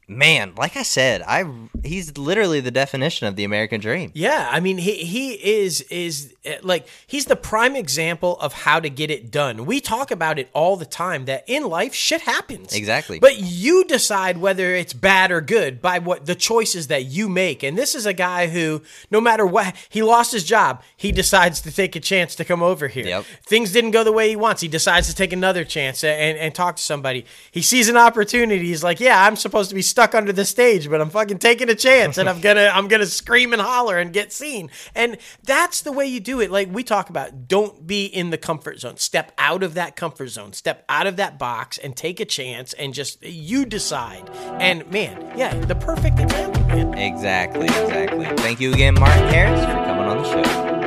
man, 0.10 0.54
like 0.58 0.76
I 0.76 0.84
said, 0.84 1.22
I 1.22 1.46
he's 1.84 2.18
literally 2.18 2.60
the 2.60 2.72
definition 2.72 3.28
of 3.28 3.36
the 3.36 3.44
American 3.44 3.80
dream. 3.80 4.12
Yeah, 4.16 4.50
I 4.52 4.60
mean 4.60 4.80
he 4.80 4.96
he 5.06 5.34
is 5.34 5.82
is 5.82 6.34
eh, 6.44 6.58
like 6.64 6.88
he's 7.06 7.26
the 7.26 7.36
prime 7.36 7.76
example 7.76 8.38
of 8.40 8.54
how 8.54 8.80
to 8.80 8.90
get 8.90 9.12
it 9.12 9.32
done. 9.32 9.66
We 9.66 9.80
talk 9.80 10.10
about 10.10 10.40
it 10.40 10.50
all 10.54 10.76
the 10.76 10.86
time 10.86 11.26
that 11.26 11.44
in 11.48 11.64
life 11.64 11.94
shit 11.94 12.22
happens. 12.22 12.74
Exactly. 12.74 13.20
But 13.20 13.40
you 13.40 13.86
decide 13.86 14.38
whether 14.38 14.74
it's 14.74 14.94
bad 14.94 15.32
or 15.32 15.42
good 15.42 15.82
by 15.82 16.00
what 16.00 16.26
the 16.26 16.36
choices 16.36 16.88
that 16.88 17.06
you 17.06 17.30
make. 17.30 17.62
And 17.62 17.78
this 17.78 17.94
is 17.94 18.06
a 18.06 18.14
guy 18.14 18.48
who 18.48 18.82
no 19.12 19.22
matter 19.22 19.46
what 19.46 19.76
he 19.90 20.02
lost 20.02 20.32
his 20.32 20.44
job, 20.44 20.82
he 20.98 21.12
decides 21.12 21.62
to 21.62 21.72
take 21.72 21.96
a 21.96 22.00
chance 22.00 22.36
to 22.36 22.46
come 22.46 22.64
over 22.64 22.88
here. 22.88 23.06
Yep. 23.06 23.26
Things 23.46 23.72
didn't 23.72 23.92
go 23.92 24.04
the 24.04 24.12
way 24.12 24.30
he 24.30 24.36
wants. 24.36 24.62
He 24.62 24.68
decides 24.68 25.08
to 25.08 25.16
take 25.16 25.32
another 25.32 25.64
chance 25.64 26.04
and, 26.04 26.38
and 26.38 26.56
talk 26.56 26.78
to 26.78 26.82
somebody. 26.82 27.26
He 27.52 27.62
sees 27.62 27.90
an 27.90 27.98
opportunity. 27.98 28.66
He's 28.66 28.84
like, 28.84 29.00
"Yeah, 29.00 29.24
I'm 29.24 29.36
supposed 29.36 29.70
to 29.70 29.76
be 29.76 29.82
stuck 30.00 30.16
under 30.16 30.32
the 30.32 30.46
stage, 30.46 30.90
but 30.90 31.02
I'm 31.02 31.10
fucking 31.10 31.40
taking 31.40 31.68
a 31.68 31.76
chance 31.76 32.18
and 32.18 32.30
I'm 32.30 32.40
gonna 32.48 32.72
I'm 32.74 32.88
gonna 32.88 33.06
scream 33.06 33.52
and 33.52 33.62
holler 33.62 33.98
and 33.98 34.14
get 34.14 34.32
seen. 34.32 34.70
And 34.96 35.18
that's 35.44 35.82
the 35.82 35.92
way 35.92 36.06
you 36.06 36.22
do 36.22 36.40
it. 36.40 36.50
Like 36.52 36.70
we 36.72 36.86
talk 36.86 37.10
about, 37.10 37.50
don't 37.50 37.86
be 37.86 38.06
in 38.06 38.30
the 38.30 38.38
comfort 38.38 38.80
zone. 38.80 38.96
Step 38.96 39.34
out 39.38 39.62
of 39.62 39.74
that 39.74 39.98
comfort 39.98 40.28
zone. 40.28 40.54
Step 40.54 40.86
out 40.88 41.06
of 41.06 41.18
that 41.18 41.38
box 41.38 41.78
and 41.78 41.98
take 41.98 42.22
a 42.22 42.26
chance 42.26 42.72
and 42.72 42.94
just 42.94 43.22
you 43.22 43.66
decide. 43.66 44.30
And 44.62 44.90
man, 44.90 45.34
yeah, 45.38 45.54
the 45.54 45.76
perfect 45.76 46.18
example, 46.18 46.64
man. 46.68 46.94
Exactly, 46.98 47.66
exactly. 47.66 48.26
Thank 48.38 48.62
you 48.62 48.72
again, 48.72 48.94
Martin 48.94 49.28
Harris, 49.28 49.60
for 49.66 49.74
coming 49.74 50.06
on 50.06 50.24
the 50.24 50.44
show. 50.44 50.79